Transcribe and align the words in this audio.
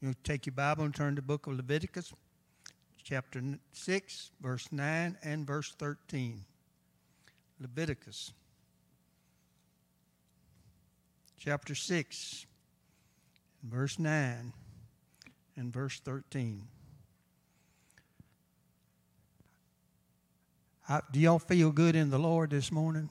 You 0.00 0.14
take 0.24 0.46
your 0.46 0.54
Bible 0.54 0.84
and 0.84 0.94
turn 0.94 1.14
to 1.16 1.20
the 1.20 1.26
book 1.26 1.46
of 1.46 1.54
Leviticus, 1.54 2.14
chapter 3.02 3.42
6, 3.72 4.30
verse 4.40 4.68
9 4.72 5.18
and 5.22 5.46
verse 5.46 5.74
13. 5.78 6.42
Leviticus, 7.60 8.32
chapter 11.38 11.74
6, 11.74 12.46
verse 13.62 13.98
9 13.98 14.54
and 15.56 15.72
verse 15.72 16.00
13. 16.00 16.66
I, 20.88 21.00
do 21.12 21.20
y'all 21.20 21.38
feel 21.38 21.70
good 21.70 21.94
in 21.94 22.08
the 22.08 22.18
Lord 22.18 22.48
this 22.48 22.72
morning? 22.72 23.10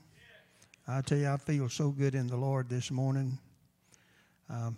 I 0.88 1.02
tell 1.02 1.20
you, 1.20 1.30
I 1.30 1.38
feel 1.38 1.70
so 1.70 1.90
good 1.90 2.16
in 2.16 2.26
the 2.26 2.36
Lord 2.36 2.68
this 2.68 2.90
morning. 2.90 3.38
Um, 4.50 4.76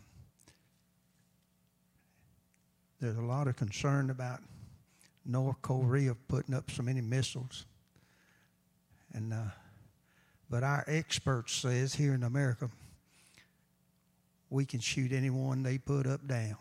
there's 3.02 3.18
a 3.18 3.22
lot 3.22 3.48
of 3.48 3.58
concern 3.58 4.12
about 4.12 4.40
North 5.26 5.62
Korea 5.62 6.16
putting 6.28 6.54
up 6.54 6.70
so 6.70 6.84
many 6.84 7.02
missiles, 7.02 7.66
and 9.14 9.34
uh, 9.34 9.52
but 10.50 10.64
our 10.64 10.84
experts 10.88 11.54
says 11.54 11.96
here 11.96 12.14
in 12.14 12.24
America 12.24 12.70
we 14.52 14.66
can 14.66 14.82
shoot 14.82 15.12
anyone 15.14 15.64
they 15.64 15.78
put 15.78 16.06
up 16.06 16.28
down. 16.28 16.58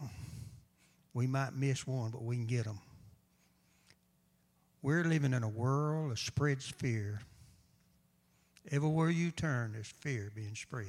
We 1.12 1.26
might 1.26 1.54
miss 1.54 1.86
one, 1.86 2.12
but 2.12 2.22
we 2.22 2.36
can 2.36 2.46
get 2.46 2.64
them. 2.64 2.78
We're 4.80 5.04
living 5.04 5.34
in 5.34 5.42
a 5.42 5.48
world 5.48 6.12
that 6.12 6.18
spreads 6.18 6.66
fear. 6.66 7.20
Everywhere 8.70 9.10
you 9.10 9.32
turn, 9.32 9.72
there's 9.72 9.92
fear 10.00 10.30
being 10.34 10.54
spread. 10.54 10.86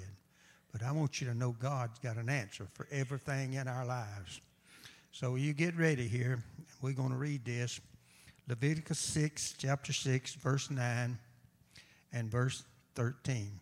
But 0.72 0.84
I 0.84 0.92
want 0.92 1.20
you 1.20 1.28
to 1.28 1.34
know 1.34 1.56
God's 1.60 1.98
got 2.00 2.18
an 2.18 2.30
answer 2.30 2.68
for 2.74 2.88
everything 2.92 3.54
in 3.54 3.68
our 3.68 3.86
lives. 3.86 4.40
So 5.14 5.36
you 5.36 5.54
get 5.54 5.78
ready 5.78 6.08
here. 6.08 6.42
We're 6.82 6.94
going 6.94 7.10
to 7.10 7.18
read 7.18 7.44
this. 7.44 7.82
Leviticus 8.48 8.98
6, 9.00 9.56
chapter 9.58 9.92
6, 9.92 10.36
verse 10.36 10.72
9 10.72 11.18
and 12.14 12.32
verse 12.32 12.64
13. 12.96 13.60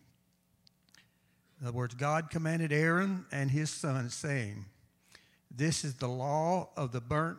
In 1.60 1.66
other 1.66 1.76
words, 1.76 1.94
God 1.94 2.30
commanded 2.30 2.72
Aaron 2.72 3.26
and 3.32 3.50
his 3.50 3.68
sons, 3.68 4.14
saying, 4.14 4.64
This 5.50 5.84
is 5.84 5.96
the 5.96 6.08
law 6.08 6.68
of 6.76 6.92
the 6.92 7.00
burnt 7.00 7.38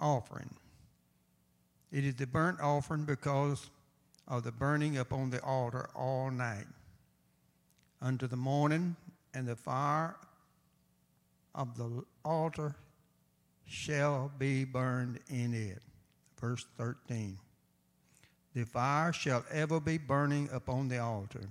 offering. 0.00 0.54
It 1.90 2.04
is 2.04 2.14
the 2.14 2.28
burnt 2.28 2.60
offering 2.60 3.04
because 3.04 3.70
of 4.28 4.44
the 4.44 4.52
burning 4.52 4.98
upon 4.98 5.30
the 5.30 5.42
altar 5.42 5.90
all 5.96 6.30
night 6.30 6.66
unto 8.00 8.28
the 8.28 8.36
morning, 8.36 8.94
and 9.34 9.48
the 9.48 9.56
fire 9.56 10.14
of 11.54 11.76
the 11.76 12.04
altar 12.24 12.76
shall 13.64 14.30
be 14.38 14.64
burned 14.64 15.20
in 15.28 15.54
it. 15.54 15.82
Verse 16.40 16.66
13. 16.76 17.38
The 18.54 18.64
fire 18.64 19.12
shall 19.12 19.44
ever 19.50 19.80
be 19.80 19.98
burning 19.98 20.48
upon 20.52 20.88
the 20.88 20.98
altar. 20.98 21.48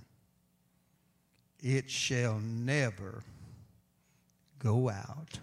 It 1.60 1.90
shall 1.90 2.38
never 2.38 3.22
go 4.58 4.88
out. 4.88 5.38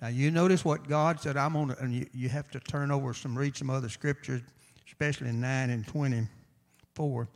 Now 0.00 0.08
you 0.08 0.30
notice 0.30 0.64
what 0.64 0.88
God 0.88 1.20
said. 1.20 1.36
I'm 1.36 1.56
on, 1.56 1.72
and 1.72 1.92
you, 1.92 2.06
you 2.14 2.28
have 2.30 2.50
to 2.52 2.60
turn 2.60 2.90
over 2.90 3.12
some, 3.12 3.36
read 3.36 3.56
some 3.56 3.68
other 3.68 3.88
scriptures, 3.88 4.40
especially 4.86 5.28
in 5.28 5.40
nine 5.40 5.70
and 5.70 5.86
twenty-four. 5.86 7.28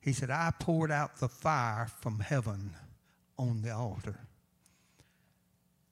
He 0.00 0.12
said, 0.12 0.30
"I 0.30 0.52
poured 0.58 0.90
out 0.90 1.16
the 1.16 1.28
fire 1.28 1.86
from 2.00 2.18
heaven 2.18 2.74
on 3.38 3.62
the 3.62 3.70
altar." 3.72 4.18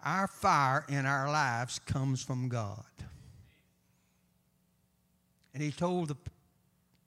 Our 0.06 0.28
fire 0.28 0.86
in 0.88 1.04
our 1.04 1.28
lives 1.28 1.80
comes 1.80 2.22
from 2.22 2.48
God. 2.48 2.84
And 5.52 5.60
he 5.60 5.72
told 5.72 6.08
the 6.08 6.16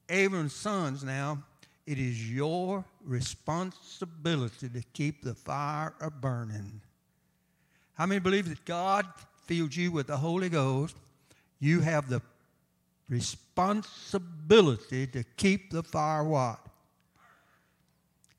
Aaron's 0.10 0.54
sons 0.54 1.02
now, 1.02 1.42
it 1.88 1.98
is 1.98 2.30
your 2.30 2.84
responsibility 3.06 4.68
to 4.68 4.84
keep 4.92 5.24
the 5.24 5.34
fire 5.34 5.94
a 6.02 6.12
burning. 6.12 6.82
How 7.94 8.06
many 8.06 8.20
believe 8.20 8.50
that 8.50 8.66
God 8.66 9.06
filled 9.46 9.74
you 9.74 9.94
with 9.94 10.08
the 10.08 10.18
Holy 10.18 10.50
Ghost? 10.50 10.98
You 11.62 11.80
have 11.80 12.10
the 12.10 12.22
responsibility 13.08 15.08
to 15.08 15.24
keep 15.38 15.72
the 15.72 15.84
fire 15.84 16.26
what? 16.26 16.60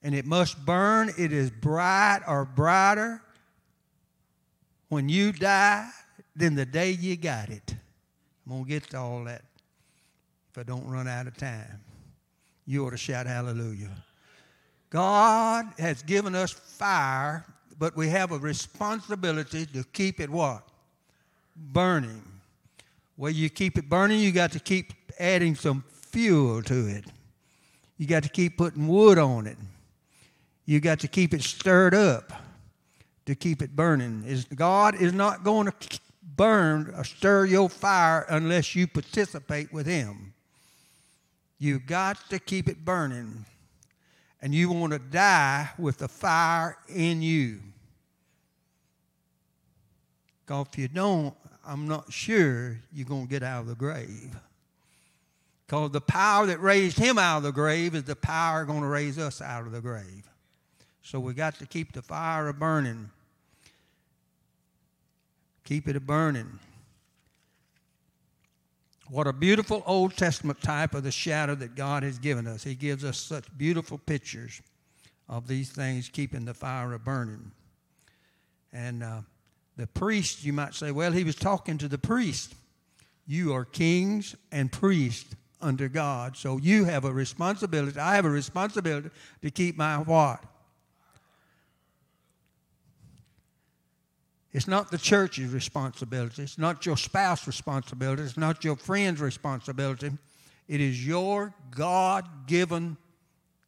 And 0.02 0.14
it 0.14 0.26
must 0.26 0.66
burn. 0.66 1.10
It 1.16 1.32
is 1.32 1.50
bright 1.50 2.20
or 2.28 2.44
brighter 2.44 3.22
when 4.90 5.08
you 5.08 5.32
die 5.32 5.88
than 6.36 6.54
the 6.54 6.66
day 6.66 6.90
you 6.90 7.16
got 7.16 7.48
it. 7.48 7.74
I'm 8.44 8.52
going 8.52 8.64
to 8.64 8.68
get 8.68 8.90
to 8.90 8.98
all 8.98 9.24
that 9.24 9.42
if 10.50 10.58
I 10.58 10.64
don't 10.64 10.86
run 10.86 11.08
out 11.08 11.26
of 11.26 11.36
time. 11.36 11.80
You 12.66 12.86
ought 12.86 12.90
to 12.90 12.96
shout 12.96 13.26
hallelujah. 13.26 13.90
God 14.90 15.66
has 15.78 16.02
given 16.02 16.34
us 16.34 16.52
fire, 16.52 17.46
but 17.78 17.96
we 17.96 18.08
have 18.08 18.32
a 18.32 18.38
responsibility 18.38 19.64
to 19.66 19.84
keep 19.92 20.20
it 20.20 20.28
what? 20.28 20.64
Burning. 21.56 22.22
Well, 23.16 23.30
you 23.30 23.48
keep 23.48 23.78
it 23.78 23.88
burning, 23.88 24.18
you 24.18 24.32
got 24.32 24.50
to 24.52 24.60
keep 24.60 24.92
adding 25.20 25.54
some 25.54 25.84
fuel 25.92 26.62
to 26.64 26.88
it. 26.88 27.04
You 27.96 28.06
got 28.06 28.24
to 28.24 28.28
keep 28.28 28.56
putting 28.56 28.88
wood 28.88 29.18
on 29.18 29.46
it. 29.46 29.58
You 30.64 30.80
got 30.80 30.98
to 31.00 31.08
keep 31.08 31.32
it 31.32 31.42
stirred 31.42 31.94
up 31.94 32.32
to 33.30 33.34
keep 33.36 33.62
it 33.62 33.74
burning. 33.74 34.24
Is 34.26 34.44
God 34.44 35.00
is 35.00 35.12
not 35.12 35.44
going 35.44 35.66
to 35.66 36.00
burn 36.36 36.92
or 36.96 37.04
stir 37.04 37.46
your 37.46 37.68
fire 37.68 38.26
unless 38.28 38.74
you 38.74 38.86
participate 38.86 39.72
with 39.72 39.86
Him. 39.86 40.34
You've 41.58 41.86
got 41.86 42.18
to 42.30 42.38
keep 42.38 42.68
it 42.68 42.84
burning. 42.84 43.44
And 44.42 44.54
you 44.54 44.70
want 44.70 44.94
to 44.94 44.98
die 44.98 45.68
with 45.78 45.98
the 45.98 46.08
fire 46.08 46.78
in 46.88 47.20
you. 47.20 47.60
Because 50.46 50.66
if 50.72 50.78
you 50.78 50.88
don't, 50.88 51.34
I'm 51.66 51.86
not 51.86 52.10
sure 52.10 52.78
you're 52.92 53.06
going 53.06 53.26
to 53.26 53.30
get 53.30 53.42
out 53.42 53.60
of 53.60 53.66
the 53.66 53.74
grave. 53.74 54.34
Because 55.66 55.90
the 55.90 56.00
power 56.00 56.46
that 56.46 56.60
raised 56.60 56.98
him 56.98 57.18
out 57.18 57.38
of 57.38 57.42
the 57.42 57.52
grave 57.52 57.94
is 57.94 58.04
the 58.04 58.16
power 58.16 58.64
going 58.64 58.80
to 58.80 58.86
raise 58.86 59.18
us 59.18 59.42
out 59.42 59.66
of 59.66 59.72
the 59.72 59.80
grave. 59.80 60.28
So 61.02 61.20
we 61.20 61.34
got 61.34 61.58
to 61.58 61.66
keep 61.66 61.92
the 61.92 62.02
fire 62.02 62.52
burning. 62.54 63.10
Keep 65.70 65.86
it 65.86 65.94
a 65.94 66.00
burning. 66.00 66.58
What 69.08 69.28
a 69.28 69.32
beautiful 69.32 69.84
Old 69.86 70.16
Testament 70.16 70.60
type 70.60 70.96
of 70.96 71.04
the 71.04 71.12
shadow 71.12 71.54
that 71.54 71.76
God 71.76 72.02
has 72.02 72.18
given 72.18 72.48
us. 72.48 72.64
He 72.64 72.74
gives 72.74 73.04
us 73.04 73.16
such 73.16 73.44
beautiful 73.56 73.96
pictures 73.96 74.62
of 75.28 75.46
these 75.46 75.70
things 75.70 76.08
keeping 76.08 76.44
the 76.44 76.54
fire 76.54 76.92
a 76.94 76.98
burning. 76.98 77.52
And 78.72 79.04
uh, 79.04 79.20
the 79.76 79.86
priest, 79.86 80.44
you 80.44 80.52
might 80.52 80.74
say, 80.74 80.90
well, 80.90 81.12
he 81.12 81.22
was 81.22 81.36
talking 81.36 81.78
to 81.78 81.86
the 81.86 81.98
priest. 81.98 82.56
You 83.28 83.54
are 83.54 83.64
kings 83.64 84.34
and 84.50 84.72
priests 84.72 85.36
under 85.60 85.88
God. 85.88 86.36
So 86.36 86.58
you 86.58 86.82
have 86.86 87.04
a 87.04 87.12
responsibility. 87.12 87.96
I 87.96 88.16
have 88.16 88.24
a 88.24 88.30
responsibility 88.30 89.10
to 89.42 89.50
keep 89.52 89.76
my 89.76 89.98
what? 89.98 90.42
It's 94.52 94.66
not 94.66 94.90
the 94.90 94.98
church's 94.98 95.52
responsibility. 95.52 96.42
It's 96.42 96.58
not 96.58 96.84
your 96.84 96.96
spouse's 96.96 97.46
responsibility. 97.46 98.22
It's 98.22 98.36
not 98.36 98.64
your 98.64 98.76
friend's 98.76 99.20
responsibility. 99.20 100.10
It 100.66 100.80
is 100.80 101.06
your 101.06 101.54
God 101.70 102.28
given 102.46 102.96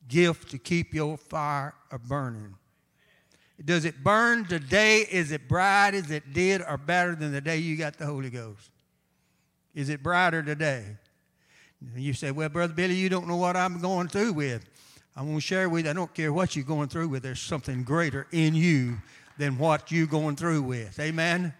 gift 0.08 0.50
to 0.50 0.58
keep 0.58 0.92
your 0.92 1.16
fire 1.16 1.74
a 1.90 1.98
burning. 1.98 2.54
Does 3.64 3.84
it 3.84 4.02
burn 4.02 4.44
today? 4.44 5.06
Is 5.10 5.30
it 5.30 5.48
bright 5.48 5.94
as 5.94 6.10
it 6.10 6.32
did 6.32 6.62
or 6.62 6.76
better 6.76 7.14
than 7.14 7.32
the 7.32 7.40
day 7.40 7.58
you 7.58 7.76
got 7.76 7.96
the 7.96 8.06
Holy 8.06 8.30
Ghost? 8.30 8.70
Is 9.74 9.88
it 9.88 10.02
brighter 10.02 10.42
today? 10.42 10.84
You 11.94 12.12
say, 12.12 12.32
Well, 12.32 12.48
Brother 12.48 12.74
Billy, 12.74 12.94
you 12.94 13.08
don't 13.08 13.28
know 13.28 13.36
what 13.36 13.56
I'm 13.56 13.80
going 13.80 14.08
through 14.08 14.32
with. 14.32 14.64
I'm 15.14 15.26
going 15.26 15.36
to 15.36 15.42
share 15.42 15.68
with 15.68 15.84
you. 15.84 15.90
I 15.90 15.94
don't 15.94 16.12
care 16.12 16.32
what 16.32 16.56
you're 16.56 16.64
going 16.64 16.88
through 16.88 17.08
with, 17.08 17.22
there's 17.22 17.40
something 17.40 17.84
greater 17.84 18.26
in 18.32 18.54
you 18.54 18.98
than 19.42 19.58
what 19.58 19.90
you're 19.90 20.06
going 20.06 20.36
through 20.36 20.62
with. 20.62 21.00
Amen? 21.00 21.52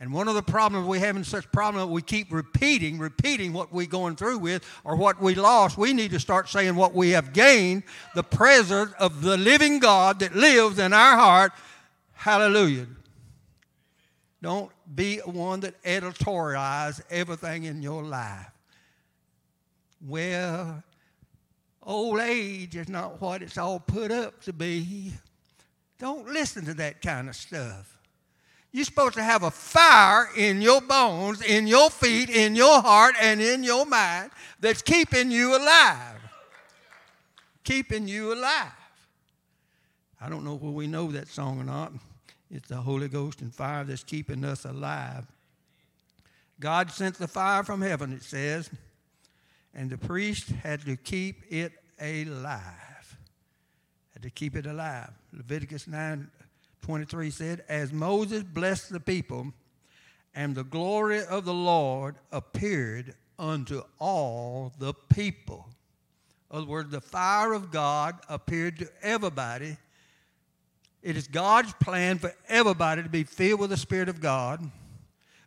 And 0.00 0.12
one 0.12 0.26
of 0.26 0.34
the 0.34 0.42
problems 0.42 0.88
we 0.88 0.98
have 0.98 1.14
in 1.14 1.22
such 1.22 1.50
problem 1.52 1.86
that 1.86 1.92
we 1.92 2.02
keep 2.02 2.32
repeating, 2.32 2.98
repeating 2.98 3.52
what 3.52 3.72
we're 3.72 3.86
going 3.86 4.16
through 4.16 4.38
with 4.38 4.68
or 4.82 4.96
what 4.96 5.22
we 5.22 5.36
lost. 5.36 5.78
We 5.78 5.92
need 5.92 6.10
to 6.10 6.18
start 6.18 6.48
saying 6.48 6.74
what 6.74 6.94
we 6.94 7.10
have 7.10 7.32
gained, 7.32 7.84
the 8.16 8.24
presence 8.24 8.92
of 8.98 9.22
the 9.22 9.36
living 9.36 9.78
God 9.78 10.18
that 10.18 10.34
lives 10.34 10.80
in 10.80 10.92
our 10.92 11.16
heart. 11.16 11.52
Hallelujah. 12.14 12.88
Don't 14.42 14.72
be 14.92 15.18
one 15.18 15.60
that 15.60 15.80
editorialize 15.84 17.00
everything 17.08 17.64
in 17.64 17.82
your 17.82 18.02
life. 18.02 18.50
Well, 20.04 20.82
old 21.84 22.18
age 22.18 22.74
is 22.74 22.88
not 22.88 23.20
what 23.20 23.42
it's 23.42 23.56
all 23.56 23.78
put 23.78 24.10
up 24.10 24.42
to 24.42 24.52
be. 24.52 25.12
Don't 26.02 26.26
listen 26.26 26.64
to 26.64 26.74
that 26.74 27.00
kind 27.00 27.28
of 27.28 27.36
stuff. 27.36 27.96
You're 28.72 28.84
supposed 28.84 29.14
to 29.14 29.22
have 29.22 29.44
a 29.44 29.52
fire 29.52 30.28
in 30.36 30.60
your 30.60 30.80
bones, 30.80 31.40
in 31.40 31.68
your 31.68 31.90
feet, 31.90 32.28
in 32.28 32.56
your 32.56 32.82
heart, 32.82 33.14
and 33.20 33.40
in 33.40 33.62
your 33.62 33.86
mind 33.86 34.32
that's 34.58 34.82
keeping 34.82 35.30
you 35.30 35.56
alive. 35.56 36.20
Keeping 37.62 38.08
you 38.08 38.34
alive. 38.34 38.72
I 40.20 40.28
don't 40.28 40.44
know 40.44 40.56
whether 40.56 40.74
we 40.74 40.88
know 40.88 41.12
that 41.12 41.28
song 41.28 41.60
or 41.60 41.64
not. 41.64 41.92
It's 42.50 42.66
the 42.66 42.78
Holy 42.78 43.06
Ghost 43.06 43.40
and 43.40 43.54
fire 43.54 43.84
that's 43.84 44.02
keeping 44.02 44.44
us 44.44 44.64
alive. 44.64 45.24
God 46.58 46.90
sent 46.90 47.14
the 47.14 47.28
fire 47.28 47.62
from 47.62 47.80
heaven, 47.80 48.12
it 48.12 48.24
says, 48.24 48.68
and 49.72 49.88
the 49.88 49.98
priest 49.98 50.48
had 50.48 50.84
to 50.84 50.96
keep 50.96 51.44
it 51.48 51.74
alive. 52.00 53.16
Had 54.14 54.24
to 54.24 54.30
keep 54.30 54.56
it 54.56 54.66
alive. 54.66 55.12
Leviticus 55.32 55.86
9 55.86 56.30
23 56.82 57.30
said, 57.30 57.64
As 57.68 57.92
Moses 57.92 58.42
blessed 58.42 58.90
the 58.90 59.00
people, 59.00 59.52
and 60.34 60.54
the 60.54 60.64
glory 60.64 61.24
of 61.24 61.44
the 61.44 61.54
Lord 61.54 62.16
appeared 62.32 63.14
unto 63.38 63.82
all 63.98 64.72
the 64.78 64.92
people. 64.92 65.68
In 66.50 66.58
other 66.58 66.66
words, 66.66 66.90
the 66.90 67.00
fire 67.00 67.52
of 67.52 67.70
God 67.70 68.18
appeared 68.28 68.78
to 68.78 68.88
everybody. 69.00 69.76
It 71.02 71.16
is 71.16 71.28
God's 71.28 71.72
plan 71.74 72.18
for 72.18 72.34
everybody 72.48 73.02
to 73.02 73.08
be 73.08 73.24
filled 73.24 73.60
with 73.60 73.70
the 73.70 73.76
Spirit 73.76 74.08
of 74.08 74.20
God, 74.20 74.70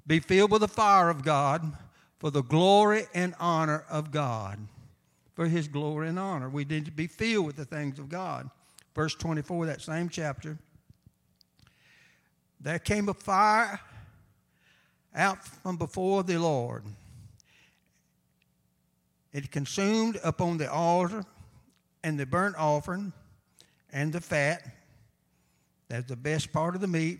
be 0.07 0.19
filled 0.19 0.51
with 0.51 0.61
the 0.61 0.67
fire 0.67 1.09
of 1.09 1.23
God 1.23 1.73
for 2.19 2.31
the 2.31 2.43
glory 2.43 3.05
and 3.13 3.33
honor 3.39 3.85
of 3.89 4.11
God. 4.11 4.59
For 5.33 5.47
his 5.47 5.67
glory 5.67 6.07
and 6.07 6.17
honor. 6.17 6.49
We 6.49 6.63
need 6.63 6.85
to 6.85 6.91
be 6.91 7.07
filled 7.07 7.45
with 7.45 7.57
the 7.57 7.65
things 7.65 7.99
of 7.99 8.07
God. 8.07 8.49
Verse 8.95 9.13
24, 9.13 9.65
that 9.65 9.81
same 9.81 10.07
chapter. 10.07 10.57
There 12.61 12.79
came 12.79 13.09
a 13.09 13.13
fire 13.13 13.79
out 15.13 15.43
from 15.43 15.75
before 15.75 16.23
the 16.23 16.39
Lord. 16.39 16.83
It 19.33 19.51
consumed 19.51 20.17
upon 20.23 20.57
the 20.57 20.71
altar 20.71 21.25
and 22.03 22.17
the 22.17 22.25
burnt 22.25 22.55
offering 22.57 23.11
and 23.91 24.13
the 24.13 24.21
fat. 24.21 24.65
That's 25.89 26.07
the 26.07 26.15
best 26.15 26.53
part 26.53 26.73
of 26.73 26.81
the 26.81 26.87
meat. 26.87 27.19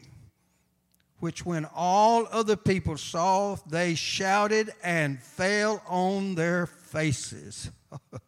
Which, 1.19 1.45
when 1.45 1.65
all 1.73 2.27
other 2.31 2.55
people 2.55 2.97
saw, 2.97 3.57
they 3.67 3.95
shouted 3.95 4.73
and 4.83 5.21
fell 5.21 5.81
on 5.87 6.35
their 6.35 6.67
faces. 6.67 7.69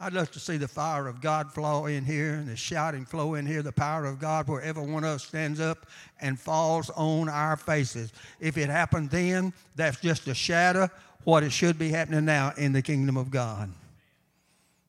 I'd 0.00 0.12
love 0.12 0.30
to 0.32 0.38
see 0.38 0.56
the 0.56 0.68
fire 0.68 1.08
of 1.08 1.20
God 1.20 1.52
flow 1.52 1.86
in 1.86 2.04
here 2.04 2.34
and 2.34 2.46
the 2.46 2.54
shouting 2.54 3.04
flow 3.04 3.34
in 3.34 3.46
here, 3.46 3.62
the 3.62 3.72
power 3.72 4.04
of 4.04 4.20
God 4.20 4.46
where 4.46 4.62
every 4.62 4.84
one 4.86 5.02
of 5.02 5.10
us 5.10 5.24
stands 5.24 5.58
up 5.58 5.86
and 6.20 6.38
falls 6.38 6.88
on 6.90 7.28
our 7.28 7.56
faces. 7.56 8.12
If 8.38 8.56
it 8.56 8.68
happened 8.68 9.10
then, 9.10 9.52
that's 9.74 10.00
just 10.00 10.28
a 10.28 10.34
shadow 10.34 10.88
what 11.24 11.42
it 11.42 11.50
should 11.50 11.78
be 11.78 11.88
happening 11.88 12.24
now 12.24 12.52
in 12.56 12.72
the 12.72 12.80
kingdom 12.80 13.16
of 13.16 13.30
God. 13.30 13.72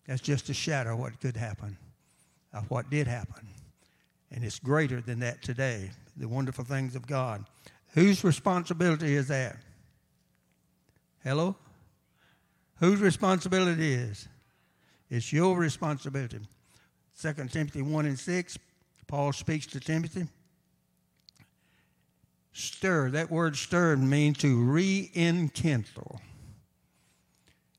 That's 0.06 0.22
just 0.22 0.50
a 0.50 0.54
shadow 0.54 0.96
what 0.96 1.20
could 1.20 1.36
happen, 1.36 1.78
of 2.54 2.70
what 2.70 2.90
did 2.92 3.08
happen. 3.08 3.48
And 4.32 4.44
it's 4.44 4.60
greater 4.60 5.02
than 5.02 5.20
that 5.22 5.42
today, 5.42 5.90
the 6.18 6.28
wonderful 6.28 6.66
things 6.66 6.96
of 6.96 7.08
God. 7.08 7.46
Whose 7.94 8.24
responsibility 8.24 9.16
is 9.16 9.28
that? 9.30 9.58
Hello? 11.24 11.56
Whose 12.80 13.00
responsibility 13.00 13.94
is? 13.94 14.28
It's 15.10 15.34
your 15.34 15.58
responsibility. 15.58 16.40
2 17.22 17.34
Timothy 17.50 17.82
1 17.82 18.06
and 18.06 18.20
6, 18.20 18.58
Paul 19.08 19.34
speaks 19.34 19.66
to 19.68 19.80
Timothy. 19.80 20.28
Stir, 22.54 23.10
that 23.12 23.32
word 23.32 23.56
stir 23.56 23.96
means 23.96 24.38
to 24.40 24.64
re 24.64 25.12
enkindle. 25.16 26.20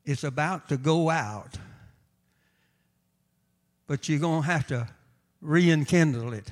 It's 0.05 0.23
about 0.23 0.69
to 0.69 0.77
go 0.77 1.09
out, 1.09 1.57
but 3.87 4.09
you're 4.09 4.19
going 4.19 4.41
to 4.41 4.47
have 4.47 4.67
to 4.67 4.87
re 5.41 5.71
enkindle 5.71 6.33
it. 6.33 6.51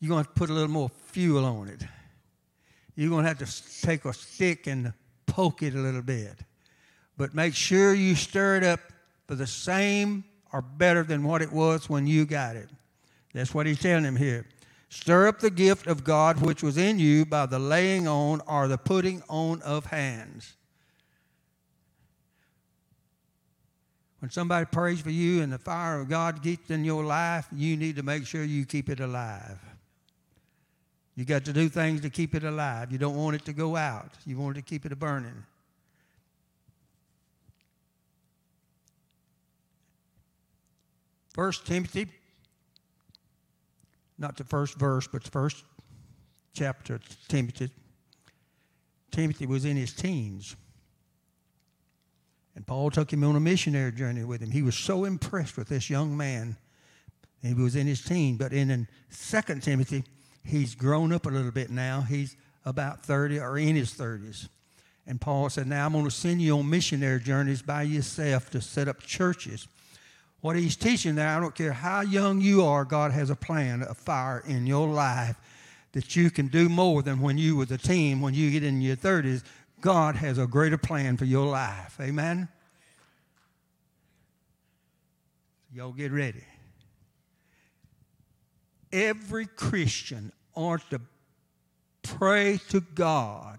You're 0.00 0.10
going 0.10 0.24
to 0.24 0.30
put 0.30 0.50
a 0.50 0.52
little 0.52 0.68
more 0.68 0.90
fuel 1.06 1.44
on 1.44 1.68
it. 1.68 1.82
You're 2.94 3.10
going 3.10 3.24
to 3.24 3.28
have 3.28 3.38
to 3.38 3.82
take 3.82 4.04
a 4.04 4.12
stick 4.12 4.66
and 4.66 4.92
poke 5.26 5.62
it 5.62 5.74
a 5.74 5.78
little 5.78 6.02
bit. 6.02 6.38
But 7.16 7.34
make 7.34 7.54
sure 7.54 7.94
you 7.94 8.14
stir 8.14 8.56
it 8.56 8.64
up 8.64 8.80
for 9.26 9.34
the 9.34 9.46
same 9.46 10.24
or 10.52 10.62
better 10.62 11.02
than 11.02 11.24
what 11.24 11.42
it 11.42 11.52
was 11.52 11.88
when 11.88 12.06
you 12.06 12.24
got 12.24 12.56
it. 12.56 12.68
That's 13.34 13.52
what 13.52 13.66
he's 13.66 13.80
telling 13.80 14.04
him 14.04 14.16
here. 14.16 14.46
Stir 14.88 15.28
up 15.28 15.40
the 15.40 15.50
gift 15.50 15.86
of 15.86 16.04
God 16.04 16.40
which 16.40 16.62
was 16.62 16.78
in 16.78 16.98
you 16.98 17.26
by 17.26 17.46
the 17.46 17.58
laying 17.58 18.06
on 18.08 18.40
or 18.46 18.68
the 18.68 18.78
putting 18.78 19.22
on 19.28 19.60
of 19.62 19.86
hands. 19.86 20.54
When 24.20 24.30
somebody 24.30 24.64
prays 24.66 25.00
for 25.00 25.10
you 25.10 25.42
and 25.42 25.52
the 25.52 25.58
fire 25.58 26.00
of 26.00 26.08
God 26.08 26.42
gets 26.42 26.70
in 26.70 26.84
your 26.84 27.04
life, 27.04 27.46
you 27.52 27.76
need 27.76 27.96
to 27.96 28.02
make 28.02 28.26
sure 28.26 28.42
you 28.42 28.64
keep 28.64 28.88
it 28.88 29.00
alive. 29.00 29.58
You 31.16 31.24
got 31.24 31.44
to 31.46 31.52
do 31.52 31.68
things 31.68 32.00
to 32.02 32.10
keep 32.10 32.34
it 32.34 32.44
alive. 32.44 32.92
You 32.92 32.98
don't 32.98 33.16
want 33.16 33.36
it 33.36 33.44
to 33.46 33.52
go 33.52 33.76
out. 33.76 34.12
You 34.24 34.38
want 34.38 34.56
it 34.56 34.60
to 34.60 34.66
keep 34.66 34.86
it 34.86 34.98
burning. 34.98 35.44
First 41.36 41.66
Timothy, 41.66 42.06
not 44.16 44.38
the 44.38 44.44
first 44.44 44.78
verse, 44.78 45.06
but 45.06 45.22
the 45.22 45.30
first 45.30 45.64
chapter 46.54 46.94
of 46.94 47.28
Timothy. 47.28 47.70
Timothy 49.10 49.44
was 49.44 49.66
in 49.66 49.76
his 49.76 49.92
teens. 49.92 50.56
And 52.54 52.66
Paul 52.66 52.90
took 52.90 53.12
him 53.12 53.22
on 53.22 53.36
a 53.36 53.40
missionary 53.40 53.92
journey 53.92 54.24
with 54.24 54.40
him. 54.40 54.50
He 54.50 54.62
was 54.62 54.74
so 54.74 55.04
impressed 55.04 55.58
with 55.58 55.68
this 55.68 55.90
young 55.90 56.16
man. 56.16 56.56
He 57.42 57.52
was 57.52 57.76
in 57.76 57.86
his 57.86 58.02
teens. 58.02 58.38
But 58.38 58.54
in, 58.54 58.70
in 58.70 58.88
2 59.14 59.60
Timothy, 59.60 60.04
he's 60.42 60.74
grown 60.74 61.12
up 61.12 61.26
a 61.26 61.28
little 61.28 61.50
bit 61.50 61.68
now. 61.68 62.00
He's 62.00 62.34
about 62.64 63.04
30 63.04 63.40
or 63.40 63.58
in 63.58 63.76
his 63.76 63.92
30s. 63.92 64.48
And 65.06 65.20
Paul 65.20 65.50
said, 65.50 65.66
Now 65.66 65.84
I'm 65.84 65.92
going 65.92 66.06
to 66.06 66.10
send 66.10 66.40
you 66.40 66.58
on 66.58 66.70
missionary 66.70 67.20
journeys 67.20 67.60
by 67.60 67.82
yourself 67.82 68.48
to 68.52 68.62
set 68.62 68.88
up 68.88 69.02
churches 69.02 69.68
what 70.40 70.56
he's 70.56 70.76
teaching 70.76 71.14
there, 71.14 71.28
I 71.28 71.40
don't 71.40 71.54
care 71.54 71.72
how 71.72 72.02
young 72.02 72.40
you 72.40 72.64
are, 72.64 72.84
God 72.84 73.12
has 73.12 73.30
a 73.30 73.36
plan, 73.36 73.82
a 73.82 73.94
fire 73.94 74.42
in 74.46 74.66
your 74.66 74.88
life 74.88 75.36
that 75.92 76.14
you 76.14 76.30
can 76.30 76.48
do 76.48 76.68
more 76.68 77.02
than 77.02 77.20
when 77.20 77.38
you 77.38 77.56
was 77.56 77.70
a 77.70 77.78
teen, 77.78 78.20
when 78.20 78.34
you 78.34 78.50
get 78.50 78.62
in 78.62 78.80
your 78.80 78.96
30s. 78.96 79.42
God 79.80 80.16
has 80.16 80.38
a 80.38 80.46
greater 80.46 80.78
plan 80.78 81.16
for 81.16 81.24
your 81.24 81.46
life. 81.46 81.98
Amen? 82.00 82.48
Y'all 85.72 85.92
get 85.92 86.12
ready. 86.12 86.44
Every 88.92 89.46
Christian 89.46 90.32
ought 90.54 90.88
to 90.90 91.00
pray 92.02 92.60
to 92.68 92.80
God, 92.80 93.58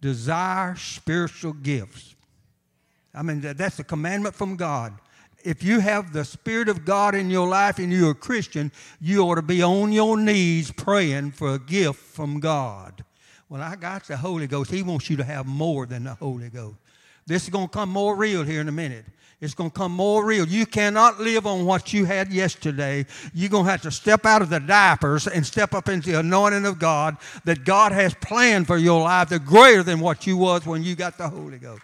desire 0.00 0.76
spiritual 0.76 1.52
gifts. 1.52 2.14
I 3.14 3.22
mean, 3.22 3.40
that's 3.40 3.78
a 3.78 3.84
commandment 3.84 4.34
from 4.34 4.56
God 4.56 4.94
if 5.44 5.62
you 5.62 5.80
have 5.80 6.12
the 6.12 6.24
Spirit 6.24 6.68
of 6.68 6.84
God 6.84 7.14
in 7.14 7.30
your 7.30 7.48
life 7.48 7.78
and 7.78 7.92
you're 7.92 8.12
a 8.12 8.14
Christian, 8.14 8.72
you 9.00 9.22
ought 9.22 9.36
to 9.36 9.42
be 9.42 9.62
on 9.62 9.92
your 9.92 10.16
knees 10.16 10.70
praying 10.70 11.32
for 11.32 11.54
a 11.54 11.58
gift 11.58 12.00
from 12.00 12.40
God. 12.40 13.04
Well, 13.48 13.62
I 13.62 13.76
got 13.76 14.04
the 14.04 14.16
Holy 14.16 14.46
Ghost. 14.46 14.70
He 14.70 14.82
wants 14.82 15.10
you 15.10 15.16
to 15.16 15.24
have 15.24 15.46
more 15.46 15.86
than 15.86 16.04
the 16.04 16.14
Holy 16.14 16.48
Ghost. 16.48 16.76
This 17.26 17.44
is 17.44 17.50
going 17.50 17.68
to 17.68 17.72
come 17.72 17.90
more 17.90 18.16
real 18.16 18.44
here 18.44 18.60
in 18.60 18.68
a 18.68 18.72
minute. 18.72 19.04
It's 19.40 19.54
going 19.54 19.70
to 19.70 19.76
come 19.76 19.92
more 19.92 20.24
real. 20.24 20.46
You 20.46 20.66
cannot 20.66 21.18
live 21.18 21.46
on 21.46 21.64
what 21.64 21.92
you 21.92 22.04
had 22.04 22.30
yesterday. 22.30 23.06
You're 23.32 23.48
going 23.48 23.64
to 23.64 23.70
have 23.70 23.82
to 23.82 23.90
step 23.90 24.26
out 24.26 24.42
of 24.42 24.50
the 24.50 24.60
diapers 24.60 25.26
and 25.26 25.46
step 25.46 25.72
up 25.72 25.88
into 25.88 26.12
the 26.12 26.20
anointing 26.20 26.66
of 26.66 26.78
God 26.78 27.16
that 27.44 27.64
God 27.64 27.92
has 27.92 28.14
planned 28.14 28.66
for 28.66 28.76
your 28.76 29.00
life 29.00 29.30
that's 29.30 29.44
greater 29.44 29.82
than 29.82 29.98
what 30.00 30.26
you 30.26 30.36
was 30.36 30.66
when 30.66 30.82
you 30.82 30.94
got 30.94 31.16
the 31.16 31.28
Holy 31.28 31.58
Ghost. 31.58 31.82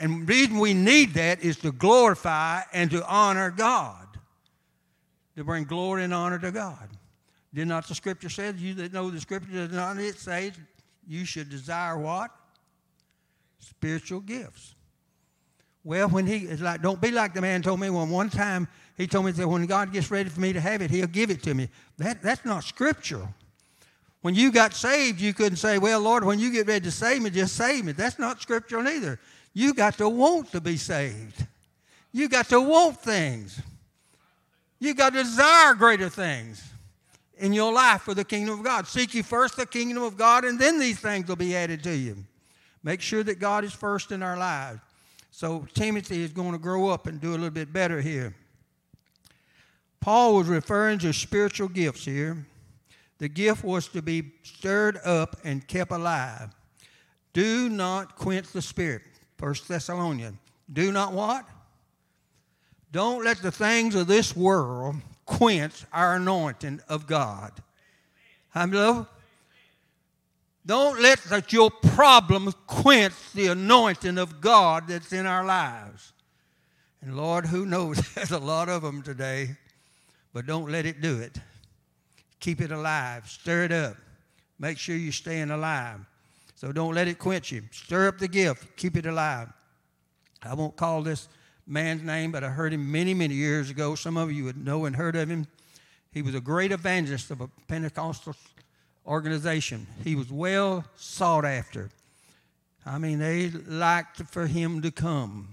And 0.00 0.22
the 0.22 0.26
reason 0.26 0.58
we 0.58 0.72
need 0.72 1.12
that 1.14 1.42
is 1.42 1.58
to 1.58 1.72
glorify 1.72 2.62
and 2.72 2.90
to 2.90 3.06
honor 3.06 3.50
God, 3.50 4.08
to 5.36 5.44
bring 5.44 5.64
glory 5.64 6.04
and 6.04 6.14
honor 6.14 6.38
to 6.38 6.50
God. 6.50 6.88
Did 7.52 7.68
not 7.68 7.86
the 7.86 7.94
scripture 7.94 8.30
say, 8.30 8.52
you 8.56 8.72
that 8.74 8.94
know 8.94 9.10
the 9.10 9.20
scripture 9.20 9.52
does 9.52 9.72
not 9.72 9.98
it 9.98 10.18
say 10.18 10.52
you 11.06 11.26
should 11.26 11.50
desire 11.50 11.98
what? 11.98 12.30
Spiritual 13.58 14.20
gifts. 14.20 14.74
Well, 15.84 16.08
when 16.08 16.26
he 16.26 16.38
is 16.38 16.62
like, 16.62 16.80
don't 16.80 17.00
be 17.00 17.10
like 17.10 17.34
the 17.34 17.42
man 17.42 17.60
told 17.60 17.80
me 17.80 17.90
when 17.90 18.08
one 18.08 18.30
time 18.30 18.68
he 18.96 19.06
told 19.06 19.26
me 19.26 19.32
that 19.32 19.48
when 19.48 19.66
God 19.66 19.92
gets 19.92 20.10
ready 20.10 20.30
for 20.30 20.40
me 20.40 20.54
to 20.54 20.60
have 20.60 20.80
it, 20.80 20.90
he'll 20.90 21.06
give 21.08 21.30
it 21.30 21.42
to 21.42 21.52
me. 21.52 21.68
That, 21.98 22.22
that's 22.22 22.44
not 22.46 22.64
scriptural. 22.64 23.28
When 24.22 24.34
you 24.34 24.50
got 24.50 24.72
saved, 24.74 25.20
you 25.20 25.34
couldn't 25.34 25.56
say, 25.56 25.78
Well, 25.78 26.00
Lord, 26.00 26.24
when 26.24 26.38
you 26.38 26.52
get 26.52 26.66
ready 26.66 26.84
to 26.84 26.90
save 26.90 27.22
me, 27.22 27.30
just 27.30 27.56
save 27.56 27.84
me. 27.84 27.92
That's 27.92 28.18
not 28.18 28.40
scriptural 28.40 28.86
either. 28.86 29.18
You 29.52 29.74
got 29.74 29.98
to 29.98 30.08
want 30.08 30.52
to 30.52 30.60
be 30.60 30.76
saved. 30.76 31.46
You 32.12 32.28
got 32.28 32.48
to 32.48 32.60
want 32.60 33.00
things. 33.00 33.60
You 34.78 34.94
got 34.94 35.12
to 35.12 35.22
desire 35.22 35.74
greater 35.74 36.08
things. 36.08 36.62
in 37.40 37.54
your 37.54 37.72
life 37.72 38.02
for 38.02 38.14
the 38.14 38.24
kingdom 38.24 38.58
of 38.58 38.64
God. 38.64 38.86
Seek 38.86 39.14
ye 39.14 39.22
first 39.22 39.56
the 39.56 39.66
kingdom 39.66 40.02
of 40.02 40.16
God, 40.16 40.44
and 40.44 40.58
then 40.58 40.78
these 40.78 41.00
things 41.00 41.26
will 41.26 41.36
be 41.36 41.56
added 41.56 41.82
to 41.84 41.96
you. 41.96 42.16
Make 42.82 43.00
sure 43.00 43.22
that 43.24 43.38
God 43.38 43.64
is 43.64 43.72
first 43.72 44.12
in 44.12 44.22
our 44.22 44.36
lives. 44.36 44.80
So 45.30 45.66
Timothy 45.74 46.22
is 46.22 46.32
going 46.32 46.52
to 46.52 46.58
grow 46.58 46.88
up 46.88 47.06
and 47.06 47.20
do 47.20 47.30
a 47.30 47.32
little 47.32 47.50
bit 47.50 47.72
better 47.72 48.00
here. 48.00 48.34
Paul 50.00 50.36
was 50.36 50.48
referring 50.48 50.98
to 51.00 51.12
spiritual 51.12 51.68
gifts 51.68 52.04
here. 52.04 52.46
The 53.18 53.28
gift 53.28 53.64
was 53.64 53.88
to 53.88 54.02
be 54.02 54.32
stirred 54.42 54.98
up 55.04 55.36
and 55.44 55.66
kept 55.66 55.92
alive. 55.92 56.50
Do 57.32 57.68
not 57.68 58.16
quench 58.16 58.48
the 58.48 58.62
spirit. 58.62 59.02
First 59.40 59.68
Thessalonians. 59.68 60.36
Do 60.70 60.92
not 60.92 61.14
what? 61.14 61.46
Don't 62.92 63.24
let 63.24 63.38
the 63.38 63.50
things 63.50 63.94
of 63.94 64.06
this 64.06 64.36
world 64.36 64.96
quench 65.24 65.84
our 65.94 66.16
anointing 66.16 66.80
of 66.90 67.06
God. 67.06 67.52
I'm 68.54 68.70
Hello? 68.70 69.06
Don't 70.66 71.00
let 71.00 71.20
that 71.24 71.54
your 71.54 71.70
problems 71.70 72.54
quench 72.66 73.14
the 73.34 73.46
anointing 73.46 74.18
of 74.18 74.42
God 74.42 74.88
that's 74.88 75.12
in 75.14 75.24
our 75.24 75.46
lives. 75.46 76.12
And 77.00 77.16
Lord, 77.16 77.46
who 77.46 77.64
knows? 77.64 77.96
There's 78.14 78.32
a 78.32 78.38
lot 78.38 78.68
of 78.68 78.82
them 78.82 79.00
today, 79.02 79.56
but 80.34 80.44
don't 80.44 80.70
let 80.70 80.84
it 80.84 81.00
do 81.00 81.18
it. 81.18 81.38
Keep 82.40 82.60
it 82.60 82.72
alive, 82.72 83.26
stir 83.26 83.64
it 83.64 83.72
up. 83.72 83.96
Make 84.58 84.76
sure 84.76 84.94
you're 84.94 85.12
staying 85.12 85.50
alive. 85.50 86.00
So 86.60 86.72
don't 86.72 86.94
let 86.94 87.08
it 87.08 87.18
quench 87.18 87.52
you. 87.52 87.62
Stir 87.70 88.08
up 88.08 88.18
the 88.18 88.28
gift, 88.28 88.76
keep 88.76 88.94
it 88.94 89.06
alive. 89.06 89.50
I 90.42 90.52
won't 90.52 90.76
call 90.76 91.00
this 91.00 91.26
man's 91.66 92.02
name, 92.02 92.32
but 92.32 92.44
I 92.44 92.50
heard 92.50 92.74
him 92.74 92.92
many, 92.92 93.14
many 93.14 93.34
years 93.34 93.70
ago. 93.70 93.94
Some 93.94 94.18
of 94.18 94.30
you 94.30 94.44
would 94.44 94.62
know 94.62 94.84
and 94.84 94.94
heard 94.94 95.16
of 95.16 95.30
him. 95.30 95.46
He 96.12 96.20
was 96.20 96.34
a 96.34 96.40
great 96.40 96.70
evangelist 96.70 97.30
of 97.30 97.40
a 97.40 97.48
Pentecostal 97.66 98.36
organization. 99.06 99.86
He 100.04 100.14
was 100.14 100.30
well 100.30 100.84
sought 100.96 101.46
after. 101.46 101.88
I 102.84 102.98
mean, 102.98 103.20
they 103.20 103.48
liked 103.48 104.18
for 104.26 104.46
him 104.46 104.82
to 104.82 104.90
come. 104.90 105.48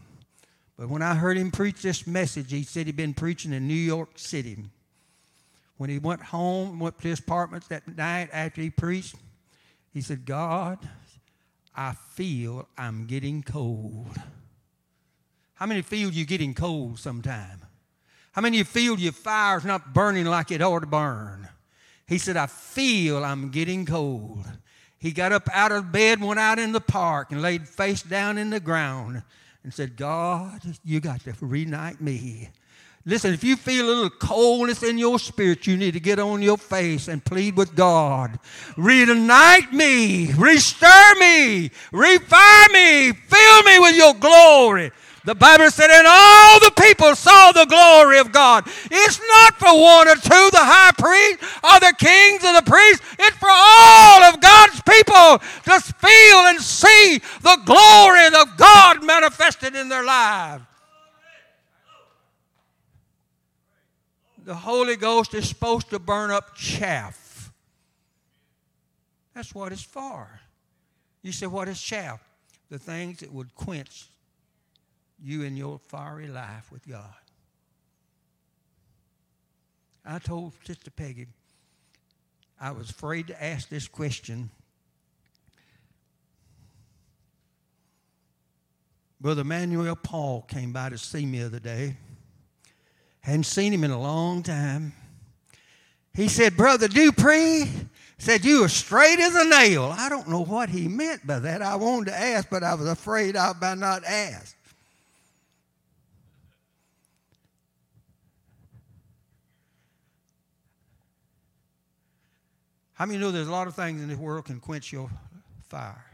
But 0.77 0.89
when 0.89 1.01
I 1.01 1.15
heard 1.15 1.37
him 1.37 1.51
preach 1.51 1.81
this 1.81 2.05
message, 2.05 2.51
he 2.51 2.63
said 2.63 2.85
he'd 2.85 2.97
been 2.97 3.13
preaching 3.13 3.53
in 3.53 3.65
New 3.65 3.75
York 3.75 4.09
City. 4.15 4.57
When 5.77 5.89
he 5.89 5.99
went 5.99 6.21
home, 6.21 6.79
went 6.79 6.99
to 6.99 7.07
his 7.07 7.19
apartment 7.19 7.69
that 7.69 7.87
night 7.95 8.27
after 8.33 8.61
he 8.61 8.69
preached, 8.69 9.15
he 9.93 10.01
said, 10.01 10.25
God, 10.25 10.79
I 11.75 11.93
feel 11.93 12.67
I'm 12.77 13.05
getting 13.05 13.43
cold. 13.43 14.15
How 15.55 15.65
many 15.65 15.81
feel 15.81 16.11
you're 16.11 16.25
getting 16.25 16.53
cold 16.53 16.99
sometime? 16.99 17.61
How 18.31 18.41
many 18.41 18.57
of 18.57 18.67
you 18.67 18.71
feel 18.71 18.99
your 18.99 19.11
fire's 19.11 19.65
not 19.65 19.93
burning 19.93 20.25
like 20.25 20.51
it 20.51 20.61
ought 20.61 20.81
to 20.81 20.87
burn? 20.87 21.49
He 22.05 22.17
said, 22.19 22.37
I 22.37 22.45
feel 22.45 23.25
I'm 23.25 23.49
getting 23.49 23.85
cold. 23.85 24.45
He 24.99 25.11
got 25.11 25.31
up 25.31 25.49
out 25.51 25.71
of 25.71 25.91
bed, 25.91 26.21
went 26.21 26.39
out 26.39 26.59
in 26.59 26.71
the 26.71 26.81
park, 26.81 27.31
and 27.31 27.41
laid 27.41 27.67
face 27.67 28.01
down 28.01 28.37
in 28.37 28.49
the 28.49 28.59
ground 28.59 29.23
and 29.63 29.73
said, 29.73 29.95
God, 29.95 30.61
you 30.83 30.99
got 30.99 31.21
to 31.21 31.33
reunite 31.41 31.99
me. 31.99 32.49
Listen, 33.09 33.33
if 33.33 33.41
you 33.41 33.55
feel 33.55 33.85
a 33.85 33.87
little 33.87 34.09
coldness 34.09 34.83
in 34.83 34.97
your 34.97 35.17
spirit, 35.17 35.65
you 35.65 35.77
need 35.77 35.93
to 35.93 35.99
get 36.01 36.19
on 36.19 36.41
your 36.41 36.57
face 36.57 37.07
and 37.07 37.23
plead 37.23 37.55
with 37.55 37.73
God. 37.73 38.37
Reunite 38.75 39.71
me, 39.71 40.33
restore 40.33 41.15
me, 41.17 41.71
refine 41.93 42.73
me, 42.73 43.13
fill 43.13 43.63
me 43.63 43.79
with 43.79 43.95
your 43.95 44.13
glory. 44.13 44.91
The 45.23 45.35
Bible 45.35 45.71
said, 45.71 45.89
and 45.89 46.05
all 46.05 46.59
the 46.59 46.73
people 46.81 47.15
saw 47.15 47.53
the 47.53 47.63
glory 47.63 48.19
of 48.19 48.33
God. 48.33 48.67
It's 48.91 49.21
not 49.21 49.55
for 49.55 49.73
one 49.73 50.09
or 50.09 50.15
two, 50.15 50.49
the 50.51 50.59
high 50.59 50.91
priest 50.97 51.39
or 51.63 51.79
the 51.79 51.95
kings 51.97 52.43
or 52.43 52.59
the 52.59 52.69
priests. 52.69 53.05
It's 53.19 53.37
for 53.37 53.47
all 53.49 54.23
of 54.23 54.41
God's 54.41 54.81
people 54.81 55.39
to 55.63 55.93
feel 55.95 56.39
and 56.47 56.59
see 56.59 57.21
the 57.41 57.57
glory 57.63 58.27
of 58.35 58.57
God 58.57 59.01
manifested 59.01 59.75
in 59.75 59.87
their 59.87 60.03
lives. 60.03 60.65
The 64.47 64.55
Holy 64.55 64.95
Ghost 64.95 65.33
is 65.33 65.49
supposed 65.49 65.89
to 65.89 65.99
burn 65.99 66.31
up 66.31 66.55
chaff. 66.55 67.51
That's 69.35 69.53
what 69.53 69.73
it's 69.73 69.83
for. 69.83 70.39
You 71.21 71.33
say, 71.33 71.47
what 71.47 71.67
is 71.67 71.81
chaff? 71.81 72.21
The 72.69 72.79
things 72.79 73.19
that 73.19 73.33
would 73.33 73.53
quench 73.55 74.07
you 75.21 75.43
in 75.43 75.57
your 75.57 75.79
fiery 75.79 76.29
life 76.29 76.71
with 76.71 76.87
God. 76.87 77.13
I 80.05 80.17
told 80.19 80.53
Sister 80.63 80.91
Peggy 80.91 81.27
I 82.57 82.71
was 82.71 82.89
afraid 82.89 83.27
to 83.27 83.43
ask 83.43 83.67
this 83.67 83.89
question. 83.89 84.49
Brother 89.19 89.43
Manuel 89.43 89.97
Paul 89.97 90.43
came 90.43 90.71
by 90.71 90.87
to 90.87 90.97
see 90.97 91.25
me 91.25 91.39
the 91.39 91.47
other 91.47 91.59
day. 91.59 91.97
Hadn't 93.27 93.43
seen 93.43 93.73
him 93.73 93.83
in 93.83 93.91
a 93.91 93.99
long 93.99 94.41
time. 94.41 94.93
He 96.13 96.29
said, 96.29 96.55
Brother 96.55 96.87
Dupree, 96.87 97.69
said, 98.17 98.45
You 98.45 98.61
were 98.61 98.69
straight 98.69 99.19
as 99.19 99.35
a 99.35 99.43
nail. 99.43 99.93
I 99.97 100.07
don't 100.07 100.29
know 100.29 100.45
what 100.45 100.69
he 100.69 100.87
meant 100.87 101.27
by 101.27 101.39
that. 101.39 101.61
I 101.61 101.75
wanted 101.75 102.11
to 102.11 102.17
ask, 102.17 102.49
but 102.49 102.63
I 102.63 102.73
was 102.75 102.87
afraid 102.87 103.35
I 103.35 103.51
might 103.59 103.79
not 103.79 104.05
ask. 104.05 104.55
How 112.93 113.07
many 113.07 113.19
know 113.19 113.31
there's 113.31 113.49
a 113.49 113.51
lot 113.51 113.67
of 113.67 113.75
things 113.75 114.01
in 114.01 114.07
this 114.07 114.17
world 114.17 114.45
can 114.45 114.61
quench 114.61 114.93
your 114.93 115.09
fire? 115.67 116.05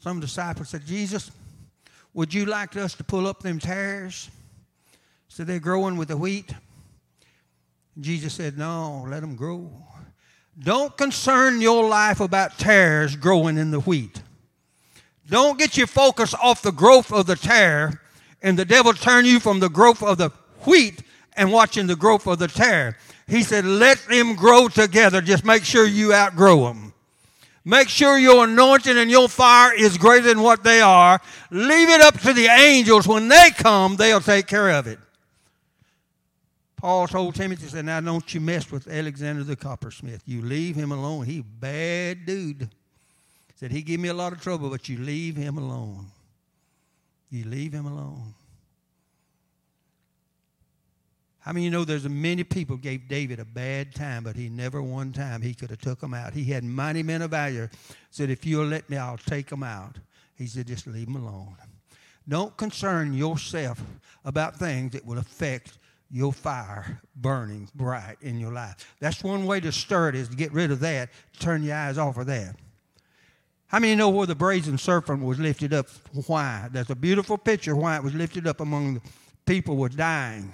Some 0.00 0.20
disciples 0.20 0.70
said, 0.70 0.86
Jesus, 0.86 1.30
would 2.18 2.34
you 2.34 2.46
like 2.46 2.74
us 2.76 2.94
to 2.94 3.04
pull 3.04 3.28
up 3.28 3.44
them 3.44 3.60
tares 3.60 4.28
so 5.28 5.44
they're 5.44 5.60
growing 5.60 5.96
with 5.96 6.08
the 6.08 6.16
wheat? 6.16 6.52
Jesus 8.00 8.34
said, 8.34 8.58
No, 8.58 9.06
let 9.08 9.20
them 9.20 9.36
grow. 9.36 9.70
Don't 10.58 10.96
concern 10.96 11.60
your 11.60 11.88
life 11.88 12.18
about 12.18 12.58
tares 12.58 13.14
growing 13.14 13.56
in 13.56 13.70
the 13.70 13.78
wheat. 13.78 14.20
Don't 15.30 15.60
get 15.60 15.76
your 15.76 15.86
focus 15.86 16.34
off 16.34 16.60
the 16.60 16.72
growth 16.72 17.12
of 17.12 17.26
the 17.26 17.36
tare 17.36 18.00
and 18.42 18.58
the 18.58 18.64
devil 18.64 18.92
turn 18.92 19.24
you 19.24 19.38
from 19.38 19.60
the 19.60 19.70
growth 19.70 20.02
of 20.02 20.18
the 20.18 20.30
wheat 20.66 21.04
and 21.34 21.52
watching 21.52 21.86
the 21.86 21.94
growth 21.94 22.26
of 22.26 22.40
the 22.40 22.48
tare. 22.48 22.96
He 23.28 23.44
said, 23.44 23.64
let 23.64 24.04
them 24.08 24.34
grow 24.34 24.66
together. 24.66 25.20
Just 25.20 25.44
make 25.44 25.62
sure 25.62 25.86
you 25.86 26.12
outgrow 26.12 26.64
them. 26.64 26.94
Make 27.68 27.90
sure 27.90 28.16
your 28.16 28.44
anointing 28.44 28.96
and 28.96 29.10
your 29.10 29.28
fire 29.28 29.74
is 29.74 29.98
greater 29.98 30.28
than 30.28 30.40
what 30.40 30.64
they 30.64 30.80
are. 30.80 31.20
Leave 31.50 31.90
it 31.90 32.00
up 32.00 32.18
to 32.20 32.32
the 32.32 32.46
angels. 32.46 33.06
When 33.06 33.28
they 33.28 33.50
come, 33.50 33.96
they'll 33.96 34.22
take 34.22 34.46
care 34.46 34.70
of 34.70 34.86
it. 34.86 34.98
Paul 36.78 37.06
told 37.08 37.34
Timothy, 37.34 37.64
he 37.64 37.68
said, 37.68 37.84
Now 37.84 38.00
don't 38.00 38.32
you 38.32 38.40
mess 38.40 38.70
with 38.70 38.88
Alexander 38.88 39.44
the 39.44 39.54
coppersmith. 39.54 40.22
You 40.24 40.40
leave 40.40 40.76
him 40.76 40.92
alone. 40.92 41.26
He's 41.26 41.40
a 41.40 41.44
bad 41.44 42.24
dude. 42.24 42.62
He 42.62 43.54
said, 43.56 43.70
He 43.70 43.82
give 43.82 44.00
me 44.00 44.08
a 44.08 44.14
lot 44.14 44.32
of 44.32 44.40
trouble, 44.40 44.70
but 44.70 44.88
you 44.88 44.96
leave 44.96 45.36
him 45.36 45.58
alone. 45.58 46.06
You 47.30 47.44
leave 47.44 47.74
him 47.74 47.84
alone. 47.84 48.32
I 51.48 51.52
mean, 51.52 51.64
you 51.64 51.70
know, 51.70 51.86
there's 51.86 52.06
many 52.06 52.44
people 52.44 52.76
gave 52.76 53.08
David 53.08 53.40
a 53.40 53.44
bad 53.46 53.94
time, 53.94 54.22
but 54.22 54.36
he 54.36 54.50
never 54.50 54.82
one 54.82 55.14
time 55.14 55.40
he 55.40 55.54
could 55.54 55.70
have 55.70 55.80
took 55.80 55.98
them 55.98 56.12
out. 56.12 56.34
He 56.34 56.44
had 56.44 56.62
mighty 56.62 57.02
men 57.02 57.22
of 57.22 57.30
valor. 57.30 57.70
Said, 58.10 58.28
if 58.28 58.44
you'll 58.44 58.66
let 58.66 58.90
me, 58.90 58.98
I'll 58.98 59.16
take 59.16 59.46
them 59.46 59.62
out. 59.62 59.96
He 60.34 60.46
said, 60.46 60.66
just 60.66 60.86
leave 60.86 61.06
them 61.06 61.16
alone. 61.16 61.56
Don't 62.28 62.54
concern 62.58 63.14
yourself 63.14 63.80
about 64.26 64.56
things 64.56 64.92
that 64.92 65.06
will 65.06 65.16
affect 65.16 65.78
your 66.10 66.34
fire 66.34 67.00
burning 67.16 67.66
bright 67.74 68.18
in 68.20 68.38
your 68.38 68.52
life. 68.52 68.94
That's 69.00 69.24
one 69.24 69.46
way 69.46 69.58
to 69.60 69.72
stir 69.72 70.10
it 70.10 70.16
is 70.16 70.28
to 70.28 70.36
get 70.36 70.52
rid 70.52 70.70
of 70.70 70.80
that, 70.80 71.08
turn 71.38 71.62
your 71.62 71.76
eyes 71.76 71.96
off 71.96 72.18
of 72.18 72.26
that. 72.26 72.56
How 73.68 73.78
many 73.78 73.94
know 73.94 74.10
where 74.10 74.26
the 74.26 74.34
brazen 74.34 74.76
serpent 74.76 75.24
was 75.24 75.38
lifted 75.38 75.72
up? 75.72 75.86
Why? 76.26 76.68
There's 76.70 76.90
a 76.90 76.94
beautiful 76.94 77.38
picture 77.38 77.74
why 77.74 77.96
it 77.96 78.02
was 78.02 78.14
lifted 78.14 78.46
up 78.46 78.60
among 78.60 78.94
the 78.94 79.00
people 79.46 79.76
was 79.76 79.94
dying. 79.94 80.52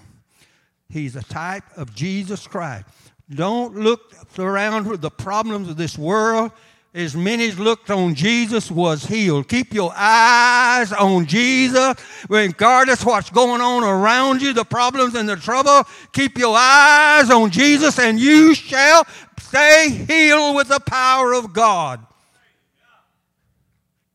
He's 0.88 1.17
a 1.17 1.23
type 1.23 1.64
of 1.76 1.95
Jesus 1.95 2.47
Christ. 2.47 2.87
Don't 3.31 3.75
look 3.75 4.12
around 4.38 4.87
with 4.87 5.00
the 5.00 5.11
problems 5.11 5.69
of 5.69 5.76
this 5.76 5.99
world. 5.99 6.53
As 6.95 7.17
many 7.17 7.49
as 7.49 7.59
looked 7.59 7.91
on 7.91 8.14
Jesus 8.14 8.71
was 8.71 9.07
healed. 9.07 9.49
Keep 9.49 9.75
your 9.75 9.93
eyes 9.97 10.93
on 10.93 11.26
Jesus. 11.26 11.97
Regardless 12.29 13.05
what's 13.05 13.31
going 13.31 13.61
on 13.61 13.83
around 13.83 14.41
you, 14.41 14.53
the 14.53 14.64
problems 14.64 15.17
and 15.17 15.29
the 15.29 15.35
trouble, 15.35 15.83
keep 16.12 16.38
your 16.38 16.57
eyes 16.57 17.31
on 17.31 17.50
Jesus 17.50 17.99
and 17.99 18.21
you 18.21 18.55
shall 18.55 19.05
stay 19.41 20.07
healed 20.09 20.55
with 20.55 20.69
the 20.69 20.79
power 20.79 21.33
of 21.33 21.53
God. 21.53 22.07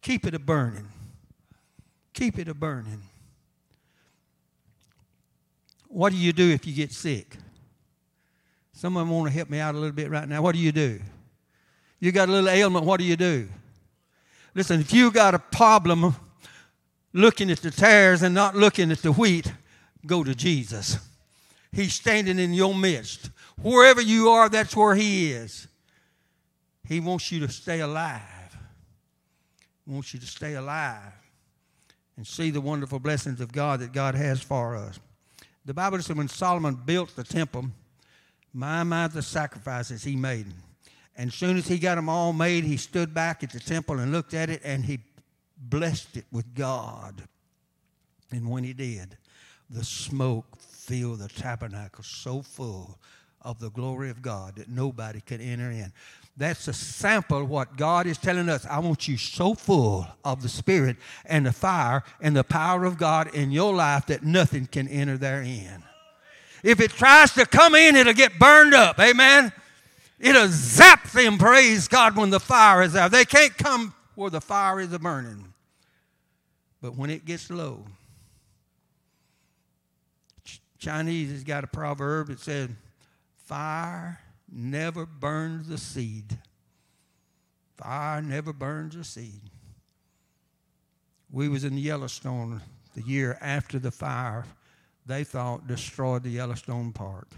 Keep 0.01 0.27
it 0.27 0.33
a 0.33 0.39
burning. 0.39 0.87
Keep 2.13 2.39
it 2.39 2.47
a 2.47 2.53
burning. 2.53 3.01
What 5.89 6.11
do 6.11 6.17
you 6.17 6.31
do 6.31 6.49
if 6.51 6.65
you 6.65 6.73
get 6.73 6.93
sick? 6.93 7.35
Someone 8.71 9.09
want 9.09 9.27
to 9.27 9.33
help 9.33 9.49
me 9.49 9.59
out 9.59 9.75
a 9.75 9.77
little 9.77 9.95
bit 9.95 10.09
right 10.09 10.29
now. 10.29 10.41
What 10.41 10.55
do 10.55 10.61
you 10.61 10.71
do? 10.71 11.01
You 11.99 12.13
got 12.13 12.29
a 12.29 12.31
little 12.31 12.49
ailment, 12.49 12.85
what 12.85 12.99
do 12.99 13.03
you 13.03 13.17
do? 13.17 13.49
Listen, 14.55 14.79
if 14.79 14.93
you 14.93 15.11
got 15.11 15.33
a 15.33 15.39
problem 15.39 16.15
looking 17.11 17.51
at 17.51 17.59
the 17.59 17.71
tares 17.71 18.21
and 18.21 18.33
not 18.33 18.55
looking 18.55 18.91
at 18.91 18.99
the 18.99 19.11
wheat, 19.11 19.51
go 20.05 20.23
to 20.23 20.33
Jesus. 20.33 20.97
He's 21.71 21.93
standing 21.93 22.39
in 22.39 22.53
your 22.53 22.73
midst. 22.73 23.31
Wherever 23.61 24.01
you 24.01 24.29
are, 24.29 24.47
that's 24.47 24.75
where 24.75 24.95
He 24.95 25.31
is. 25.31 25.67
He 26.87 26.99
wants 26.99 27.31
you 27.31 27.39
to 27.41 27.49
stay 27.49 27.81
alive. 27.81 28.21
He 29.85 29.91
wants 29.91 30.13
you 30.13 30.19
to 30.19 30.25
stay 30.25 30.53
alive 30.53 31.13
and 32.15 32.25
see 32.25 32.49
the 32.49 32.61
wonderful 32.61 32.99
blessings 32.99 33.41
of 33.41 33.51
God 33.51 33.81
that 33.81 33.91
God 33.91 34.15
has 34.15 34.41
for 34.41 34.75
us. 34.75 34.99
The 35.69 35.75
Bible 35.75 36.01
says 36.01 36.15
when 36.15 36.27
Solomon 36.27 36.73
built 36.73 37.15
the 37.15 37.23
temple, 37.23 37.65
my, 38.51 38.81
my, 38.81 39.07
the 39.07 39.21
sacrifices 39.21 40.03
he 40.03 40.15
made. 40.15 40.47
And 41.15 41.27
as 41.27 41.35
soon 41.35 41.57
as 41.57 41.67
he 41.67 41.77
got 41.77 41.93
them 41.93 42.09
all 42.09 42.33
made, 42.33 42.63
he 42.63 42.75
stood 42.75 43.13
back 43.13 43.43
at 43.43 43.51
the 43.51 43.59
temple 43.59 43.99
and 43.99 44.11
looked 44.11 44.33
at 44.33 44.49
it 44.49 44.61
and 44.63 44.83
he 44.83 45.01
blessed 45.55 46.17
it 46.17 46.25
with 46.31 46.55
God. 46.55 47.21
And 48.31 48.49
when 48.49 48.63
he 48.63 48.73
did, 48.73 49.15
the 49.69 49.83
smoke 49.83 50.59
filled 50.59 51.19
the 51.19 51.27
tabernacle 51.27 52.03
so 52.03 52.41
full 52.41 52.97
of 53.43 53.59
the 53.59 53.69
glory 53.69 54.09
of 54.09 54.23
God 54.23 54.55
that 54.55 54.69
nobody 54.69 55.21
could 55.21 55.39
enter 55.39 55.69
in. 55.69 55.93
That's 56.39 56.69
a 56.69 56.73
sample 56.73 57.41
of 57.41 57.49
what 57.49 57.75
God 57.75 58.07
is 58.07 58.17
telling 58.17 58.47
us. 58.47 58.65
I 58.65 58.79
want 58.79 59.09
you 59.09 59.17
so 59.17 59.53
full 59.53 60.07
of 60.23 60.41
the 60.41 60.47
Spirit 60.47 60.95
and 61.25 61.45
the 61.45 61.51
fire 61.51 62.01
and 62.21 62.33
the 62.33 62.45
power 62.45 62.85
of 62.85 62.97
God 62.97 63.35
in 63.35 63.51
your 63.51 63.73
life 63.73 64.05
that 64.05 64.23
nothing 64.23 64.65
can 64.65 64.87
enter 64.87 65.17
therein. 65.17 65.83
If 66.63 66.79
it 66.79 66.91
tries 66.91 67.33
to 67.33 67.45
come 67.45 67.75
in, 67.75 67.97
it'll 67.97 68.13
get 68.13 68.39
burned 68.39 68.73
up. 68.73 68.97
Amen. 69.01 69.51
It'll 70.17 70.47
zap 70.47 71.11
them, 71.11 71.37
praise 71.37 71.89
God, 71.89 72.15
when 72.15 72.29
the 72.29 72.39
fire 72.39 72.83
is 72.83 72.95
out. 72.95 73.11
They 73.11 73.25
can't 73.25 73.57
come 73.57 73.93
where 74.15 74.29
the 74.29 74.39
fire 74.39 74.79
is 74.79 74.97
burning. 74.97 75.53
But 76.81 76.95
when 76.95 77.09
it 77.09 77.25
gets 77.25 77.49
low, 77.49 77.83
Chinese 80.77 81.31
has 81.31 81.43
got 81.43 81.65
a 81.65 81.67
proverb 81.67 82.27
that 82.27 82.39
says, 82.39 82.69
Fire 83.35 84.21
never 84.51 85.05
burns 85.05 85.67
the 85.67 85.77
seed. 85.77 86.37
Fire 87.77 88.21
never 88.21 88.53
burns 88.53 88.95
the 88.95 89.03
seed. 89.03 89.41
We 91.31 91.47
was 91.47 91.63
in 91.63 91.77
Yellowstone 91.77 92.61
the 92.95 93.03
year 93.03 93.37
after 93.39 93.79
the 93.79 93.91
fire 93.91 94.45
they 95.05 95.23
thought 95.23 95.67
destroyed 95.67 96.23
the 96.23 96.29
Yellowstone 96.29 96.91
Park. 96.91 97.29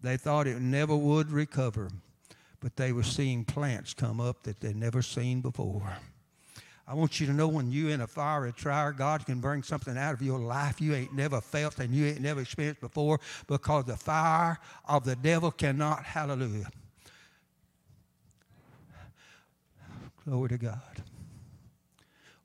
They 0.00 0.16
thought 0.16 0.46
it 0.46 0.60
never 0.60 0.96
would 0.96 1.30
recover, 1.30 1.90
but 2.60 2.76
they 2.76 2.92
were 2.92 3.02
seeing 3.02 3.44
plants 3.44 3.92
come 3.92 4.20
up 4.20 4.44
that 4.44 4.60
they'd 4.60 4.76
never 4.76 5.02
seen 5.02 5.40
before. 5.40 5.98
I 6.88 6.94
want 6.94 7.18
you 7.18 7.26
to 7.26 7.32
know 7.32 7.48
when 7.48 7.72
you're 7.72 7.90
in 7.90 8.00
a 8.00 8.06
fire 8.06 8.40
fiery 8.40 8.52
trial, 8.52 8.92
God 8.92 9.26
can 9.26 9.40
bring 9.40 9.64
something 9.64 9.98
out 9.98 10.14
of 10.14 10.22
your 10.22 10.38
life 10.38 10.80
you 10.80 10.94
ain't 10.94 11.12
never 11.12 11.40
felt 11.40 11.80
and 11.80 11.92
you 11.92 12.06
ain't 12.06 12.20
never 12.20 12.40
experienced 12.40 12.80
before 12.80 13.18
because 13.48 13.84
the 13.84 13.96
fire 13.96 14.58
of 14.88 15.04
the 15.04 15.16
devil 15.16 15.50
cannot, 15.50 16.04
hallelujah. 16.04 16.70
Glory 20.24 20.48
to 20.50 20.58
God. 20.58 21.02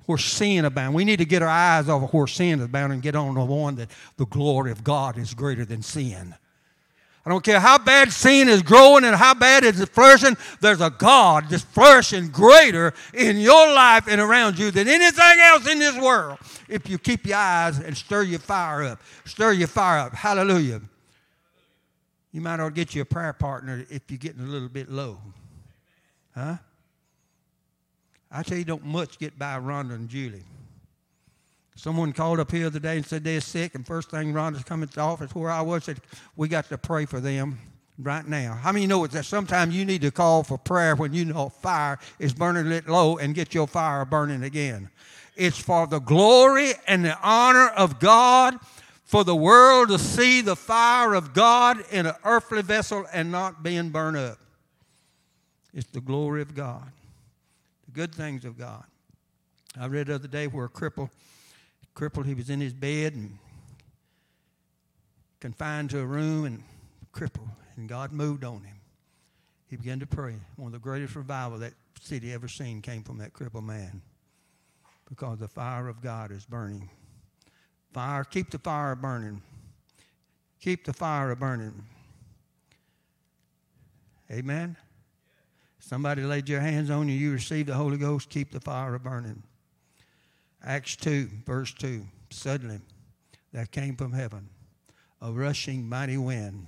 Where 0.05 0.17
sin 0.17 0.65
abound. 0.65 0.95
We 0.95 1.05
need 1.05 1.17
to 1.17 1.25
get 1.25 1.43
our 1.43 1.47
eyes 1.47 1.87
off 1.87 2.03
of 2.03 2.13
where 2.13 2.27
sin 2.27 2.59
is 2.59 2.67
bound 2.67 2.93
and 2.93 3.01
get 3.01 3.15
on 3.15 3.35
the 3.35 3.45
one 3.45 3.75
that 3.75 3.89
the 4.17 4.25
glory 4.25 4.71
of 4.71 4.83
God 4.83 5.17
is 5.17 5.33
greater 5.33 5.65
than 5.65 5.83
sin. 5.83 6.35
I 7.23 7.29
don't 7.29 7.43
care 7.43 7.59
how 7.59 7.77
bad 7.77 8.11
sin 8.11 8.49
is 8.49 8.63
growing 8.63 9.03
and 9.03 9.15
how 9.15 9.35
bad 9.35 9.63
it's 9.63 9.83
flourishing, 9.85 10.35
there's 10.59 10.81
a 10.81 10.89
God 10.89 11.49
that's 11.49 11.63
flourishing 11.63 12.29
greater 12.29 12.93
in 13.13 13.37
your 13.37 13.73
life 13.73 14.07
and 14.07 14.19
around 14.19 14.57
you 14.57 14.71
than 14.71 14.87
anything 14.87 15.39
else 15.39 15.69
in 15.69 15.77
this 15.77 15.95
world. 15.99 16.39
If 16.67 16.89
you 16.89 16.97
keep 16.97 17.27
your 17.27 17.37
eyes 17.37 17.77
and 17.77 17.95
stir 17.95 18.23
your 18.23 18.39
fire 18.39 18.83
up, 18.83 19.01
stir 19.25 19.51
your 19.53 19.67
fire 19.67 19.99
up. 19.99 20.13
Hallelujah. 20.13 20.81
You 22.31 22.41
might 22.41 22.59
ought 22.59 22.69
to 22.69 22.71
get 22.71 22.95
you 22.95 23.03
a 23.03 23.05
prayer 23.05 23.33
partner 23.33 23.85
if 23.89 24.03
you're 24.09 24.17
getting 24.17 24.41
a 24.41 24.47
little 24.47 24.69
bit 24.69 24.89
low. 24.89 25.19
Huh? 26.33 26.57
I 28.31 28.43
tell 28.43 28.57
you, 28.57 28.63
don't 28.63 28.85
much 28.85 29.19
get 29.19 29.37
by 29.37 29.59
Rhonda 29.59 29.93
and 29.93 30.07
Julie. 30.09 30.43
Someone 31.75 32.13
called 32.13 32.39
up 32.39 32.51
here 32.51 32.61
the 32.61 32.67
other 32.67 32.79
day 32.79 32.97
and 32.97 33.05
said 33.05 33.23
they're 33.23 33.41
sick, 33.41 33.75
and 33.75 33.85
first 33.85 34.11
thing 34.11 34.33
Rhonda's 34.33 34.63
come 34.63 34.83
into 34.83 34.95
the 34.95 35.01
office 35.01 35.33
where 35.33 35.49
I 35.49 35.61
was 35.61 35.85
said, 35.85 35.99
We 36.35 36.47
got 36.47 36.69
to 36.69 36.77
pray 36.77 37.05
for 37.05 37.19
them 37.19 37.59
right 37.97 38.27
now. 38.27 38.53
How 38.53 38.71
many 38.71 38.87
know 38.87 39.05
that 39.07 39.25
sometimes 39.25 39.75
you 39.75 39.85
need 39.85 40.01
to 40.01 40.11
call 40.11 40.43
for 40.43 40.57
prayer 40.57 40.95
when 40.95 41.13
you 41.13 41.25
know 41.25 41.49
fire 41.49 41.99
is 42.19 42.33
burning 42.33 42.69
lit 42.69 42.87
low 42.87 43.17
and 43.17 43.33
get 43.33 43.53
your 43.53 43.67
fire 43.67 44.05
burning 44.05 44.43
again? 44.43 44.89
It's 45.35 45.57
for 45.57 45.87
the 45.87 45.99
glory 45.99 46.73
and 46.87 47.05
the 47.05 47.17
honor 47.21 47.69
of 47.69 47.99
God, 47.99 48.57
for 49.05 49.23
the 49.23 49.35
world 49.35 49.89
to 49.89 49.99
see 49.99 50.41
the 50.41 50.55
fire 50.55 51.13
of 51.13 51.33
God 51.33 51.83
in 51.91 52.05
an 52.05 52.15
earthly 52.25 52.61
vessel 52.61 53.05
and 53.13 53.31
not 53.31 53.63
being 53.63 53.89
burned 53.89 54.17
up. 54.17 54.37
It's 55.73 55.89
the 55.89 56.01
glory 56.01 56.41
of 56.41 56.53
God, 56.53 56.91
the 57.85 57.91
good 57.91 58.13
things 58.13 58.43
of 58.43 58.57
God. 58.57 58.83
I 59.79 59.87
read 59.87 60.07
the 60.07 60.15
other 60.15 60.27
day 60.27 60.47
where 60.47 60.65
a 60.65 60.69
cripple 60.69 61.09
crippled. 61.93 62.25
He 62.25 62.33
was 62.33 62.49
in 62.49 62.61
his 62.61 62.73
bed 62.73 63.13
and 63.13 63.37
confined 65.39 65.89
to 65.91 65.99
a 65.99 66.05
room 66.05 66.45
and 66.45 66.63
crippled. 67.11 67.49
And 67.75 67.87
God 67.87 68.11
moved 68.11 68.43
on 68.43 68.63
him. 68.63 68.77
He 69.67 69.77
began 69.77 69.99
to 69.99 70.05
pray. 70.05 70.35
One 70.57 70.67
of 70.67 70.73
the 70.73 70.79
greatest 70.79 71.15
revival 71.15 71.59
that 71.59 71.73
city 72.01 72.33
ever 72.33 72.47
seen 72.47 72.81
came 72.81 73.03
from 73.03 73.17
that 73.19 73.33
crippled 73.33 73.63
man 73.63 74.01
because 75.07 75.39
the 75.39 75.47
fire 75.47 75.87
of 75.87 76.01
God 76.01 76.31
is 76.31 76.45
burning. 76.45 76.89
Fire, 77.93 78.23
keep 78.23 78.49
the 78.49 78.59
fire 78.59 78.95
burning. 78.95 79.41
Keep 80.61 80.85
the 80.85 80.93
fire 80.93 81.35
burning. 81.35 81.83
Amen. 84.31 84.77
Somebody 85.79 86.23
laid 86.23 86.47
your 86.47 86.61
hands 86.61 86.89
on 86.89 87.09
you, 87.09 87.15
you 87.15 87.33
received 87.33 87.67
the 87.67 87.73
Holy 87.73 87.97
Ghost, 87.97 88.29
keep 88.29 88.51
the 88.51 88.61
fire 88.61 88.97
burning. 88.97 89.43
Acts 90.63 90.95
2, 90.97 91.29
verse 91.45 91.73
2. 91.73 92.05
Suddenly, 92.29 92.79
there 93.51 93.65
came 93.65 93.95
from 93.95 94.13
heaven 94.13 94.49
a 95.21 95.31
rushing 95.31 95.87
mighty 95.87 96.17
wind 96.17 96.67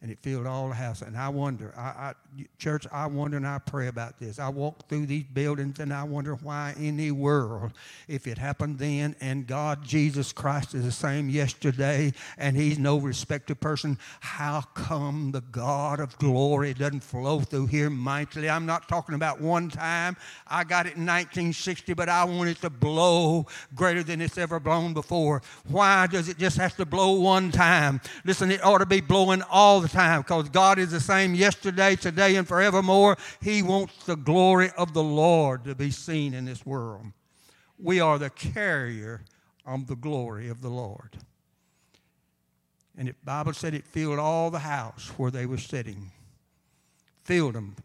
and 0.00 0.12
it 0.12 0.18
filled 0.20 0.46
all 0.46 0.68
the 0.68 0.74
house. 0.74 1.02
And 1.02 1.16
I 1.16 1.28
wonder, 1.28 1.74
I, 1.76 1.80
I, 1.80 2.14
church, 2.56 2.86
I 2.92 3.06
wonder 3.06 3.36
and 3.36 3.46
I 3.46 3.58
pray 3.58 3.88
about 3.88 4.20
this. 4.20 4.38
I 4.38 4.48
walk 4.48 4.88
through 4.88 5.06
these 5.06 5.24
buildings 5.24 5.80
and 5.80 5.92
I 5.92 6.04
wonder 6.04 6.36
why 6.36 6.74
in 6.78 6.96
the 6.96 7.10
world, 7.10 7.72
if 8.06 8.28
it 8.28 8.38
happened 8.38 8.78
then 8.78 9.16
and 9.20 9.44
God, 9.44 9.84
Jesus 9.84 10.32
Christ, 10.32 10.74
is 10.74 10.84
the 10.84 10.92
same 10.92 11.28
yesterday 11.28 12.12
and 12.36 12.56
He's 12.56 12.78
no 12.78 12.98
respected 12.98 13.60
person, 13.60 13.98
how 14.20 14.60
come 14.74 15.32
the 15.32 15.40
God 15.40 15.98
of 15.98 16.16
glory 16.18 16.74
doesn't 16.74 17.02
flow 17.02 17.40
through 17.40 17.66
here 17.66 17.90
mightily? 17.90 18.48
I'm 18.48 18.66
not 18.66 18.88
talking 18.88 19.16
about 19.16 19.40
one 19.40 19.68
time. 19.68 20.16
I 20.46 20.62
got 20.62 20.86
it 20.86 20.94
in 20.94 21.06
1960, 21.06 21.94
but 21.94 22.08
I 22.08 22.22
want 22.22 22.50
it 22.50 22.60
to 22.60 22.70
blow 22.70 23.46
greater 23.74 24.04
than 24.04 24.20
it's 24.20 24.38
ever 24.38 24.60
blown 24.60 24.94
before. 24.94 25.42
Why 25.66 26.06
does 26.06 26.28
it 26.28 26.38
just 26.38 26.56
have 26.56 26.76
to 26.76 26.86
blow 26.86 27.18
one 27.18 27.50
time? 27.50 28.00
Listen, 28.24 28.52
it 28.52 28.64
ought 28.64 28.78
to 28.78 28.86
be 28.86 29.00
blowing 29.00 29.42
all 29.42 29.80
the 29.80 29.87
the 29.90 29.96
time 29.96 30.20
because 30.20 30.48
God 30.48 30.78
is 30.78 30.90
the 30.90 31.00
same 31.00 31.34
yesterday, 31.34 31.96
today, 31.96 32.36
and 32.36 32.46
forevermore. 32.46 33.16
He 33.40 33.62
wants 33.62 34.04
the 34.04 34.16
glory 34.16 34.70
of 34.76 34.94
the 34.94 35.02
Lord 35.02 35.64
to 35.64 35.74
be 35.74 35.90
seen 35.90 36.34
in 36.34 36.44
this 36.44 36.64
world. 36.64 37.06
We 37.78 38.00
are 38.00 38.18
the 38.18 38.30
carrier 38.30 39.22
of 39.66 39.86
the 39.86 39.96
glory 39.96 40.48
of 40.48 40.60
the 40.60 40.68
Lord. 40.68 41.16
And 42.96 43.08
the 43.08 43.14
Bible 43.24 43.52
said 43.52 43.74
it 43.74 43.86
filled 43.86 44.18
all 44.18 44.50
the 44.50 44.58
house 44.58 45.12
where 45.16 45.30
they 45.30 45.46
were 45.46 45.58
sitting. 45.58 46.10
Filled 47.24 47.54
them. 47.54 47.76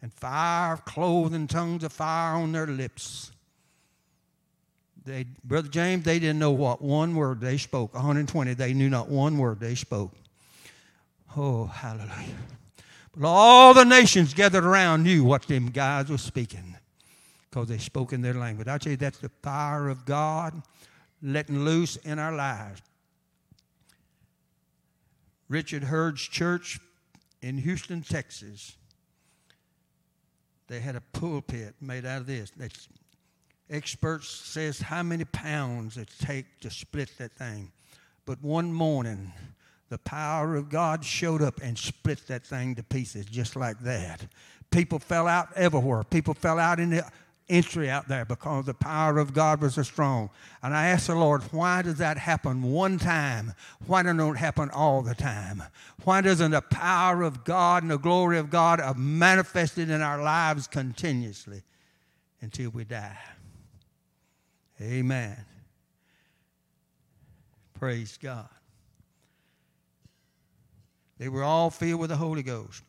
And 0.00 0.12
fire, 0.12 0.78
clothing, 0.78 1.46
tongues 1.46 1.84
of 1.84 1.92
fire 1.92 2.36
on 2.36 2.52
their 2.52 2.66
lips. 2.66 3.32
They, 5.04 5.26
Brother 5.44 5.68
James, 5.68 6.04
they 6.04 6.18
didn't 6.18 6.38
know 6.38 6.52
what 6.52 6.80
one 6.80 7.14
word 7.14 7.40
they 7.40 7.58
spoke. 7.58 7.94
120, 7.94 8.54
they 8.54 8.72
knew 8.72 8.88
not 8.88 9.08
one 9.08 9.36
word 9.36 9.60
they 9.60 9.74
spoke. 9.74 10.14
Oh, 11.36 11.66
hallelujah. 11.66 12.36
But 13.16 13.26
all 13.26 13.74
the 13.74 13.84
nations 13.84 14.34
gathered 14.34 14.64
around 14.64 15.02
knew 15.02 15.24
what 15.24 15.42
them 15.42 15.68
guys 15.68 16.08
were 16.08 16.18
speaking 16.18 16.76
because 17.48 17.68
they 17.68 17.78
spoke 17.78 18.12
in 18.12 18.22
their 18.22 18.34
language. 18.34 18.68
I 18.68 18.78
tell 18.78 18.92
you, 18.92 18.96
that's 18.96 19.18
the 19.18 19.30
fire 19.42 19.88
of 19.88 20.04
God 20.04 20.62
letting 21.22 21.64
loose 21.64 21.96
in 21.96 22.18
our 22.18 22.34
lives. 22.34 22.80
Richard 25.48 25.84
Hurd's 25.84 26.22
church 26.22 26.80
in 27.42 27.58
Houston, 27.58 28.02
Texas, 28.02 28.76
they 30.68 30.80
had 30.80 30.96
a 30.96 31.02
pulpit 31.12 31.74
made 31.80 32.06
out 32.06 32.22
of 32.22 32.26
this. 32.26 32.50
That's, 32.56 32.88
experts 33.68 34.28
says 34.28 34.80
how 34.80 35.02
many 35.02 35.24
pounds 35.24 35.98
it 35.98 36.08
take 36.18 36.46
to 36.60 36.70
split 36.70 37.10
that 37.18 37.32
thing. 37.32 37.70
But 38.24 38.42
one 38.42 38.72
morning, 38.72 39.32
the 39.92 39.98
power 39.98 40.56
of 40.56 40.70
God 40.70 41.04
showed 41.04 41.42
up 41.42 41.60
and 41.62 41.76
split 41.76 42.26
that 42.28 42.46
thing 42.46 42.74
to 42.76 42.82
pieces 42.82 43.26
just 43.26 43.56
like 43.56 43.78
that. 43.80 44.24
People 44.70 44.98
fell 44.98 45.28
out 45.28 45.48
everywhere. 45.54 46.02
People 46.02 46.32
fell 46.32 46.58
out 46.58 46.80
in 46.80 46.88
the 46.88 47.04
entry 47.46 47.90
out 47.90 48.08
there 48.08 48.24
because 48.24 48.64
the 48.64 48.72
power 48.72 49.18
of 49.18 49.34
God 49.34 49.60
was 49.60 49.74
so 49.74 49.82
strong. 49.82 50.30
And 50.62 50.72
I 50.72 50.86
asked 50.86 51.08
the 51.08 51.14
Lord, 51.14 51.42
why 51.52 51.82
does 51.82 51.98
that 51.98 52.16
happen 52.16 52.62
one 52.62 52.98
time? 52.98 53.52
Why 53.86 54.02
doesn't 54.02 54.18
it 54.18 54.38
happen 54.38 54.70
all 54.70 55.02
the 55.02 55.14
time? 55.14 55.62
Why 56.04 56.22
doesn't 56.22 56.52
the 56.52 56.62
power 56.62 57.22
of 57.22 57.44
God 57.44 57.82
and 57.82 57.92
the 57.92 57.98
glory 57.98 58.38
of 58.38 58.48
God 58.48 58.80
are 58.80 58.94
manifested 58.94 59.90
in 59.90 60.00
our 60.00 60.22
lives 60.22 60.66
continuously 60.66 61.60
until 62.40 62.70
we 62.70 62.84
die? 62.84 63.18
Amen. 64.80 65.36
Praise 67.74 68.16
God. 68.16 68.48
They 71.22 71.28
were 71.28 71.44
all 71.44 71.70
filled 71.70 72.00
with 72.00 72.10
the 72.10 72.16
Holy 72.16 72.42
Ghost. 72.42 72.82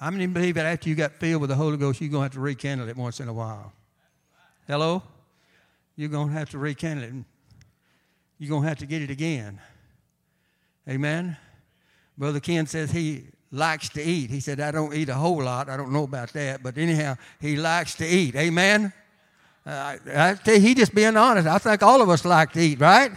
How 0.00 0.10
many 0.10 0.26
believe 0.26 0.54
that 0.54 0.64
after 0.64 0.88
you 0.88 0.94
got 0.94 1.12
filled 1.12 1.42
with 1.42 1.50
the 1.50 1.56
Holy 1.56 1.76
Ghost, 1.76 2.00
you're 2.00 2.08
going 2.08 2.22
to 2.22 2.24
have 2.24 2.32
to 2.32 2.40
rekindle 2.40 2.88
it 2.88 2.96
once 2.96 3.20
in 3.20 3.28
a 3.28 3.32
while? 3.34 3.70
Hello? 4.66 5.02
You're 5.94 6.08
going 6.08 6.28
to 6.28 6.32
have 6.32 6.48
to 6.52 6.58
rekindle 6.58 7.04
it. 7.04 7.12
You're 8.38 8.48
going 8.48 8.62
to 8.62 8.68
have 8.70 8.78
to 8.78 8.86
get 8.86 9.02
it 9.02 9.10
again. 9.10 9.60
Amen? 10.88 11.36
Brother 12.16 12.40
Ken 12.40 12.66
says 12.66 12.90
he 12.90 13.24
likes 13.50 13.90
to 13.90 14.02
eat. 14.02 14.30
He 14.30 14.40
said, 14.40 14.58
I 14.58 14.70
don't 14.70 14.94
eat 14.94 15.10
a 15.10 15.14
whole 15.14 15.42
lot. 15.42 15.68
I 15.68 15.76
don't 15.76 15.92
know 15.92 16.04
about 16.04 16.32
that. 16.32 16.62
But 16.62 16.78
anyhow, 16.78 17.16
he 17.42 17.56
likes 17.56 17.94
to 17.96 18.06
eat. 18.06 18.36
Amen? 18.36 18.90
Uh, 19.66 19.98
I 20.14 20.34
tell 20.42 20.54
you, 20.54 20.60
he 20.60 20.74
just 20.74 20.94
being 20.94 21.18
honest. 21.18 21.46
I 21.46 21.58
think 21.58 21.82
all 21.82 22.00
of 22.00 22.08
us 22.08 22.24
like 22.24 22.52
to 22.52 22.60
eat, 22.60 22.80
right? 22.80 23.12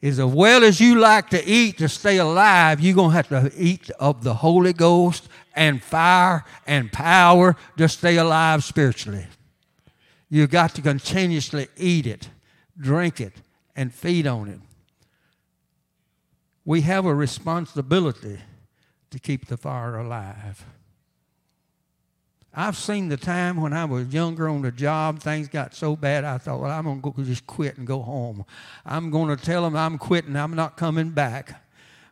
Is 0.00 0.20
as 0.20 0.26
well 0.26 0.62
as 0.62 0.80
you 0.80 0.96
like 0.96 1.28
to 1.30 1.44
eat 1.44 1.78
to 1.78 1.88
stay 1.88 2.18
alive, 2.18 2.80
you're 2.80 2.94
going 2.94 3.10
to 3.10 3.16
have 3.16 3.28
to 3.28 3.52
eat 3.56 3.90
of 3.98 4.22
the 4.22 4.34
Holy 4.34 4.72
Ghost 4.72 5.28
and 5.54 5.82
fire 5.82 6.44
and 6.66 6.92
power 6.92 7.56
to 7.76 7.88
stay 7.88 8.16
alive 8.16 8.62
spiritually. 8.62 9.26
You've 10.30 10.50
got 10.50 10.74
to 10.74 10.82
continuously 10.82 11.68
eat 11.76 12.06
it, 12.06 12.28
drink 12.78 13.20
it, 13.20 13.34
and 13.74 13.92
feed 13.92 14.26
on 14.26 14.48
it. 14.48 14.60
We 16.64 16.82
have 16.82 17.06
a 17.06 17.14
responsibility 17.14 18.38
to 19.10 19.18
keep 19.18 19.46
the 19.46 19.56
fire 19.56 19.96
alive. 19.96 20.64
I've 22.60 22.76
seen 22.76 23.08
the 23.08 23.16
time 23.16 23.60
when 23.60 23.72
I 23.72 23.84
was 23.84 24.12
younger 24.12 24.48
on 24.48 24.62
the 24.62 24.72
job, 24.72 25.20
things 25.20 25.46
got 25.46 25.76
so 25.76 25.94
bad, 25.94 26.24
I 26.24 26.38
thought, 26.38 26.58
well, 26.58 26.72
I'm 26.72 27.00
going 27.00 27.14
to 27.14 27.22
just 27.22 27.46
quit 27.46 27.78
and 27.78 27.86
go 27.86 28.02
home. 28.02 28.44
I'm 28.84 29.12
going 29.12 29.28
to 29.34 29.40
tell 29.40 29.62
them 29.62 29.76
I'm 29.76 29.96
quitting, 29.96 30.34
I'm 30.34 30.56
not 30.56 30.76
coming 30.76 31.10
back. 31.10 31.62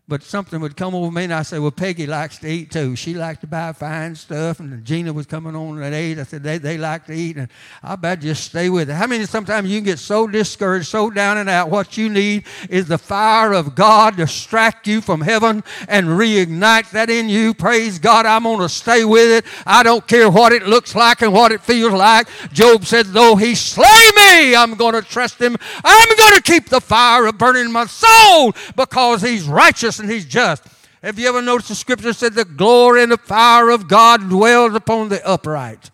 But 0.09 0.23
something 0.23 0.61
would 0.61 0.77
come 0.77 0.95
over 0.95 1.11
me, 1.11 1.25
and 1.25 1.35
I 1.35 1.43
say, 1.43 1.59
Well, 1.59 1.73
Peggy 1.73 2.07
likes 2.07 2.39
to 2.39 2.49
eat 2.49 2.71
too. 2.71 2.95
She 2.95 3.15
likes 3.15 3.41
to 3.41 3.49
buy 3.49 3.73
fine 3.73 4.15
stuff, 4.15 4.61
and 4.61 4.85
Gina 4.85 5.13
was 5.13 5.27
coming 5.27 5.57
on 5.57 5.83
at 5.83 5.93
eight. 5.93 6.21
I 6.21 6.23
said, 6.23 6.45
They, 6.45 6.59
they 6.59 6.79
like 6.79 7.07
to 7.07 7.13
eat, 7.13 7.37
and 7.37 7.49
I 7.83 7.97
bet 7.97 8.21
just 8.21 8.45
stay 8.45 8.71
with 8.71 8.89
it. 8.89 8.93
How 8.93 9.09
many 9.09 9.27
sometimes 9.27 9.69
you 9.69 9.79
can 9.79 9.85
get 9.85 9.99
so 9.99 10.29
discouraged, 10.29 10.87
so 10.87 11.11
down 11.11 11.39
and 11.39 11.49
out? 11.49 11.71
What 11.71 11.97
you 11.97 12.09
need 12.09 12.45
is 12.71 12.87
the 12.87 12.99
fire 12.99 13.53
of 13.53 13.75
God 13.75 14.17
to 14.19 14.29
strike 14.29 14.87
you 14.87 15.01
from 15.01 15.23
heaven 15.23 15.65
and 15.89 16.07
reignite 16.07 16.91
that 16.91 17.11
in 17.11 17.29
you. 17.29 17.53
Praise 17.53 17.99
God, 17.99 18.27
I'm 18.27 18.45
going 18.45 18.61
to 18.61 18.69
stay 18.69 19.05
with 19.05 19.29
it. 19.29 19.45
I 19.67 19.83
don't 19.83 20.07
care 20.07 20.31
what 20.31 20.53
it 20.53 20.69
looks 20.69 20.95
like 20.95 21.23
and 21.23 21.33
what 21.33 21.51
it 21.51 21.63
feels 21.63 21.93
like. 21.93 22.29
Job 22.53 22.85
said, 22.85 23.07
Though 23.07 23.35
he 23.35 23.57
slay 23.57 24.11
me, 24.15 24.55
I'm 24.55 24.75
going 24.77 24.95
to 24.95 25.03
trust 25.03 25.43
him. 25.43 25.57
I'm 25.83 26.17
going 26.17 26.35
to 26.37 26.43
keep 26.43 26.69
the 26.69 26.81
fire 26.81 27.27
of 27.27 27.39
burning 27.39 27.73
my 27.73 27.87
soul 27.87 28.55
because 28.77 29.21
he's 29.21 29.49
righteous 29.49 29.96
righteous 29.97 30.01
and 30.01 30.11
he's 30.11 30.25
just. 30.25 30.65
Have 31.03 31.19
you 31.19 31.29
ever 31.29 31.43
noticed 31.43 31.69
the 31.69 31.75
scripture 31.75 32.13
said 32.13 32.35
the 32.35 32.45
glory 32.45 33.03
and 33.03 33.13
the 33.13 33.19
fire 33.19 33.71
of 33.71 33.89
God 33.89 34.29
dwells 34.29 34.75
upon 34.75 35.09
the 35.09 35.25
upright? 35.27 35.91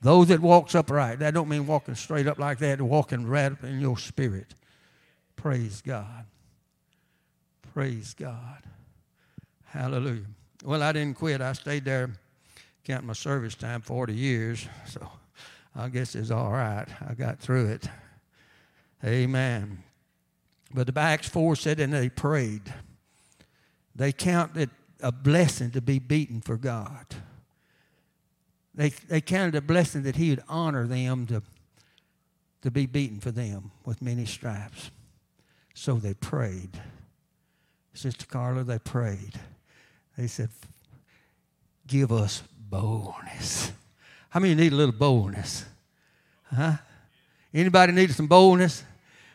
Those 0.00 0.28
that 0.28 0.40
walks 0.40 0.74
upright. 0.74 1.20
That 1.20 1.34
don't 1.34 1.48
mean 1.48 1.66
walking 1.66 1.94
straight 1.94 2.26
up 2.26 2.38
like 2.38 2.58
that, 2.58 2.80
walking 2.80 3.26
right 3.26 3.52
up 3.52 3.64
in 3.64 3.80
your 3.80 3.98
spirit. 3.98 4.54
Praise 5.36 5.80
God. 5.80 6.26
Praise 7.72 8.14
God. 8.14 8.62
Hallelujah. 9.64 10.26
Well, 10.64 10.82
I 10.82 10.92
didn't 10.92 11.16
quit. 11.16 11.40
I 11.40 11.54
stayed 11.54 11.84
there, 11.84 12.10
counting 12.84 13.06
my 13.06 13.14
service 13.14 13.54
time, 13.54 13.80
40 13.80 14.14
years. 14.14 14.66
So 14.86 15.08
I 15.74 15.88
guess 15.88 16.14
it's 16.14 16.30
all 16.30 16.52
right. 16.52 16.86
I 17.08 17.14
got 17.14 17.38
through 17.38 17.70
it. 17.70 17.88
Amen. 19.04 19.82
But 20.74 20.92
the 20.92 21.00
Acts 21.00 21.28
4 21.28 21.56
said, 21.56 21.80
and 21.80 21.92
they 21.92 22.08
prayed. 22.08 22.62
They 23.94 24.12
count 24.12 24.56
it 24.56 24.70
a 25.00 25.12
blessing 25.12 25.70
to 25.72 25.80
be 25.80 25.98
beaten 25.98 26.40
for 26.40 26.56
God. 26.56 27.06
They, 28.74 28.90
they 28.90 29.20
counted 29.20 29.54
a 29.54 29.60
blessing 29.60 30.02
that 30.04 30.16
He 30.16 30.30
would 30.30 30.42
honor 30.48 30.86
them 30.86 31.26
to, 31.26 31.42
to 32.62 32.70
be 32.70 32.86
beaten 32.86 33.20
for 33.20 33.30
them 33.30 33.72
with 33.84 34.00
many 34.00 34.24
stripes. 34.24 34.90
So 35.74 35.96
they 35.96 36.14
prayed. 36.14 36.80
Sister 37.94 38.26
Carla, 38.26 38.64
they 38.64 38.78
prayed. 38.78 39.38
They 40.16 40.26
said, 40.26 40.48
Give 41.86 42.12
us 42.12 42.42
boldness. 42.70 43.72
How 44.30 44.40
many 44.40 44.54
need 44.54 44.72
a 44.72 44.76
little 44.76 44.94
boldness? 44.94 45.66
Huh? 46.44 46.76
Anybody 47.52 47.92
need 47.92 48.10
some 48.12 48.28
boldness? 48.28 48.84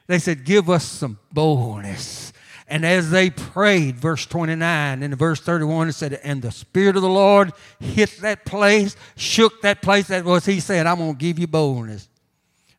They 0.08 0.18
said, 0.18 0.44
Give 0.44 0.70
us 0.70 0.86
some 0.86 1.20
boldness. 1.32 2.34
And 2.68 2.86
as 2.86 3.12
they 3.12 3.30
prayed, 3.30 3.98
verse 3.98 4.26
29 4.26 5.02
and 5.02 5.18
verse 5.18 5.40
31, 5.40 5.90
it 5.90 5.94
said, 5.94 6.20
And 6.24 6.42
the 6.42 6.52
Spirit 6.52 6.98
of 6.98 7.02
the 7.02 7.10
Lord 7.10 7.54
hit 7.80 8.18
that 8.22 8.44
place, 8.46 8.98
shook 9.16 9.62
that 9.62 9.82
place. 9.82 10.08
That 10.08 10.26
was, 10.26 10.46
He 10.46 10.60
said, 10.60 10.86
I'm 10.86 10.98
going 10.98 11.14
to 11.14 11.18
give 11.18 11.40
you 11.40 11.48
boldness. 11.48 12.10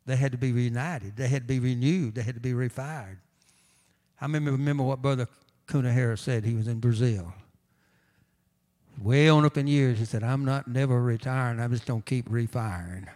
They 0.05 0.17
had 0.17 0.33
to 0.33 0.39
be 0.39 0.53
reunited, 0.53 1.17
they 1.17 1.29
had 1.29 1.43
to 1.43 1.49
be 1.49 1.61
renewed, 1.61 2.15
they 2.15 2.23
had 2.23 2.35
to 2.35 2.41
be 2.41 2.53
refired. 2.53 3.19
I 4.21 4.25
remember, 4.25 4.53
remember 4.53 4.83
what 4.83 5.01
Brother 5.01 5.29
Kunahara 5.67 6.19
said. 6.19 6.45
He 6.45 6.55
was 6.55 6.67
in 6.67 6.81
Brazil. 6.81 7.33
Way 9.01 9.29
on 9.29 9.45
up 9.45 9.57
in 9.57 9.67
years, 9.67 9.99
he 9.99 10.05
said, 10.05 10.25
I'm 10.25 10.45
not 10.45 10.67
never 10.67 11.01
retiring, 11.01 11.61
I'm 11.61 11.71
just 11.71 11.87
going 11.87 12.03
to 12.03 12.09
keep 12.09 12.27
refiring. 12.29 13.07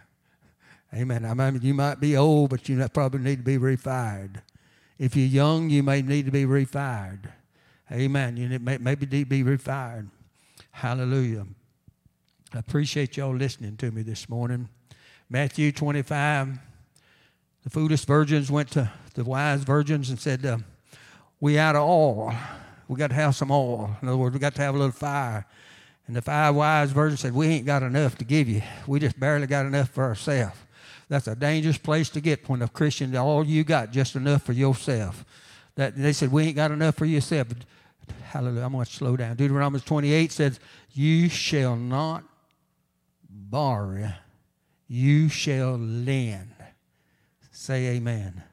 Amen. 0.93 1.25
I 1.25 1.33
mean, 1.33 1.59
you 1.61 1.73
might 1.73 1.99
be 1.99 2.15
old, 2.15 2.51
but 2.51 2.69
you 2.69 2.87
probably 2.89 3.21
need 3.21 3.37
to 3.37 3.43
be 3.43 3.57
refired. 3.57 4.41
If 4.99 5.15
you're 5.15 5.27
young, 5.27 5.69
you 5.69 5.83
may 5.83 6.01
need 6.01 6.25
to 6.25 6.31
be 6.31 6.45
refired. 6.45 7.31
Amen. 7.91 8.37
You 8.37 8.59
may, 8.59 8.77
maybe 8.77 9.05
need 9.05 9.23
to 9.23 9.25
be 9.29 9.43
refired. 9.43 10.09
Hallelujah. 10.71 11.45
I 12.53 12.59
appreciate 12.59 13.17
y'all 13.17 13.35
listening 13.35 13.77
to 13.77 13.91
me 13.91 14.03
this 14.03 14.29
morning. 14.29 14.69
Matthew 15.29 15.71
25. 15.71 16.59
The 17.63 17.69
foolish 17.69 18.05
virgins 18.05 18.51
went 18.51 18.71
to 18.71 18.91
the 19.15 19.23
wise 19.23 19.63
virgins 19.63 20.09
and 20.09 20.19
said, 20.19 20.45
uh, 20.45 20.57
We 21.39 21.57
out 21.57 21.75
of 21.75 21.83
oil. 21.87 22.33
We 22.87 22.97
got 22.97 23.07
to 23.07 23.15
have 23.15 23.35
some 23.35 23.51
oil. 23.51 23.95
In 24.01 24.07
other 24.07 24.17
words, 24.17 24.33
we 24.33 24.39
got 24.39 24.53
to 24.55 24.61
have 24.61 24.75
a 24.75 24.77
little 24.77 24.91
fire. 24.91 25.45
And 26.05 26.15
the 26.15 26.21
five 26.21 26.53
wise 26.53 26.91
virgins 26.91 27.21
said, 27.21 27.33
We 27.33 27.47
ain't 27.47 27.65
got 27.65 27.81
enough 27.81 28.17
to 28.17 28.25
give 28.25 28.49
you. 28.49 28.61
We 28.85 28.99
just 28.99 29.19
barely 29.19 29.47
got 29.47 29.65
enough 29.65 29.89
for 29.89 30.03
ourselves. 30.03 30.57
That's 31.09 31.27
a 31.27 31.35
dangerous 31.35 31.77
place 31.77 32.09
to 32.09 32.21
get 32.21 32.47
when 32.47 32.61
a 32.61 32.67
Christian, 32.67 33.15
all 33.15 33.45
you 33.45 33.63
got 33.63 33.91
just 33.91 34.15
enough 34.15 34.43
for 34.43 34.53
yourself. 34.53 35.25
That 35.75 35.95
they 35.97 36.13
said, 36.13 36.31
We 36.31 36.43
ain't 36.43 36.55
got 36.55 36.71
enough 36.71 36.95
for 36.95 37.05
yourself. 37.05 37.49
Hallelujah. 38.23 38.65
I'm 38.65 38.73
going 38.73 38.85
to 38.85 38.91
slow 38.91 39.15
down. 39.17 39.35
Deuteronomy 39.35 39.79
28 39.79 40.31
says, 40.31 40.59
You 40.91 41.29
shall 41.29 41.75
not 41.75 42.23
borrow, 43.29 44.11
you 44.87 45.29
shall 45.29 45.77
lend. 45.77 46.53
Say 47.51 47.95
amen. 47.95 48.43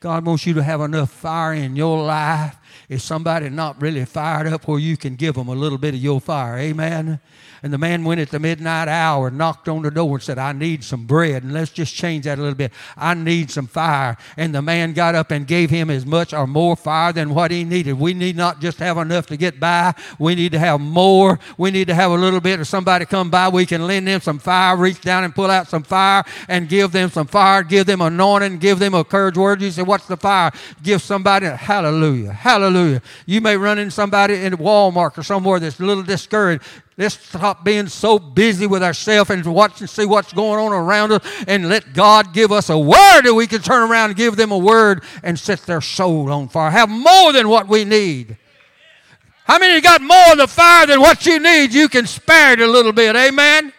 God 0.00 0.24
wants 0.24 0.46
you 0.46 0.54
to 0.54 0.62
have 0.62 0.80
enough 0.80 1.10
fire 1.10 1.52
in 1.52 1.76
your 1.76 2.02
life. 2.02 2.56
If 2.88 3.02
somebody 3.02 3.48
not 3.48 3.80
really 3.80 4.04
fired 4.04 4.46
up 4.46 4.66
where 4.66 4.78
you 4.78 4.96
can 4.96 5.16
give 5.16 5.34
them 5.34 5.48
a 5.48 5.54
little 5.54 5.78
bit 5.78 5.94
of 5.94 6.00
your 6.00 6.20
fire. 6.20 6.58
Amen. 6.58 7.20
And 7.62 7.72
the 7.72 7.78
man 7.78 8.04
went 8.04 8.20
at 8.20 8.30
the 8.30 8.38
midnight 8.38 8.88
hour, 8.88 9.30
knocked 9.30 9.68
on 9.68 9.82
the 9.82 9.90
door, 9.90 10.14
and 10.14 10.22
said, 10.22 10.38
I 10.38 10.52
need 10.52 10.82
some 10.82 11.04
bread. 11.04 11.42
And 11.42 11.52
let's 11.52 11.70
just 11.70 11.94
change 11.94 12.24
that 12.24 12.38
a 12.38 12.40
little 12.40 12.56
bit. 12.56 12.72
I 12.96 13.12
need 13.14 13.50
some 13.50 13.66
fire. 13.66 14.16
And 14.36 14.54
the 14.54 14.62
man 14.62 14.94
got 14.94 15.14
up 15.14 15.30
and 15.30 15.46
gave 15.46 15.68
him 15.68 15.90
as 15.90 16.06
much 16.06 16.32
or 16.32 16.46
more 16.46 16.74
fire 16.74 17.12
than 17.12 17.34
what 17.34 17.50
he 17.50 17.64
needed. 17.64 17.94
We 17.94 18.14
need 18.14 18.36
not 18.36 18.60
just 18.60 18.78
have 18.78 18.96
enough 18.96 19.26
to 19.26 19.36
get 19.36 19.60
by, 19.60 19.94
we 20.18 20.34
need 20.34 20.52
to 20.52 20.58
have 20.58 20.80
more. 20.80 21.38
We 21.58 21.70
need 21.70 21.88
to 21.88 21.94
have 21.94 22.10
a 22.10 22.16
little 22.16 22.40
bit 22.40 22.60
of 22.60 22.66
somebody 22.66 23.04
come 23.04 23.30
by. 23.30 23.48
We 23.48 23.66
can 23.66 23.86
lend 23.86 24.08
them 24.08 24.20
some 24.20 24.38
fire, 24.38 24.76
reach 24.76 25.02
down 25.02 25.24
and 25.24 25.34
pull 25.34 25.50
out 25.50 25.68
some 25.68 25.82
fire 25.82 26.24
and 26.48 26.68
give 26.68 26.92
them 26.92 27.10
some 27.10 27.26
fire, 27.26 27.62
give 27.62 27.86
them 27.86 28.00
anointing, 28.00 28.58
give 28.58 28.78
them 28.78 28.94
a 28.94 29.04
courage 29.04 29.36
word. 29.36 29.60
You 29.60 29.70
say, 29.70 29.82
What's 29.82 30.06
the 30.06 30.16
fire? 30.16 30.52
Give 30.82 31.02
somebody, 31.02 31.46
hallelujah, 31.46 32.32
hallelujah 32.32 32.59
Hallelujah. 32.60 33.00
You 33.24 33.40
may 33.40 33.56
run 33.56 33.78
into 33.78 33.90
somebody 33.90 34.34
in 34.34 34.52
Walmart 34.58 35.16
or 35.16 35.22
somewhere 35.22 35.58
that's 35.58 35.80
a 35.80 35.82
little 35.82 36.02
discouraged. 36.02 36.62
Let's 36.98 37.18
stop 37.18 37.64
being 37.64 37.86
so 37.86 38.18
busy 38.18 38.66
with 38.66 38.82
ourselves 38.82 39.30
and 39.30 39.42
watch 39.46 39.80
and 39.80 39.88
see 39.88 40.04
what's 40.04 40.34
going 40.34 40.60
on 40.60 40.72
around 40.74 41.12
us 41.12 41.22
and 41.48 41.70
let 41.70 41.94
God 41.94 42.34
give 42.34 42.52
us 42.52 42.68
a 42.68 42.78
word 42.78 43.22
that 43.22 43.32
we 43.32 43.46
can 43.46 43.62
turn 43.62 43.90
around 43.90 44.10
and 44.10 44.16
give 44.18 44.36
them 44.36 44.52
a 44.52 44.58
word 44.58 45.02
and 45.22 45.38
set 45.38 45.60
their 45.60 45.80
soul 45.80 46.30
on 46.30 46.50
fire. 46.50 46.70
Have 46.70 46.90
more 46.90 47.32
than 47.32 47.48
what 47.48 47.66
we 47.66 47.86
need. 47.86 48.36
How 49.44 49.58
many 49.58 49.76
you 49.76 49.80
got 49.80 50.02
more 50.02 50.32
of 50.32 50.36
the 50.36 50.46
fire 50.46 50.86
than 50.86 51.00
what 51.00 51.24
you 51.24 51.38
need? 51.38 51.72
You 51.72 51.88
can 51.88 52.06
spare 52.06 52.52
it 52.52 52.60
a 52.60 52.66
little 52.66 52.92
bit. 52.92 53.16
Amen. 53.16 53.72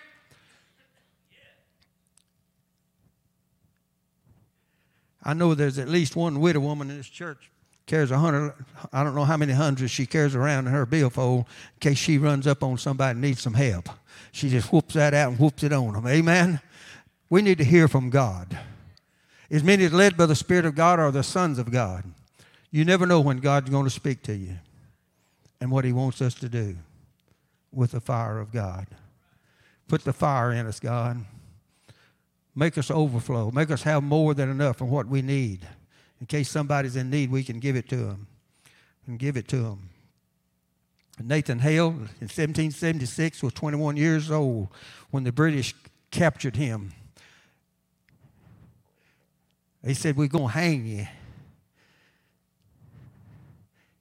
I 5.22 5.36
know 5.36 5.54
there's 5.54 5.78
at 5.78 5.88
least 5.88 6.15
one 6.15 6.39
widow 6.39 6.62
woman 6.62 6.89
in 6.89 6.98
this 6.98 7.08
church 7.08 7.51
carries 7.91 8.10
a 8.10 8.17
hundred, 8.17 8.54
I 8.93 9.04
don't 9.04 9.15
know 9.15 9.25
how 9.25 9.36
many 9.36 9.51
hundreds 9.51 9.91
she 9.91 10.06
carries 10.06 10.34
around 10.34 10.65
in 10.65 10.71
her 10.71 10.86
billfold 10.86 11.39
in 11.73 11.80
case 11.82 11.97
she 11.97 12.17
runs 12.17 12.47
up 12.47 12.63
on 12.63 12.77
somebody 12.77 13.12
and 13.12 13.19
needs 13.19 13.41
some 13.41 13.54
help. 13.54 13.89
She 14.32 14.49
just 14.49 14.71
whoops 14.71 14.93
that 14.93 15.13
out 15.13 15.32
and 15.32 15.38
whoops 15.38 15.62
it 15.63 15.73
on 15.73 15.95
them. 15.95 16.08
Amen? 16.08 16.62
We 17.30 17.41
need 17.41 17.58
to 17.58 17.65
hear 17.65 17.89
from 17.89 18.10
God. 18.10 18.58
As 19.49 19.62
many 19.62 19.84
as 19.84 19.91
led 19.91 20.15
by 20.15 20.25
the 20.25 20.38
Spirit 20.38 20.63
of 20.63 20.73
God 20.73 20.99
are 20.99 21.12
the 21.12 21.21
sons 21.21 21.60
of 21.60 21.69
God. 21.69 22.06
You 22.71 22.86
never 22.86 23.06
know 23.06 23.19
when 23.19 23.39
God's 23.39 23.69
going 23.69 23.84
to 23.84 23.89
speak 23.89 24.23
to 24.23 24.34
you 24.34 24.56
and 25.60 25.69
what 25.69 25.84
He 25.84 25.91
wants 25.91 26.21
us 26.21 26.34
to 26.36 26.47
do 26.47 26.77
with 27.73 27.91
the 27.91 27.99
fire 27.99 28.39
of 28.39 28.54
God. 28.54 28.88
Put 29.89 30.06
the 30.06 30.13
fire 30.13 30.54
in 30.54 30.65
us, 30.65 30.80
God. 30.80 31.25
Make 32.56 32.77
us 32.77 32.89
overflow. 32.89 33.51
Make 33.51 33.69
us 33.69 33.84
have 33.84 34.01
more 34.01 34.34
than 34.34 34.49
enough 34.49 34.80
of 34.80 34.89
what 34.89 35.08
we 35.08 35.21
need. 35.21 35.67
In 36.22 36.28
case 36.28 36.50
somebody's 36.50 36.96
in 36.96 37.10
need, 37.10 37.32
we 37.32 37.44
can 37.44 37.60
give 37.60 37.76
it 37.76 37.90
to 37.90 37.98
them. 37.98 38.28
And 39.08 39.18
give 39.18 39.36
it 39.36 39.48
to 39.50 39.58
them. 39.58 39.90
Nathan 41.20 41.60
Hale 41.60 41.88
in 41.88 42.30
1776 42.30 43.44
was 43.44 43.54
21 43.54 43.98
years 43.98 44.32
old 44.32 44.70
when 45.10 45.24
the 45.24 45.32
British 45.32 45.76
captured 46.12 46.56
him. 46.56 46.94
They 49.84 49.96
said, 49.96 50.16
We're 50.16 50.28
going 50.28 50.48
to 50.48 50.54
hang 50.54 50.86
you. 50.86 51.08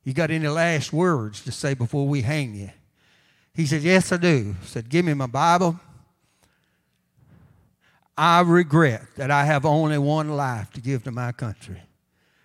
You 0.05 0.13
got 0.13 0.31
any 0.31 0.49
last 0.49 0.93
words 0.93 1.43
to 1.45 1.53
say 1.53 1.75
before 1.75 2.07
we 2.07 2.23
hang 2.23 2.55
you? 2.55 2.71
He 3.55 3.67
said, 3.67 3.83
Yes, 3.83 4.13
I 4.13 4.19
do. 4.19 4.55
He 4.61 4.67
said, 4.67 4.89
Give 4.89 5.05
me 5.05 5.15
my 5.15 5.27
Bible. 5.27 5.81
I 8.17 8.41
regret 8.43 9.03
that 9.17 9.31
I 9.31 9.47
have 9.47 9.65
only 9.65 9.97
one 9.97 10.37
life 10.37 10.71
to 10.73 10.81
give 10.83 11.05
to 11.05 11.11
my 11.11 11.33
country. 11.33 11.81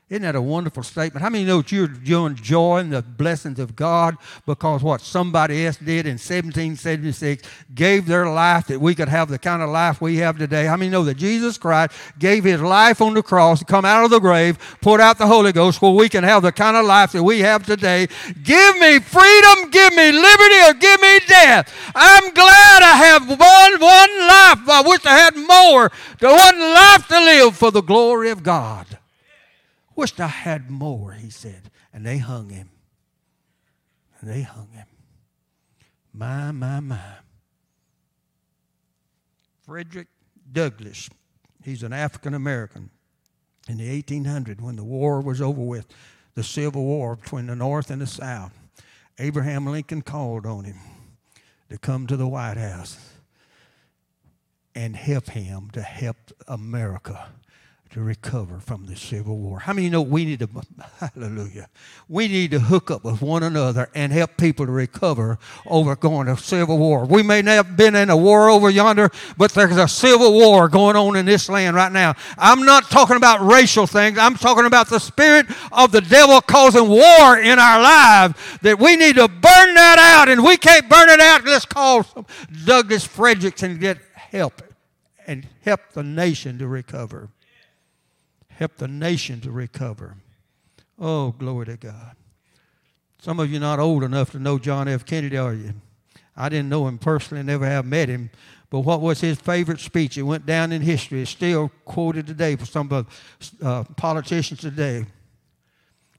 Isn't 0.08 0.22
that 0.22 0.36
a 0.36 0.42
wonderful 0.42 0.84
statement? 0.84 1.24
How 1.24 1.32
many 1.32 1.46
know 1.46 1.64
that 1.64 1.72
you're, 1.72 2.28
enjoying 2.28 2.92
the 2.92 3.02
blessings 3.02 3.58
of 3.58 3.76
God 3.76 4.16
because 4.46 4.84
what 4.84 5.02
somebody 5.02 5.66
else 5.66 5.78
did 5.78 6.06
in 6.06 6.20
1776 6.20 7.42
gave 7.74 8.06
their 8.06 8.30
life 8.30 8.68
that 8.68 8.80
we 8.80 8.94
could 8.94 9.10
have 9.10 9.30
the 9.30 9.40
kind 9.40 9.64
of 9.64 9.72
life 9.72 10.02
we 10.02 10.18
have 10.18 10.38
today? 10.38 10.66
How 10.66 10.78
many 10.78 10.92
know 10.92 11.04
that 11.06 11.16
Jesus 11.16 11.58
Christ 11.58 11.96
gave 12.20 12.44
his 12.44 12.62
life 12.62 13.02
on 13.02 13.16
the 13.16 13.24
cross 13.24 13.58
to 13.60 13.66
come 13.66 13.84
out 13.84 14.04
of 14.04 14.12
the 14.12 14.20
grave, 14.20 14.60
poured 14.80 15.02
out 15.02 15.18
the 15.18 15.26
Holy 15.26 15.52
Ghost 15.52 15.82
where 15.82 15.92
we 15.92 16.08
can 16.08 16.24
have 16.24 16.44
the 16.44 16.52
kind 16.52 16.78
of 16.78 16.86
life 16.86 17.14
that 17.14 17.24
we 17.24 17.40
have 17.40 17.66
today? 17.66 18.06
Give 18.44 18.78
me 18.78 19.00
freedom, 19.00 19.72
give 19.72 19.92
me 19.96 20.12
liberty, 20.12 20.62
or 20.68 20.74
give 20.76 21.02
me 21.02 21.20
death. 21.28 21.74
I'm 21.96 22.32
glad 22.32 22.84
I 22.84 22.96
have 23.08 23.28
one, 23.28 23.40
one 23.82 24.20
life. 24.28 24.70
I 24.70 24.84
wish 24.86 25.04
I 25.04 25.18
had 25.18 25.36
more. 25.36 25.92
One 26.22 26.60
life 26.60 27.08
to 27.08 27.20
live 27.20 27.58
for 27.58 27.72
the 27.72 27.82
glory 27.82 28.30
of 28.30 28.44
God. 28.44 29.00
Wished 29.96 30.20
I 30.20 30.28
had 30.28 30.70
more, 30.70 31.14
he 31.14 31.30
said. 31.30 31.72
And 31.94 32.06
they 32.06 32.18
hung 32.18 32.50
him. 32.50 32.70
And 34.20 34.30
they 34.30 34.42
hung 34.42 34.70
him. 34.72 34.88
My, 36.14 36.52
my, 36.52 36.80
my. 36.80 37.00
Frederick 39.66 40.08
Douglass, 40.52 41.10
he's 41.64 41.82
an 41.82 41.94
African 41.94 42.34
American. 42.34 42.90
In 43.68 43.78
the 43.78 44.04
1800s, 44.04 44.62
when 44.62 44.76
the 44.76 44.84
war 44.84 45.22
was 45.22 45.42
over 45.42 45.62
with, 45.62 45.88
the 46.36 46.44
Civil 46.44 46.84
War 46.84 47.16
between 47.16 47.48
the 47.48 47.56
North 47.56 47.90
and 47.90 48.02
the 48.02 48.08
South, 48.08 48.52
Abraham 49.18 49.66
Lincoln 49.66 50.02
called 50.02 50.46
on 50.46 50.66
him 50.66 50.78
to 51.70 51.78
come 51.78 52.06
to 52.08 52.18
the 52.18 52.28
White 52.28 52.58
House 52.58 52.98
and 54.76 54.96
help 54.96 55.30
him 55.30 55.70
to 55.72 55.82
help 55.82 56.18
America 56.48 57.30
to 57.96 58.02
recover 58.02 58.60
from 58.60 58.88
the 58.88 58.96
Civil 58.96 59.38
War. 59.38 59.58
How 59.60 59.72
many 59.72 59.90
know 59.90 60.02
we 60.02 60.26
need 60.26 60.40
to, 60.40 60.50
hallelujah, 61.00 61.70
we 62.10 62.28
need 62.28 62.52
to 62.52 62.60
hook 62.60 62.92
up 62.92 63.06
with 63.06 63.22
one 63.22 63.42
another 63.42 63.90
and 63.96 64.12
help 64.12 64.36
people 64.36 64.66
to 64.66 64.72
recover 64.74 65.40
over 65.66 65.96
going 65.96 66.28
to 66.28 66.36
Civil 66.36 66.78
War. 66.78 67.06
We 67.06 67.24
may 67.24 67.42
not 67.42 67.52
have 67.52 67.78
been 67.78 67.96
in 67.96 68.10
a 68.10 68.18
war 68.18 68.50
over 68.50 68.70
yonder, 68.70 69.12
but 69.38 69.54
there's 69.54 69.78
a 69.78 69.88
Civil 69.88 70.34
War 70.34 70.68
going 70.68 70.98
on 70.98 71.16
in 71.16 71.26
this 71.26 71.48
land 71.48 71.78
right 71.78 71.92
now. 71.92 72.16
I'm 72.38 72.66
not 72.66 72.92
talking 72.92 73.16
about 73.16 73.40
racial 73.40 73.88
things. 73.88 74.18
I'm 74.18 74.36
talking 74.36 74.66
about 74.66 74.90
the 74.90 75.00
spirit 75.00 75.46
of 75.72 75.94
the 75.94 76.02
devil 76.02 76.42
causing 76.42 76.90
war 76.90 77.38
in 77.38 77.60
our 77.60 77.82
lives 77.82 78.36
that 78.62 78.78
we 78.78 78.98
need 78.98 79.16
to 79.16 79.30
burn 79.30 79.74
that 79.74 80.00
out 80.18 80.28
and 80.28 80.44
we 80.44 80.58
can't 80.58 80.90
burn 80.90 81.08
it 81.08 81.22
out. 81.22 81.46
Let's 81.46 81.64
call 81.64 82.06
Douglas 82.66 83.06
Fredericks 83.06 83.64
and 83.64 83.80
get 83.80 84.00
help 84.16 84.62
and 85.26 85.48
help 85.64 85.80
the 85.94 86.04
nation 86.04 86.58
to 86.60 86.68
recover 86.68 87.30
help 88.58 88.78
the 88.78 88.88
nation 88.88 89.42
to 89.42 89.52
recover. 89.52 90.16
Oh, 91.00 91.32
glory 91.32 91.66
to 91.68 91.78
God. 91.78 92.16
Some 93.20 93.40
of 93.40 93.52
you 93.52 93.60
not 93.60 93.80
old 93.80 94.04
enough 94.04 94.32
to 94.32 94.40
know 94.40 94.60
John 94.60 94.88
F. 94.88 95.06
Kennedy, 95.06 95.38
are 95.38 95.54
you? 95.54 95.74
I 96.38 96.50
didn't 96.50 96.70
know 96.70 96.88
him 96.88 96.98
personally, 96.98 97.44
never 97.44 97.66
have 97.66 97.86
met 97.86 98.10
him. 98.10 98.30
But 98.70 98.82
what 98.82 99.02
was 99.02 99.22
his 99.22 99.38
favorite 99.40 99.80
speech? 99.80 100.18
It 100.18 100.24
went 100.24 100.46
down 100.46 100.72
in 100.72 100.82
history. 100.82 101.22
It's 101.22 101.32
still 101.32 101.72
quoted 101.86 102.28
today 102.28 102.56
for 102.56 102.66
some 102.66 102.92
of 102.92 103.08
uh, 103.62 103.84
politicians 103.96 104.60
today 104.60 105.06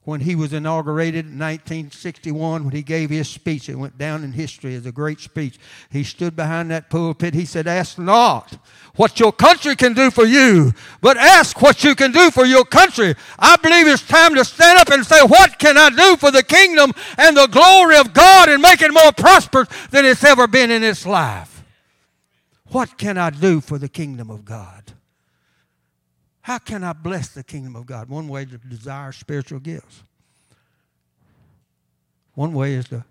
when 0.07 0.21
he 0.21 0.35
was 0.35 0.53
inaugurated 0.53 1.25
in 1.25 1.37
1961, 1.37 2.63
when 2.63 2.73
he 2.73 2.81
gave 2.81 3.09
his 3.09 3.27
speech, 3.27 3.67
it 3.67 3.75
went 3.75 3.97
down 3.97 4.23
in 4.23 4.31
history 4.31 4.73
as 4.73 4.85
a 4.85 4.91
great 4.93 5.19
speech. 5.19 5.59
He 5.91 6.05
stood 6.05 6.33
behind 6.33 6.71
that 6.71 6.89
pulpit. 6.89 7.33
He 7.33 7.43
said, 7.43 7.67
Ask 7.67 7.99
not 7.99 8.57
what 8.95 9.19
your 9.19 9.33
country 9.33 9.75
can 9.75 9.93
do 9.93 10.09
for 10.09 10.23
you, 10.23 10.71
but 11.01 11.17
ask 11.17 11.61
what 11.61 11.83
you 11.83 11.93
can 11.93 12.13
do 12.13 12.31
for 12.31 12.45
your 12.45 12.63
country. 12.63 13.15
I 13.37 13.57
believe 13.57 13.85
it's 13.85 14.07
time 14.07 14.33
to 14.35 14.45
stand 14.45 14.79
up 14.79 14.89
and 14.91 15.05
say, 15.05 15.19
What 15.23 15.59
can 15.59 15.77
I 15.77 15.89
do 15.89 16.15
for 16.15 16.31
the 16.31 16.41
kingdom 16.41 16.93
and 17.17 17.35
the 17.35 17.47
glory 17.47 17.97
of 17.97 18.13
God 18.13 18.47
and 18.47 18.61
make 18.61 18.81
it 18.81 18.93
more 18.93 19.11
prosperous 19.11 19.67
than 19.91 20.05
it's 20.05 20.23
ever 20.23 20.47
been 20.47 20.71
in 20.71 20.85
its 20.85 21.05
life? 21.05 21.65
What 22.69 22.97
can 22.97 23.17
I 23.17 23.29
do 23.29 23.59
for 23.59 23.77
the 23.77 23.89
kingdom 23.89 24.29
of 24.29 24.45
God? 24.45 24.93
How 26.47 26.59
can 26.59 26.81
I 26.81 26.93
bless 26.93 27.27
the 27.27 27.43
kingdom 27.43 27.75
of 27.75 27.85
God? 27.85 28.07
One 28.07 28.29
way 28.29 28.45
to 28.45 28.57
desire 28.57 29.11
spiritual 29.11 29.59
gifts. 29.59 30.01
One 32.35 32.53
way 32.53 32.75
is 32.75 32.87
to, 32.87 33.03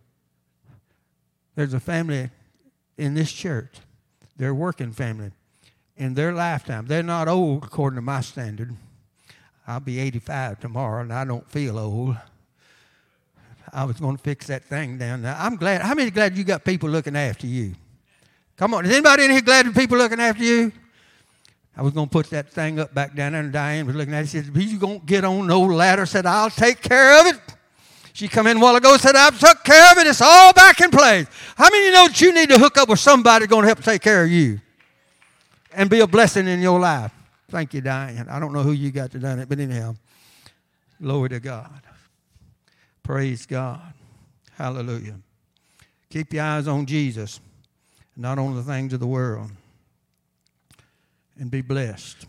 there's 1.55 1.75
a 1.75 1.81
family 1.81 2.31
in 2.97 3.13
this 3.13 3.31
church, 3.31 3.75
they're 4.39 4.55
working 4.55 4.91
family. 4.91 5.33
In 5.99 6.15
their 6.15 6.33
lifetime, 6.33 6.87
they're 6.87 7.03
not 7.03 7.29
old 7.29 7.65
according 7.65 7.97
to 7.97 8.01
my 8.01 8.23
standard. 8.23 8.75
I'll 9.67 9.81
be 9.81 9.99
85 9.99 10.61
tomorrow 10.61 11.03
and 11.03 11.13
I 11.13 11.27
don't 11.27 11.47
feel 11.51 11.79
old. 11.79 12.17
I 13.71 13.85
was 13.85 14.01
going 14.01 14.17
to 14.17 14.23
fix 14.23 14.47
that 14.47 14.65
thing 14.65 14.97
down 14.97 15.21
there. 15.21 15.37
I'm 15.39 15.57
glad. 15.57 15.83
How 15.83 15.93
many 15.93 16.11
glad 16.11 16.39
you 16.39 16.45
got 16.45 16.65
people 16.65 16.89
looking 16.89 17.17
after 17.17 17.47
you? 17.47 17.75
Come 18.57 18.73
on. 18.73 18.87
Is 18.87 18.93
anybody 18.93 19.27
in 19.27 19.31
here 19.31 19.43
glad 19.43 19.75
people 19.75 19.99
looking 19.99 20.21
after 20.21 20.43
you? 20.43 20.73
I 21.77 21.83
was 21.83 21.93
going 21.93 22.09
to 22.09 22.11
put 22.11 22.31
that 22.31 22.49
thing 22.49 22.81
up 22.81 22.95
back 22.95 23.15
down 23.15 23.33
there, 23.33 23.43
and 23.43 23.53
Diane 23.53 23.87
was 23.87 23.95
looking 23.95 24.15
at 24.15 24.25
it. 24.25 24.29
She 24.29 24.41
said, 24.41 24.57
You 24.57 24.79
going 24.79 25.01
to 25.01 25.07
get 25.07 25.25
on 25.25 25.47
no 25.47 25.61
ladder? 25.61 26.07
said, 26.07 26.25
I'll 26.25 26.49
take 26.49 26.81
care 26.81 27.21
of 27.21 27.27
it. 27.27 27.41
She 28.15 28.29
come 28.29 28.47
in 28.47 28.57
a 28.57 28.61
while 28.61 28.75
ago 28.77 28.97
said, 28.97 29.15
I've 29.15 29.39
took 29.39 29.63
care 29.63 29.93
of 29.93 29.99
it. 29.99 30.07
It's 30.07 30.23
all 30.23 30.55
back 30.55 30.81
in 30.81 30.91
place. 30.91 31.27
How 31.55 31.65
many 31.65 31.81
of 31.81 31.85
you 31.85 31.93
know 31.93 32.07
that 32.07 32.21
you 32.23 32.33
need 32.33 32.49
to 32.49 32.59
hook 32.59 32.79
up 32.79 32.89
with 32.89 32.99
somebody 32.99 33.47
going 33.47 33.61
to 33.61 33.67
help 33.67 33.83
take 33.83 34.01
care 34.01 34.25
of 34.25 34.31
you 34.31 34.59
and 35.75 35.91
be 35.91 36.01
a 36.01 36.07
blessing 36.07 36.49
in 36.49 36.63
your 36.63 36.81
life? 36.81 37.13
Thank 37.51 37.75
you, 37.75 37.83
Diane. 37.83 38.27
I 38.31 38.41
don't 38.41 38.55
know 38.55 38.63
who 38.63 38.73
you 38.73 38.91
got 38.91 39.11
to 39.11 39.19
done 39.19 39.39
it, 39.39 39.51
but 39.51 39.61
anyhow, 39.61 39.97
glory 41.01 41.29
to 41.29 41.41
God. 41.41 41.83
Praise 43.03 43.45
God. 43.45 43.83
Hallelujah. 44.55 45.17
Keep 46.09 46.33
your 46.33 46.45
eyes 46.45 46.67
on 46.69 46.87
Jesus, 46.87 47.39
not 48.17 48.39
on 48.39 48.57
the 48.57 48.63
things 48.63 48.95
of 48.95 49.01
the 49.01 49.07
world 49.07 49.51
and 51.39 51.51
be 51.51 51.61
blessed. 51.61 52.27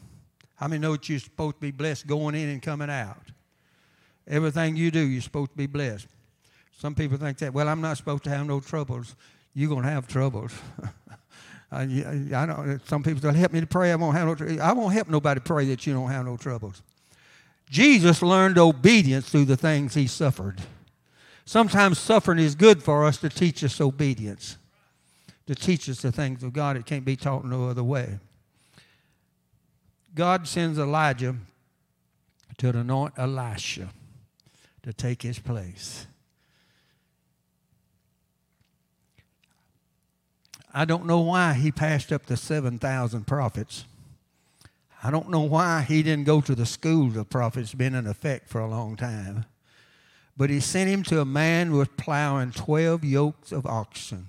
How 0.55 0.67
many 0.67 0.79
know 0.79 0.93
that 0.93 1.07
you're 1.07 1.19
supposed 1.19 1.57
to 1.57 1.61
be 1.61 1.71
blessed 1.71 2.07
going 2.07 2.35
in 2.35 2.49
and 2.49 2.61
coming 2.61 2.89
out? 2.89 3.21
Everything 4.27 4.75
you 4.75 4.91
do, 4.91 4.99
you're 4.99 5.21
supposed 5.21 5.51
to 5.51 5.57
be 5.57 5.67
blessed. 5.67 6.07
Some 6.77 6.93
people 6.93 7.17
think 7.17 7.37
that, 7.39 7.53
well, 7.53 7.67
I'm 7.67 7.81
not 7.81 7.97
supposed 7.97 8.23
to 8.25 8.29
have 8.29 8.45
no 8.45 8.59
troubles. 8.59 9.15
You're 9.53 9.69
going 9.69 9.83
to 9.83 9.89
have 9.89 10.07
troubles. 10.07 10.51
I, 11.71 11.81
I 11.81 12.45
don't, 12.45 12.81
some 12.87 13.03
people 13.03 13.21
say, 13.21 13.37
help 13.37 13.51
me 13.51 13.61
to 13.61 13.67
pray. 13.67 13.91
I 13.91 13.95
won't 13.95 14.15
have 14.15 14.39
no 14.39 14.61
I 14.61 14.73
won't 14.73 14.93
help 14.93 15.09
nobody 15.09 15.39
pray 15.39 15.65
that 15.65 15.85
you 15.85 15.93
don't 15.93 16.09
have 16.09 16.25
no 16.25 16.37
troubles. 16.37 16.81
Jesus 17.69 18.21
learned 18.21 18.57
obedience 18.57 19.29
through 19.29 19.45
the 19.45 19.57
things 19.57 19.93
he 19.93 20.07
suffered. 20.07 20.61
Sometimes 21.45 21.99
suffering 21.99 22.39
is 22.39 22.55
good 22.55 22.83
for 22.83 23.05
us 23.05 23.17
to 23.17 23.29
teach 23.29 23.63
us 23.63 23.81
obedience, 23.81 24.57
to 25.45 25.55
teach 25.55 25.89
us 25.89 26.01
the 26.01 26.11
things 26.11 26.43
of 26.43 26.53
God. 26.53 26.77
It 26.77 26.85
can't 26.85 27.05
be 27.05 27.15
taught 27.15 27.45
no 27.45 27.69
other 27.69 27.83
way. 27.83 28.19
God 30.17 30.47
sends 30.47 30.79
Elijah 30.79 31.35
to 32.57 32.69
anoint 32.69 33.13
Elisha 33.17 33.89
to 34.81 34.91
take 34.91 35.21
his 35.21 35.37
place. 35.37 36.07
I 40.73 40.85
don't 40.85 41.05
know 41.05 41.19
why 41.19 41.53
he 41.53 41.71
passed 41.71 42.11
up 42.11 42.25
the 42.25 42.35
7,000 42.35 43.27
prophets. 43.27 43.85
I 45.03 45.11
don't 45.11 45.29
know 45.29 45.41
why 45.41 45.83
he 45.83 46.01
didn't 46.01 46.25
go 46.25 46.41
to 46.41 46.55
the 46.55 46.65
school 46.65 47.15
of 47.19 47.29
prophets, 47.29 47.75
been 47.75 47.93
in 47.93 48.07
effect 48.07 48.49
for 48.49 48.59
a 48.59 48.67
long 48.67 48.95
time. 48.95 49.45
But 50.35 50.49
he 50.49 50.59
sent 50.59 50.89
him 50.89 51.03
to 51.03 51.21
a 51.21 51.25
man 51.25 51.67
who 51.67 51.77
was 51.77 51.89
plowing 51.95 52.53
12 52.53 53.03
yokes 53.03 53.51
of 53.51 53.67
oxen. 53.67 54.27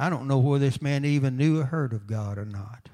I 0.00 0.08
don't 0.08 0.28
know 0.28 0.38
whether 0.38 0.64
this 0.64 0.80
man 0.80 1.04
even 1.04 1.36
knew 1.36 1.60
or 1.60 1.64
heard 1.64 1.92
of 1.92 2.06
God 2.06 2.38
or 2.38 2.44
not. 2.44 2.88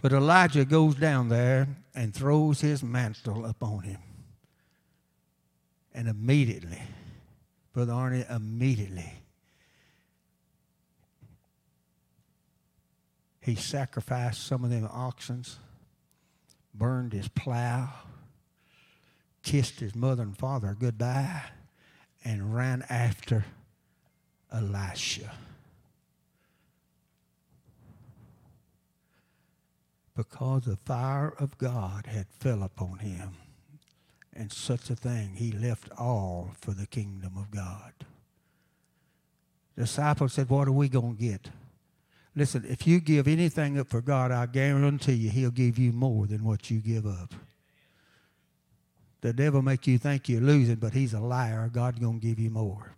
But 0.00 0.12
Elijah 0.12 0.64
goes 0.64 0.94
down 0.94 1.28
there 1.28 1.66
and 1.96 2.14
throws 2.14 2.60
his 2.60 2.82
mantle 2.82 3.44
upon 3.44 3.82
him. 3.82 3.98
And 5.92 6.08
immediately, 6.08 6.80
Brother 7.72 7.92
Arnie, 7.92 8.30
immediately, 8.34 9.14
he 13.40 13.56
sacrificed 13.56 14.46
some 14.46 14.62
of 14.62 14.70
them 14.70 14.88
oxen, 14.90 15.44
burned 16.72 17.12
his 17.12 17.28
plow, 17.28 17.90
kissed 19.42 19.80
his 19.80 19.96
mother 19.96 20.22
and 20.22 20.38
father 20.38 20.76
goodbye, 20.78 21.42
and 22.24 22.54
ran 22.54 22.84
after 22.88 23.44
Elisha. 24.52 25.32
Because 30.14 30.64
the 30.64 30.76
fire 30.76 31.32
of 31.38 31.56
God 31.56 32.06
had 32.06 32.26
fell 32.38 32.62
upon 32.62 32.98
him, 32.98 33.30
and 34.34 34.52
such 34.52 34.90
a 34.90 34.96
thing, 34.96 35.34
he 35.36 35.52
left 35.52 35.90
all 35.98 36.50
for 36.60 36.72
the 36.72 36.86
kingdom 36.86 37.36
of 37.36 37.50
God. 37.50 37.92
The 39.74 39.82
disciples 39.82 40.34
said, 40.34 40.50
What 40.50 40.68
are 40.68 40.72
we 40.72 40.88
going 40.88 41.16
to 41.16 41.22
get? 41.22 41.48
Listen, 42.34 42.64
if 42.66 42.86
you 42.86 43.00
give 43.00 43.28
anything 43.28 43.78
up 43.78 43.88
for 43.88 44.00
God, 44.00 44.30
I 44.30 44.46
guarantee 44.46 45.12
you 45.12 45.30
he'll 45.30 45.50
give 45.50 45.78
you 45.78 45.92
more 45.92 46.26
than 46.26 46.44
what 46.44 46.70
you 46.70 46.80
give 46.80 47.06
up. 47.06 47.34
The 49.20 49.32
devil 49.32 49.62
make 49.62 49.86
you 49.86 49.98
think 49.98 50.28
you're 50.28 50.40
losing, 50.40 50.76
but 50.76 50.94
he's 50.94 51.14
a 51.14 51.20
liar. 51.20 51.70
God's 51.72 52.00
going 52.00 52.20
to 52.20 52.26
give 52.26 52.38
you 52.38 52.50
more. 52.50 52.96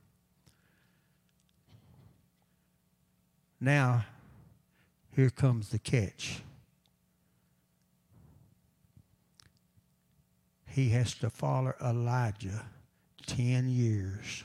Now, 3.65 4.05
here 5.17 5.31
comes 5.31 5.71
the 5.71 5.79
catch. 5.79 6.43
He 10.67 10.91
has 10.91 11.15
to 11.15 11.31
follow 11.31 11.73
Elijah 11.83 12.67
10 13.27 13.71
years, 13.71 14.45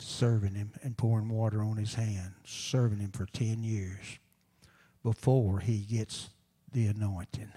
serving 0.00 0.56
him 0.56 0.72
and 0.82 0.96
pouring 0.96 1.28
water 1.28 1.62
on 1.62 1.76
his 1.76 1.94
hand, 1.94 2.32
serving 2.44 2.98
him 2.98 3.12
for 3.12 3.26
10 3.26 3.62
years 3.62 4.18
before 5.04 5.60
he 5.60 5.78
gets 5.78 6.30
the 6.72 6.88
anointing, 6.88 7.52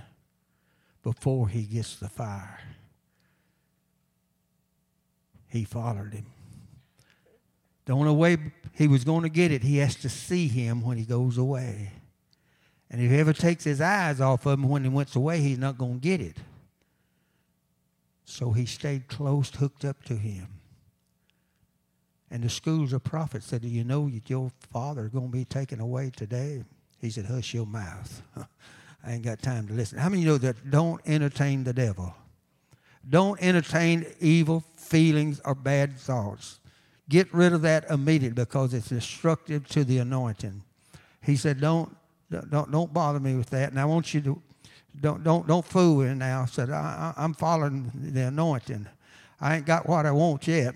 before 1.01 1.47
he 1.47 1.63
gets 1.63 1.95
the 1.95 2.07
fire. 2.07 2.59
He 5.47 5.63
followed 5.63 6.13
him. 6.13 6.27
The 7.89 7.95
only 7.95 8.11
way 8.11 8.37
he 8.73 8.87
was 8.87 9.03
going 9.03 9.23
to 9.23 9.29
get 9.29 9.51
it, 9.51 9.63
he 9.63 9.77
has 9.77 9.95
to 9.95 10.09
see 10.09 10.47
him 10.47 10.83
when 10.83 10.99
he 10.99 11.05
goes 11.05 11.39
away. 11.39 11.89
And 12.91 13.01
if 13.01 13.09
he 13.09 13.17
ever 13.17 13.33
takes 13.33 13.63
his 13.63 13.81
eyes 13.81 14.21
off 14.21 14.45
of 14.45 14.59
him 14.59 14.69
when 14.69 14.83
he 14.83 14.89
went 14.89 15.15
away, 15.15 15.39
he's 15.39 15.57
not 15.57 15.79
going 15.79 15.95
to 15.95 15.99
get 15.99 16.21
it. 16.21 16.37
So 18.25 18.51
he 18.51 18.67
stayed 18.67 19.07
close, 19.07 19.49
hooked 19.49 19.85
up 19.85 20.03
to 20.03 20.13
him. 20.15 20.49
And 22.29 22.43
the 22.43 22.49
schools 22.49 22.93
of 22.93 23.03
prophets 23.03 23.47
said, 23.47 23.63
Do 23.63 23.67
you 23.67 23.83
know 23.83 24.07
that 24.07 24.29
your 24.29 24.51
father 24.71 25.05
is 25.05 25.09
going 25.09 25.31
to 25.31 25.37
be 25.39 25.45
taken 25.45 25.79
away 25.79 26.11
today? 26.15 26.63
He 27.01 27.09
said, 27.09 27.25
Hush 27.25 27.55
your 27.55 27.65
mouth. 27.65 28.21
I 29.03 29.13
ain't 29.13 29.23
got 29.23 29.41
time 29.41 29.67
to 29.67 29.73
listen. 29.73 29.97
How 29.97 30.09
many 30.09 30.21
of 30.21 30.25
you 30.25 30.31
know 30.33 30.37
that 30.37 30.69
don't 30.69 31.01
entertain 31.07 31.63
the 31.63 31.73
devil? 31.73 32.13
Don't 33.09 33.41
entertain 33.41 34.05
evil 34.19 34.63
feelings 34.75 35.41
or 35.43 35.55
bad 35.55 35.97
thoughts. 35.97 36.59
Get 37.09 37.33
rid 37.33 37.53
of 37.53 37.63
that 37.63 37.89
immediately 37.89 38.43
because 38.43 38.73
it's 38.73 38.89
destructive 38.89 39.67
to 39.69 39.83
the 39.83 39.97
anointing. 39.97 40.61
He 41.23 41.35
said, 41.35 41.59
Don't 41.59 41.95
don't 42.31 42.71
don't 42.71 42.93
bother 42.93 43.19
me 43.19 43.35
with 43.35 43.49
that. 43.49 43.71
And 43.71 43.79
I 43.79 43.85
want 43.85 44.13
you 44.13 44.21
to 44.21 44.41
don't 45.01 45.23
don't 45.23 45.47
don't 45.47 45.65
fool 45.65 46.03
me 46.03 46.13
now. 46.13 46.43
I 46.43 46.45
said, 46.45 46.69
I, 46.69 47.13
I'm 47.17 47.33
following 47.33 47.91
the 47.95 48.27
anointing. 48.27 48.87
I 49.41 49.57
ain't 49.57 49.65
got 49.65 49.87
what 49.89 50.05
I 50.05 50.11
want 50.11 50.47
yet. 50.47 50.75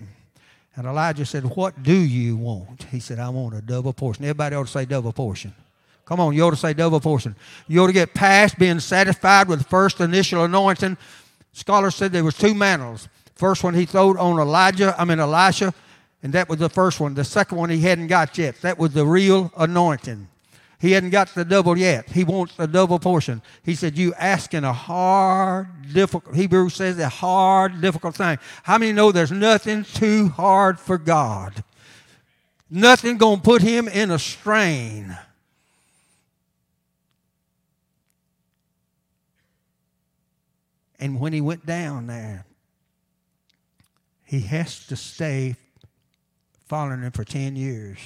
And 0.76 0.86
Elijah 0.86 1.24
said, 1.24 1.44
What 1.44 1.82
do 1.82 1.94
you 1.94 2.36
want? 2.36 2.84
He 2.84 2.98
said, 2.98 3.18
I 3.18 3.28
want 3.28 3.54
a 3.54 3.62
double 3.62 3.92
portion. 3.92 4.24
Everybody 4.24 4.56
ought 4.56 4.66
to 4.66 4.72
say 4.72 4.84
double 4.84 5.12
portion. 5.12 5.54
Come 6.04 6.20
on, 6.20 6.34
you 6.34 6.42
ought 6.42 6.50
to 6.50 6.56
say 6.56 6.74
double 6.74 7.00
portion. 7.00 7.34
You 7.66 7.82
ought 7.82 7.86
to 7.86 7.92
get 7.92 8.12
past 8.12 8.58
being 8.58 8.80
satisfied 8.80 9.48
with 9.48 9.60
the 9.60 9.64
first 9.64 10.00
initial 10.00 10.44
anointing. 10.44 10.98
Scholars 11.52 11.94
said 11.94 12.12
there 12.12 12.24
was 12.24 12.36
two 12.36 12.54
mantles. 12.54 13.08
First 13.36 13.64
one 13.64 13.74
he 13.74 13.86
throwed 13.86 14.16
on 14.16 14.38
Elijah, 14.38 14.94
I 14.98 15.04
mean 15.04 15.18
Elisha, 15.18 15.72
and 16.24 16.32
that 16.32 16.48
was 16.48 16.58
the 16.58 16.70
first 16.70 17.00
one. 17.00 17.12
The 17.12 17.22
second 17.22 17.58
one 17.58 17.68
he 17.68 17.80
hadn't 17.80 18.06
got 18.06 18.38
yet. 18.38 18.62
That 18.62 18.78
was 18.78 18.94
the 18.94 19.04
real 19.04 19.52
anointing. 19.58 20.26
He 20.80 20.92
hadn't 20.92 21.10
got 21.10 21.28
the 21.34 21.44
double 21.44 21.76
yet. 21.76 22.08
He 22.08 22.24
wants 22.24 22.56
the 22.56 22.66
double 22.66 22.98
portion. 22.98 23.42
He 23.62 23.74
said, 23.74 23.98
You 23.98 24.14
asking 24.14 24.64
a 24.64 24.72
hard, 24.72 25.68
difficult, 25.92 26.34
Hebrew 26.34 26.70
says 26.70 26.98
a 26.98 27.10
hard, 27.10 27.82
difficult 27.82 28.14
thing. 28.14 28.38
How 28.62 28.78
many 28.78 28.92
know 28.92 29.12
there's 29.12 29.30
nothing 29.30 29.84
too 29.84 30.28
hard 30.28 30.80
for 30.80 30.96
God? 30.96 31.62
Nothing 32.70 33.18
to 33.18 33.36
put 33.36 33.60
him 33.60 33.86
in 33.86 34.10
a 34.10 34.18
strain. 34.18 35.14
And 40.98 41.20
when 41.20 41.34
he 41.34 41.42
went 41.42 41.66
down 41.66 42.06
there, 42.06 42.46
he 44.24 44.40
has 44.40 44.86
to 44.86 44.96
stay 44.96 45.56
following 46.66 47.02
him 47.02 47.12
for 47.12 47.24
10 47.24 47.56
years. 47.56 47.98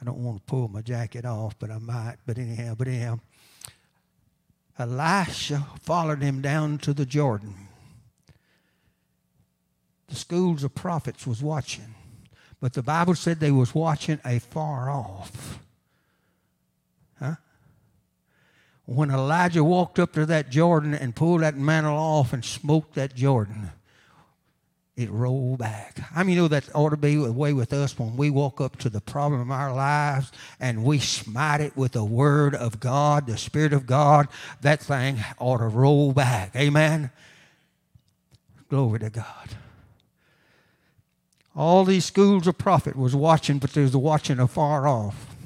I 0.00 0.04
don't 0.04 0.22
want 0.22 0.38
to 0.38 0.44
pull 0.44 0.68
my 0.68 0.82
jacket 0.82 1.24
off, 1.24 1.58
but 1.58 1.70
I 1.70 1.78
might. 1.78 2.16
But 2.26 2.38
anyhow, 2.38 2.74
but 2.76 2.88
anyhow, 2.88 3.20
Elisha 4.78 5.66
followed 5.82 6.22
him 6.22 6.42
down 6.42 6.78
to 6.78 6.92
the 6.92 7.06
Jordan. 7.06 7.54
The 10.08 10.14
schools 10.14 10.62
of 10.62 10.74
prophets 10.74 11.26
was 11.26 11.42
watching, 11.42 11.94
but 12.60 12.74
the 12.74 12.82
Bible 12.82 13.14
said 13.14 13.40
they 13.40 13.50
was 13.50 13.74
watching 13.74 14.20
a 14.24 14.38
far 14.38 14.88
off. 14.90 15.58
Huh? 17.18 17.36
When 18.84 19.10
Elijah 19.10 19.64
walked 19.64 19.98
up 19.98 20.12
to 20.12 20.26
that 20.26 20.50
Jordan 20.50 20.94
and 20.94 21.16
pulled 21.16 21.40
that 21.40 21.56
mantle 21.56 21.96
off 21.96 22.32
and 22.32 22.44
smoked 22.44 22.94
that 22.94 23.16
Jordan, 23.16 23.70
it 24.96 25.10
rolled 25.10 25.58
back. 25.58 25.98
I 26.14 26.22
mean, 26.22 26.36
you 26.36 26.42
know 26.42 26.48
that 26.48 26.74
ought 26.74 26.90
to 26.90 26.96
be 26.96 27.16
the 27.16 27.30
way 27.30 27.52
with 27.52 27.72
us 27.74 27.98
when 27.98 28.16
we 28.16 28.30
walk 28.30 28.62
up 28.62 28.76
to 28.78 28.88
the 28.88 29.00
problem 29.00 29.42
of 29.42 29.50
our 29.50 29.74
lives 29.74 30.32
and 30.58 30.84
we 30.84 30.98
smite 31.00 31.60
it 31.60 31.76
with 31.76 31.92
the 31.92 32.04
Word 32.04 32.54
of 32.54 32.80
God, 32.80 33.26
the 33.26 33.36
Spirit 33.36 33.74
of 33.74 33.86
God. 33.86 34.26
That 34.62 34.80
thing 34.80 35.18
ought 35.38 35.58
to 35.58 35.68
roll 35.68 36.12
back. 36.12 36.56
Amen. 36.56 37.10
Glory 38.70 39.00
to 39.00 39.10
God. 39.10 39.50
All 41.54 41.84
these 41.84 42.06
schools 42.06 42.46
of 42.46 42.56
prophet 42.56 42.96
was 42.96 43.14
watching, 43.14 43.58
but 43.58 43.72
they 43.72 43.82
was 43.82 43.96
watching 43.96 44.40
afar 44.40 44.88
off. 44.88 45.36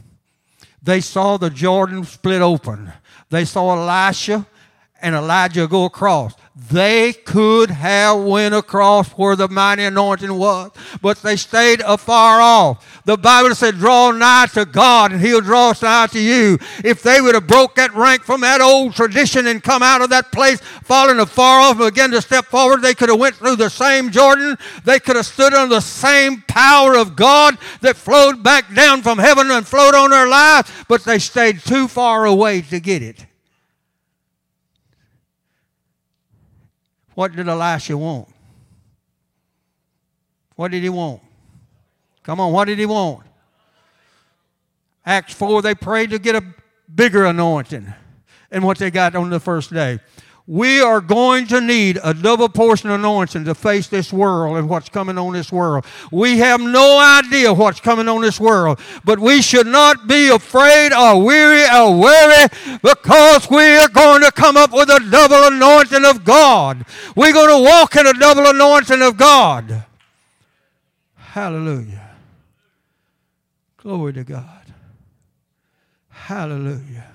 They 0.82 1.01
saw 1.01 1.36
the 1.36 1.51
Jordan 1.51 2.05
split 2.05 2.40
open. 2.40 2.92
They 3.30 3.44
saw 3.44 3.76
Elisha 3.76 4.46
and 5.03 5.14
Elijah 5.14 5.66
go 5.66 5.84
across. 5.84 6.34
They 6.68 7.14
could 7.14 7.70
have 7.70 8.22
went 8.22 8.54
across 8.54 9.08
where 9.12 9.34
the 9.34 9.48
mighty 9.48 9.84
anointing 9.84 10.34
was, 10.34 10.70
but 11.00 11.16
they 11.22 11.36
stayed 11.36 11.80
afar 11.80 12.40
off. 12.40 13.02
The 13.06 13.16
Bible 13.16 13.54
said, 13.54 13.76
draw 13.76 14.11
nigh 14.11 14.46
to 14.52 14.66
God 14.66 15.12
and 15.12 15.20
he'll 15.22 15.40
draw 15.40 15.72
nigh 15.80 16.08
to 16.08 16.20
you. 16.20 16.58
If 16.84 17.02
they 17.02 17.20
would 17.22 17.34
have 17.34 17.46
broke 17.46 17.76
that 17.76 17.94
rank 17.94 18.24
from 18.24 18.42
that 18.42 18.61
old 18.61 18.94
tradition 18.94 19.46
and 19.46 19.62
come 19.62 19.82
out 19.82 20.02
of 20.02 20.11
that 20.11 20.32
place, 20.32 20.61
fallen 20.61 21.18
afar 21.18 21.61
off 21.61 21.80
and 21.80 21.92
began 21.92 22.11
to 22.11 22.20
step 22.20 22.44
forward, 22.44 22.82
they 22.82 22.94
could 22.94 23.08
have 23.08 23.18
went 23.18 23.36
through 23.36 23.56
the 23.56 23.70
same 23.70 24.11
Jordan. 24.11 24.58
They 24.84 25.00
could 25.00 25.16
have 25.16 25.26
stood 25.26 25.54
under 25.54 25.76
the 25.76 25.80
same 25.80 26.42
power 26.42 26.94
of 26.94 27.16
God 27.16 27.56
that 27.80 27.96
flowed 27.96 28.42
back 28.42 28.72
down 28.74 29.02
from 29.02 29.18
heaven 29.18 29.50
and 29.50 29.66
flowed 29.66 29.94
on 29.94 30.11
their 30.11 30.28
lives, 30.28 30.70
but 30.88 31.04
they 31.04 31.20
stayed 31.20 31.61
too 31.61 31.88
far 31.88 32.26
away 32.26 32.61
to 32.62 32.80
get 32.80 33.02
it. 33.02 33.24
What 37.14 37.34
did 37.34 37.48
Elisha 37.48 37.96
want? 37.96 38.28
What 40.56 40.70
did 40.70 40.82
he 40.82 40.88
want? 40.88 41.22
Come 42.22 42.40
on, 42.40 42.52
what 42.52 42.66
did 42.66 42.78
he 42.78 42.86
want? 42.86 43.26
Acts 45.04 45.32
4, 45.34 45.62
they 45.62 45.74
prayed 45.74 46.11
to 46.11 46.18
get 46.18 46.34
a 46.34 46.44
bigger 46.94 47.24
anointing 47.24 47.92
than 48.50 48.62
what 48.62 48.78
they 48.78 48.90
got 48.90 49.14
on 49.14 49.30
the 49.30 49.40
first 49.40 49.72
day. 49.72 49.98
We 50.51 50.80
are 50.80 51.01
going 51.01 51.46
to 51.46 51.61
need 51.61 52.01
a 52.03 52.12
double 52.12 52.48
portion 52.48 52.90
of 52.90 52.98
anointing 52.98 53.44
to 53.44 53.55
face 53.55 53.86
this 53.86 54.12
world 54.12 54.57
and 54.57 54.68
what's 54.68 54.88
coming 54.88 55.16
on 55.16 55.32
this 55.32 55.53
world. 55.53 55.84
We 56.11 56.38
have 56.38 56.61
no 56.61 56.98
idea 56.98 57.55
what's 57.55 57.78
coming 57.78 58.09
on 58.09 58.22
this 58.22 58.40
world, 58.40 58.80
but 59.05 59.20
we 59.20 59.42
should 59.42 59.68
not 59.68 60.09
be 60.09 60.28
afraid 60.28 60.92
or 60.92 61.22
weary 61.22 61.62
or 61.72 61.96
weary 61.96 62.48
because 62.82 63.48
we 63.48 63.76
are 63.76 63.88
going 63.90 64.22
to 64.22 64.32
come 64.32 64.57
up 64.57 64.72
with 64.72 64.90
a 64.90 64.98
double 65.09 65.55
anointing 65.55 66.05
of 66.05 66.24
God. 66.24 66.84
We're 67.14 67.32
going 67.32 67.57
to 67.57 67.70
walk 67.70 67.94
in 67.94 68.09
a 68.09 68.12
double 68.12 68.48
anointing 68.48 69.03
of 69.03 69.16
God. 69.16 69.84
Hallelujah. 71.14 72.11
Glory 73.76 74.14
to 74.14 74.24
God. 74.24 74.64
Hallelujah. 76.09 77.07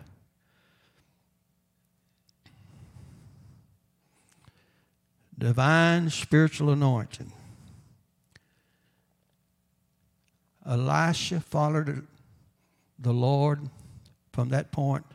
Divine 5.45 6.09
spiritual 6.09 6.71
anointing. 6.71 7.31
Elisha 10.67 11.39
followed 11.39 12.07
the 12.97 13.13
Lord 13.13 13.59
from 14.33 14.49
that 14.49 14.71
point 14.71 15.05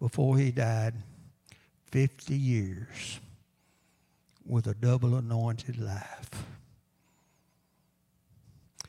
before 0.00 0.38
he 0.38 0.50
died 0.52 0.94
50 1.90 2.34
years 2.34 3.20
with 4.46 4.66
a 4.66 4.72
double 4.72 5.16
anointed 5.16 5.78
life. 5.78 6.30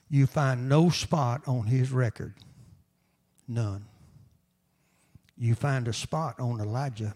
You 0.10 0.28
find 0.28 0.70
no 0.70 0.90
spot 0.90 1.42
on 1.46 1.66
his 1.66 1.92
record, 1.92 2.36
none. 3.50 3.84
You 5.38 5.56
find 5.56 5.90
a 5.90 5.94
spot 5.94 6.40
on 6.40 6.62
Elijah 6.62 7.14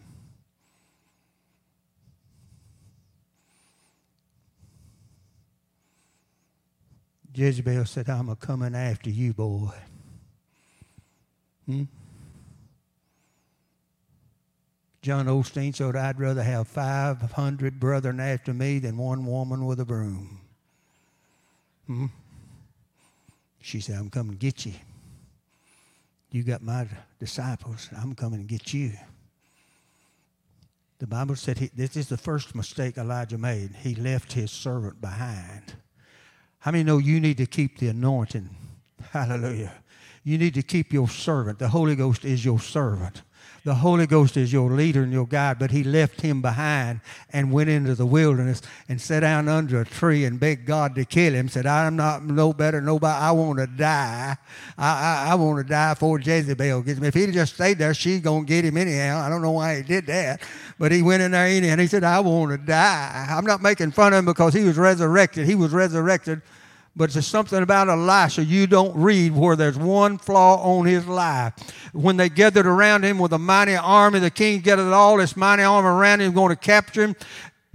Jezebel 7.39 7.85
said, 7.85 8.09
I'm 8.09 8.27
a 8.27 8.35
coming 8.35 8.75
after 8.75 9.09
you, 9.09 9.33
boy. 9.33 9.71
Hmm? 11.65 11.83
John 15.01 15.27
Osteen 15.27 15.73
said, 15.73 15.95
I'd 15.95 16.19
rather 16.19 16.43
have 16.43 16.67
500 16.67 17.79
brethren 17.79 18.19
after 18.19 18.53
me 18.53 18.79
than 18.79 18.97
one 18.97 19.25
woman 19.25 19.65
with 19.65 19.79
a 19.79 19.85
broom. 19.85 20.41
Hmm? 21.87 22.07
She 23.61 23.79
said, 23.79 23.95
I'm 23.95 24.09
coming 24.09 24.33
to 24.33 24.37
get 24.37 24.65
you. 24.65 24.73
You 26.31 26.43
got 26.43 26.61
my 26.61 26.87
disciples. 27.21 27.89
I'm 27.95 28.15
coming 28.15 28.41
to 28.41 28.45
get 28.45 28.73
you. 28.73 28.91
The 30.99 31.07
Bible 31.07 31.37
said 31.37 31.57
he, 31.57 31.71
this 31.73 31.95
is 31.95 32.09
the 32.09 32.17
first 32.17 32.53
mistake 32.53 32.97
Elijah 32.97 33.37
made. 33.37 33.71
He 33.81 33.95
left 33.95 34.33
his 34.33 34.51
servant 34.51 34.99
behind. 34.99 35.75
How 36.59 36.71
many 36.71 36.83
know 36.83 36.97
you 36.97 37.19
need 37.19 37.37
to 37.37 37.45
keep 37.45 37.79
the 37.79 37.87
anointing? 37.87 38.49
Hallelujah. 39.11 39.73
You 40.23 40.37
need 40.37 40.53
to 40.55 40.61
keep 40.61 40.91
your 40.91 41.07
servant. 41.07 41.59
The 41.59 41.69
Holy 41.69 41.95
Ghost 41.95 42.25
is 42.25 42.43
your 42.43 42.59
servant. 42.59 43.21
The 43.63 43.75
Holy 43.75 44.07
Ghost 44.07 44.37
is 44.37 44.53
your 44.53 44.71
leader 44.71 45.03
and 45.03 45.11
your 45.11 45.27
guide, 45.27 45.59
but 45.59 45.71
he 45.71 45.83
left 45.83 46.21
him 46.21 46.41
behind 46.41 47.01
and 47.31 47.51
went 47.51 47.69
into 47.69 47.95
the 47.95 48.05
wilderness 48.05 48.61
and 48.87 48.99
sat 49.01 49.21
down 49.21 49.47
under 49.47 49.81
a 49.81 49.85
tree 49.85 50.25
and 50.25 50.39
begged 50.39 50.65
God 50.65 50.95
to 50.95 51.05
kill 51.05 51.33
him. 51.33 51.49
Said, 51.49 51.65
I'm 51.65 51.95
not 51.95 52.23
no 52.23 52.53
better 52.53 52.81
nobody. 52.81 53.17
I 53.17 53.31
want 53.31 53.59
to 53.59 53.67
die. 53.67 54.37
I, 54.77 55.25
I, 55.27 55.31
I 55.31 55.35
want 55.35 55.65
to 55.65 55.69
die 55.69 55.93
before 55.93 56.19
Jezebel 56.19 56.81
gets 56.83 56.99
me. 56.99 57.07
If 57.09 57.13
he'd 57.13 57.33
just 57.33 57.55
stayed 57.55 57.77
there, 57.77 57.93
she's 57.93 58.21
going 58.21 58.45
to 58.45 58.47
get 58.47 58.65
him 58.65 58.77
anyhow. 58.77 59.19
I 59.19 59.29
don't 59.29 59.41
know 59.41 59.51
why 59.51 59.77
he 59.77 59.83
did 59.83 60.05
that. 60.07 60.41
But 60.77 60.91
he 60.91 61.01
went 61.01 61.21
in 61.21 61.31
there 61.31 61.45
anyhow 61.45 61.73
and 61.73 61.81
he 61.81 61.87
said, 61.87 62.03
I 62.03 62.19
want 62.21 62.51
to 62.51 62.57
die. 62.57 63.27
I'm 63.29 63.45
not 63.45 63.61
making 63.61 63.91
fun 63.91 64.13
of 64.13 64.19
him 64.19 64.25
because 64.25 64.53
he 64.53 64.63
was 64.63 64.77
resurrected. 64.77 65.45
He 65.45 65.55
was 65.55 65.71
resurrected 65.71 66.41
but 66.99 67.11
there's 67.11 67.25
something 67.25 67.63
about 67.63 67.87
Elisha 67.87 68.43
you 68.43 68.67
don't 68.67 68.93
read 68.93 69.31
where 69.31 69.55
there's 69.55 69.77
one 69.77 70.17
flaw 70.17 70.57
on 70.57 70.85
his 70.85 71.07
life. 71.07 71.53
When 71.93 72.17
they 72.17 72.27
gathered 72.27 72.67
around 72.67 73.05
him 73.05 73.19
with 73.19 73.31
a 73.31 73.39
mighty 73.39 73.77
army, 73.77 74.19
the 74.19 74.29
king 74.29 74.59
gathered 74.59 74.91
all 74.91 75.15
this 75.15 75.37
mighty 75.37 75.63
army 75.63 75.87
around 75.87 76.19
him 76.19 76.33
going 76.33 76.49
to 76.49 76.57
capture 76.57 77.03
him. 77.03 77.15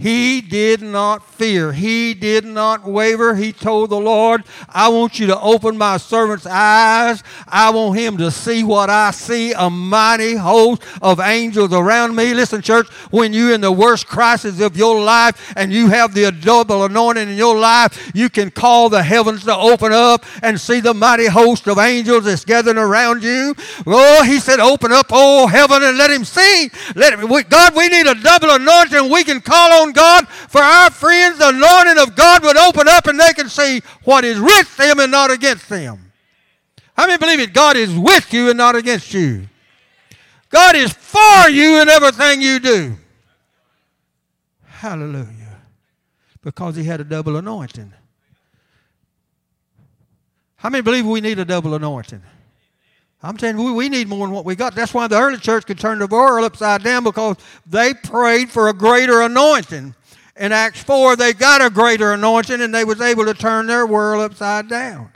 He 0.05 0.43
did 0.43 0.83
not 0.83 1.27
fear. 1.27 1.73
He 1.73 2.13
did 2.13 2.45
not 2.45 2.85
waver. 2.85 3.35
He 3.37 3.55
told 3.55 3.89
the 3.89 3.99
Lord, 3.99 4.45
I 4.69 4.89
want 4.89 5.19
you 5.19 5.29
to 5.29 5.41
open 5.41 5.79
my 5.79 5.97
servant's 5.97 6.45
eyes. 6.45 7.23
I 7.49 7.71
want 7.71 7.99
him 7.99 8.19
to 8.19 8.31
see 8.31 8.65
what 8.65 8.91
I 8.91 9.13
see 9.13 9.53
a 9.53 9.71
mighty 9.71 10.37
host 10.37 10.83
of 11.01 11.21
angels 11.21 11.73
around 11.73 12.15
me. 12.15 12.35
Listen, 12.35 12.61
church, 12.61 12.87
when 13.11 13.33
you're 13.33 13.55
in 13.55 13.63
the 13.63 13.73
worst 13.73 14.07
crisis 14.07 14.61
of 14.61 14.77
your 14.77 15.03
life 15.03 15.55
and 15.57 15.73
you 15.73 15.89
have 15.89 16.13
the 16.13 16.31
double 16.31 16.85
anointing 16.85 17.31
in 17.31 17.39
your 17.39 17.57
life, 17.57 18.13
you 18.15 18.29
can 18.29 18.51
call 18.51 18.91
the 18.91 19.03
heavens 19.03 19.45
to 19.45 19.57
open 19.57 19.93
up 19.93 20.27
and 20.43 20.61
see 20.61 20.81
the 20.81 20.93
mighty 20.93 21.29
host 21.29 21.67
of 21.67 21.79
angels 21.79 22.27
that's 22.27 22.45
gathering 22.45 22.77
around 22.77 23.23
you. 23.23 23.55
Oh, 23.87 24.23
he 24.23 24.39
said, 24.39 24.61
Open 24.61 24.93
up, 24.93 25.07
oh 25.11 25.47
heaven, 25.47 25.83
and 25.83 25.97
let 25.97 26.11
him 26.11 26.27
see. 26.27 26.71
Let 26.95 27.19
him, 27.19 27.27
God, 27.49 27.75
we 27.75 27.89
need 27.89 28.07
a 28.07 28.15
double 28.15 28.51
anointing. 28.51 29.11
We 29.11 29.25
can 29.25 29.41
call 29.41 29.81
on 29.81 29.85
on 29.85 29.93
God 29.95 30.29
for 30.29 30.61
our 30.61 30.91
friends, 30.91 31.39
the 31.39 31.49
anointing 31.49 32.03
of 32.03 32.15
God 32.15 32.43
would 32.43 32.57
open 32.57 32.89
up 32.89 33.07
and 33.07 33.19
they 33.19 33.33
can 33.33 33.49
see 33.49 33.81
what 34.05 34.25
is 34.25 34.41
with 34.41 34.77
them 34.77 35.01
and 35.01 35.11
not 35.11 35.31
against 35.31 35.69
them. 35.69 36.13
How 36.97 37.07
many 37.07 37.19
believe 37.19 37.41
it? 37.41 37.53
God 37.53 37.77
is 37.77 37.97
with 37.97 38.33
you 38.33 38.51
and 38.51 38.59
not 38.59 38.77
against 38.77 39.15
you. 39.15 39.49
God 40.51 40.77
is 40.77 40.93
for 40.93 41.49
you 41.49 41.81
in 41.81 41.89
everything 41.89 42.41
you 42.41 42.61
do. 42.61 42.97
Hallelujah. 44.65 45.61
Because 46.43 46.77
he 46.77 46.85
had 46.85 47.01
a 47.01 47.05
double 47.05 47.37
anointing. 47.37 47.93
How 50.57 50.71
many 50.71 50.83
believe 50.83 51.07
we 51.07 51.21
need 51.21 51.39
a 51.39 51.45
double 51.45 51.75
anointing? 51.75 52.23
I'm 53.25 53.39
telling 53.39 53.59
you, 53.59 53.73
we 53.73 53.89
need 53.89 54.07
more 54.07 54.27
than 54.27 54.35
what 54.35 54.45
we 54.45 54.55
got. 54.55 54.75
That's 54.75 54.93
why 54.93 55.07
the 55.07 55.19
early 55.19 55.39
church 55.39 55.65
could 55.65 55.79
turn 55.79 55.99
the 55.99 56.07
world 56.07 56.45
upside 56.45 56.83
down 56.83 57.05
because 57.05 57.37
they 57.67 57.95
prayed 57.95 58.51
for 58.51 58.69
a 58.69 58.75
greater 58.75 59.23
anointing. 59.23 59.95
In 60.37 60.53
Acts 60.53 60.83
4, 60.83 61.17
they 61.17 61.33
got 61.33 61.63
a 61.63 61.71
greater 61.71 62.13
anointing 62.13 62.61
and 62.61 62.75
they 62.75 62.85
was 62.85 63.01
able 63.01 63.25
to 63.25 63.33
turn 63.33 63.67
their 63.67 63.87
world 63.87 64.23
upside 64.23 64.69
down 64.69 65.11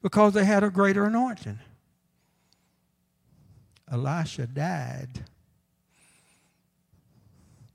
because 0.00 0.32
they 0.32 0.46
had 0.46 0.64
a 0.64 0.70
greater 0.70 1.04
anointing. 1.04 1.58
Elisha 3.90 4.46
died. 4.46 5.22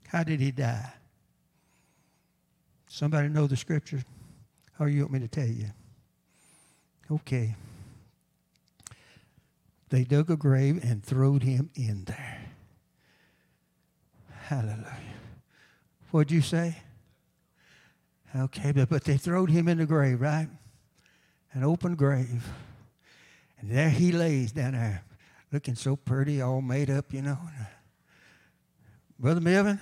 How 0.08 0.24
did 0.24 0.40
he 0.40 0.50
die? 0.50 0.92
Somebody 2.88 3.28
know 3.28 3.46
the 3.46 3.56
scripture? 3.56 4.02
Or 4.80 4.88
you 4.88 5.02
want 5.02 5.12
me 5.12 5.20
to 5.20 5.28
tell 5.28 5.46
you? 5.46 5.66
Okay. 7.12 7.54
They 9.90 10.04
dug 10.04 10.30
a 10.30 10.36
grave 10.36 10.82
and 10.82 11.02
throwed 11.02 11.42
him 11.42 11.70
in 11.74 12.04
there. 12.04 12.46
Hallelujah. 14.44 14.86
What'd 16.10 16.30
you 16.30 16.40
say? 16.40 16.76
Okay, 18.36 18.72
but, 18.72 18.88
but 18.88 19.04
they 19.04 19.16
throwed 19.16 19.50
him 19.50 19.68
in 19.68 19.78
the 19.78 19.86
grave, 19.86 20.20
right? 20.20 20.48
An 21.52 21.64
open 21.64 21.94
grave. 21.94 22.46
And 23.60 23.70
there 23.70 23.90
he 23.90 24.12
lays 24.12 24.52
down 24.52 24.72
there, 24.72 25.02
looking 25.52 25.74
so 25.74 25.96
pretty, 25.96 26.40
all 26.40 26.60
made 26.60 26.90
up, 26.90 27.12
you 27.12 27.22
know. 27.22 27.38
Brother 29.18 29.40
Melvin, 29.40 29.80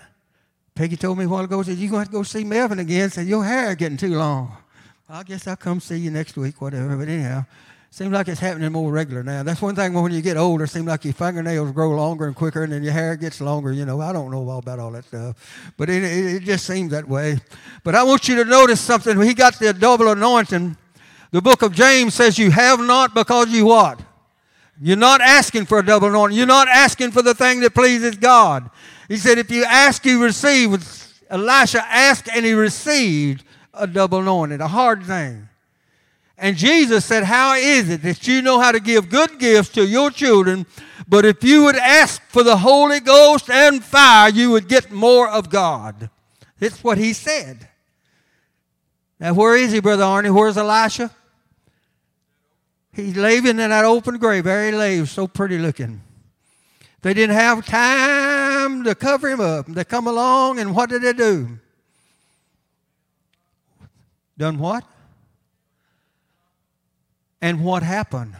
Peggy 0.75 0.97
told 0.97 1.19
me 1.19 1.25
a 1.25 1.29
while 1.29 1.45
ago, 1.45 1.63
said, 1.63 1.77
You're 1.77 1.91
going 1.91 2.05
to 2.05 2.05
have 2.05 2.09
to 2.09 2.13
go 2.13 2.23
see 2.23 2.45
Melvin 2.45 2.79
again. 2.79 3.11
Said, 3.11 3.27
Your 3.27 3.45
hair 3.45 3.75
getting 3.75 3.99
too 3.99 4.15
long. 4.15 4.57
I 5.09 5.23
guess 5.23 5.47
I'll 5.47 5.57
come 5.57 5.81
see 5.81 5.99
you 5.99 6.11
next 6.11 6.37
week, 6.37 6.61
whatever. 6.61 6.97
But 6.97 7.09
anyhow, 7.09 7.45
Seems 7.91 8.12
like 8.12 8.28
it's 8.28 8.41
happening 8.41 8.72
more 8.72 8.93
regular 8.93 9.22
now. 9.22 9.43
That's 9.43 9.62
one 9.62 9.74
thing 9.74 9.95
when 9.95 10.12
you 10.12 10.20
get 10.20 10.37
older, 10.37 10.66
seems 10.66 10.87
like 10.87 11.05
your 11.05 11.14
fingernails 11.14 11.72
grow 11.72 11.91
longer 11.91 12.26
and 12.26 12.37
quicker, 12.37 12.64
and 12.64 12.72
then 12.72 12.82
your 12.82 12.93
hair 12.93 13.16
gets 13.16 13.41
longer. 13.41 13.72
You 13.72 13.87
know, 13.87 14.01
I 14.01 14.12
don't 14.12 14.30
know 14.30 14.47
all 14.49 14.59
about 14.59 14.78
all 14.78 14.91
that 14.91 15.05
stuff, 15.05 15.72
but 15.76 15.89
it, 15.89 16.03
it, 16.03 16.43
just 16.43 16.66
seems 16.66 16.91
that 16.91 17.09
way. 17.09 17.39
But 17.84 17.95
I 17.95 18.03
want 18.03 18.28
you 18.28 18.37
to 18.37 18.45
notice 18.45 18.80
something. 18.80 19.16
When 19.16 19.26
he 19.26 19.34
got 19.34 19.59
the 19.59 19.72
double 19.72 20.09
anointing. 20.09 20.76
The 21.32 21.43
book 21.43 21.62
of 21.62 21.74
James 21.74 22.14
says, 22.14 22.39
You 22.39 22.51
have 22.51 22.80
not 22.80 23.14
because 23.14 23.51
you 23.51 23.66
what? 23.66 24.01
You're 24.80 24.97
not 24.97 25.20
asking 25.20 25.66
for 25.66 25.78
a 25.78 25.84
double 25.84 26.09
anointing. 26.09 26.37
You're 26.37 26.47
not 26.47 26.68
asking 26.68 27.11
for 27.11 27.22
the 27.22 27.34
thing 27.34 27.61
that 27.61 27.74
pleases 27.74 28.16
God. 28.16 28.70
He 29.09 29.16
said, 29.16 29.39
If 29.39 29.51
you 29.51 29.64
ask, 29.64 30.05
you 30.05 30.22
receive. 30.22 30.72
Elisha 31.28 31.84
asked 31.89 32.28
and 32.32 32.47
he 32.47 32.53
received 32.53 33.45
a 33.74 33.87
double 33.87 34.20
anointing, 34.20 34.61
a 34.61 34.68
hard 34.68 35.03
thing. 35.03 35.49
And 36.39 36.57
Jesus 36.57 37.05
said, 37.05 37.24
How 37.24 37.55
is 37.55 37.89
it 37.89 38.03
that 38.03 38.26
you 38.28 38.43
know 38.43 38.61
how 38.61 38.72
to 38.72 38.80
give 38.80 39.09
good 39.09 39.39
gifts 39.39 39.70
to 39.70 39.87
your 39.87 40.11
children, 40.11 40.66
but 41.09 41.24
if 41.24 41.43
you 41.43 41.64
would 41.64 41.76
ask 41.76 42.20
for 42.28 42.43
the 42.43 42.59
Holy 42.59 43.01
Ghost 43.01 43.49
and 43.49 43.82
fire, 43.82 44.28
you 44.28 44.51
would 44.51 44.68
get 44.68 44.91
more 44.91 45.28
of 45.28 45.49
God? 45.49 46.11
That's 46.59 46.84
what 46.84 46.99
he 46.99 47.12
said. 47.12 47.68
Now, 49.18 49.32
where 49.32 49.57
is 49.57 49.72
he, 49.72 49.80
Brother 49.80 50.05
Arnie? 50.05 50.34
Where's 50.34 50.59
Elisha? 50.59 51.11
He's 52.93 53.16
living 53.16 53.59
in 53.59 53.70
that 53.70 53.84
open 53.84 54.18
grave. 54.18 54.45
He 54.45 54.51
lays, 54.51 55.11
so 55.11 55.26
pretty 55.26 55.59
looking. 55.59 56.03
They 57.03 57.14
didn't 57.14 57.37
have 57.37 57.64
time 57.64 58.84
to 58.84 58.95
cover 58.95 59.28
him 59.28 59.41
up. 59.41 59.66
They 59.66 59.84
come 59.84 60.07
along, 60.07 60.59
and 60.59 60.74
what 60.74 60.91
did 60.91 61.03
they 61.03 61.12
do? 61.12 61.59
Done 64.37 64.59
what? 64.59 64.84
And 67.41 67.64
what 67.64 67.82
happened? 67.82 68.34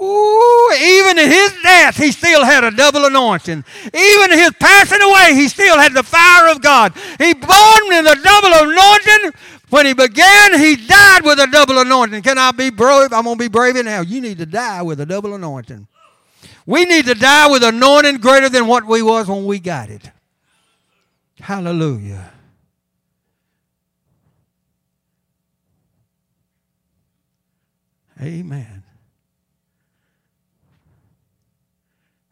Ooh, 0.00 0.72
even 0.80 1.18
in 1.18 1.28
his 1.28 1.52
death, 1.62 1.96
he 1.96 2.12
still 2.12 2.44
had 2.44 2.62
a 2.62 2.70
double 2.70 3.04
anointing. 3.04 3.64
Even 3.84 4.32
in 4.32 4.38
his 4.38 4.52
passing 4.60 5.02
away, 5.02 5.34
he 5.34 5.48
still 5.48 5.76
had 5.76 5.92
the 5.92 6.04
fire 6.04 6.48
of 6.50 6.62
God. 6.62 6.92
He 7.18 7.34
born 7.34 7.92
in 7.92 8.04
the 8.04 8.18
double 8.22 8.70
anointing. 8.70 9.32
When 9.70 9.86
he 9.86 9.94
began, 9.94 10.58
he 10.58 10.76
died 10.76 11.24
with 11.24 11.40
a 11.40 11.48
double 11.48 11.78
anointing. 11.78 12.22
Can 12.22 12.38
I 12.38 12.52
be 12.52 12.70
brave? 12.70 13.12
I'm 13.12 13.24
going 13.24 13.36
to 13.36 13.44
be 13.44 13.48
brave 13.48 13.74
now. 13.84 14.00
You 14.00 14.20
need 14.20 14.38
to 14.38 14.46
die 14.46 14.82
with 14.82 15.00
a 15.00 15.06
double 15.06 15.34
anointing. 15.34 15.88
We 16.64 16.84
need 16.84 17.06
to 17.06 17.14
die 17.14 17.50
with 17.50 17.64
anointing 17.64 18.18
greater 18.18 18.48
than 18.48 18.66
what 18.66 18.86
we 18.86 19.02
was 19.02 19.26
when 19.26 19.46
we 19.46 19.58
got 19.58 19.90
it. 19.90 20.10
Hallelujah. 21.40 22.30
Amen. 28.20 28.82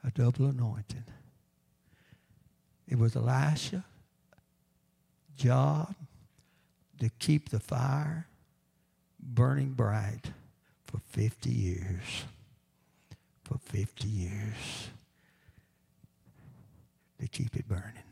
A 0.05 0.11
double 0.11 0.47
anointing. 0.47 1.05
It 2.89 2.99
was 2.99 3.17
Elisha 3.17 3.85
job 5.37 5.95
to 6.99 7.11
keep 7.19 7.51
the 7.51 7.61
fire 7.61 8.27
burning 9.21 9.73
bright 9.73 10.33
for 10.87 10.99
50 11.11 11.51
years. 11.51 12.25
For 13.45 13.59
50 13.59 14.09
years. 14.09 14.89
To 17.21 17.29
keep 17.29 17.57
it 17.57 17.69
burning. 17.69 18.03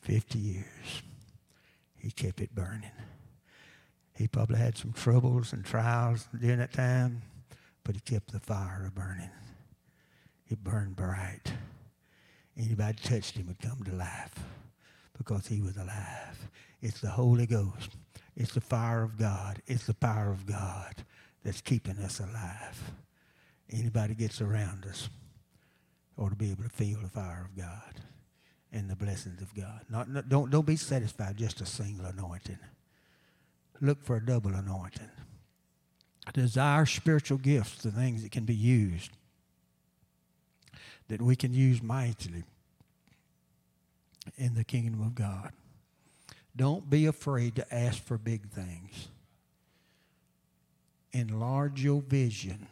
50 0.00 0.38
years. 0.38 1.02
He 1.98 2.10
kept 2.10 2.40
it 2.40 2.54
burning. 2.54 2.90
He 4.20 4.28
probably 4.28 4.58
had 4.58 4.76
some 4.76 4.92
troubles 4.92 5.54
and 5.54 5.64
trials 5.64 6.28
during 6.38 6.58
that 6.58 6.74
time, 6.74 7.22
but 7.84 7.94
he 7.94 8.02
kept 8.02 8.32
the 8.32 8.38
fire 8.38 8.92
burning. 8.94 9.30
It 10.46 10.62
burned 10.62 10.94
bright. 10.94 11.54
Anybody 12.54 12.98
touched 13.02 13.38
him 13.38 13.46
would 13.46 13.58
come 13.60 13.82
to 13.82 13.94
life 13.94 14.34
because 15.16 15.46
he 15.46 15.62
was 15.62 15.78
alive. 15.78 16.50
It's 16.82 17.00
the 17.00 17.08
Holy 17.08 17.46
Ghost. 17.46 17.96
It's 18.36 18.52
the 18.52 18.60
fire 18.60 19.02
of 19.02 19.16
God. 19.16 19.62
It's 19.66 19.86
the 19.86 19.94
power 19.94 20.30
of 20.30 20.44
God 20.44 20.96
that's 21.42 21.62
keeping 21.62 21.96
us 21.96 22.20
alive. 22.20 22.92
Anybody 23.70 24.14
gets 24.14 24.42
around 24.42 24.84
us 24.84 25.08
ought 26.18 26.28
to 26.28 26.36
be 26.36 26.50
able 26.50 26.64
to 26.64 26.68
feel 26.68 26.98
the 27.00 27.08
fire 27.08 27.48
of 27.50 27.56
God 27.56 28.02
and 28.70 28.90
the 28.90 28.96
blessings 28.96 29.40
of 29.40 29.54
God. 29.54 29.80
Not, 29.88 30.10
not, 30.10 30.28
don't, 30.28 30.50
don't 30.50 30.66
be 30.66 30.76
satisfied 30.76 31.38
just 31.38 31.62
a 31.62 31.66
single 31.66 32.04
anointing 32.04 32.58
look 33.80 34.02
for 34.04 34.16
a 34.16 34.24
double 34.24 34.54
anointing. 34.54 35.08
Desire 36.32 36.86
spiritual 36.86 37.38
gifts, 37.38 37.82
the 37.82 37.90
things 37.90 38.22
that 38.22 38.30
can 38.30 38.44
be 38.44 38.54
used, 38.54 39.10
that 41.08 41.20
we 41.20 41.34
can 41.34 41.52
use 41.52 41.82
mightily 41.82 42.44
in 44.36 44.54
the 44.54 44.64
kingdom 44.64 45.00
of 45.00 45.14
God. 45.14 45.50
Don't 46.54 46.88
be 46.88 47.06
afraid 47.06 47.56
to 47.56 47.74
ask 47.74 48.02
for 48.02 48.18
big 48.18 48.48
things. 48.50 49.08
Enlarge 51.12 51.82
your 51.82 52.02
vision. 52.02 52.68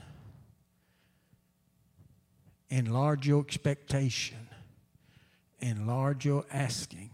Enlarge 2.71 3.27
your 3.27 3.41
expectation. 3.41 4.49
Enlarge 5.61 6.25
your 6.25 6.45
asking. 6.53 7.11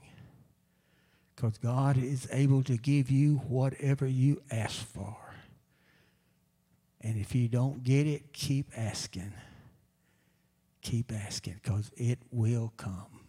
Because 1.44 1.58
God 1.58 1.98
is 1.98 2.26
able 2.32 2.62
to 2.62 2.78
give 2.78 3.10
you 3.10 3.36
whatever 3.48 4.06
you 4.06 4.40
ask 4.50 4.76
for. 4.76 5.14
And 7.02 7.18
if 7.18 7.34
you 7.34 7.48
don't 7.48 7.84
get 7.84 8.06
it, 8.06 8.32
keep 8.32 8.70
asking. 8.74 9.34
Keep 10.80 11.12
asking 11.12 11.60
because 11.62 11.90
it 11.98 12.18
will 12.30 12.72
come. 12.78 13.20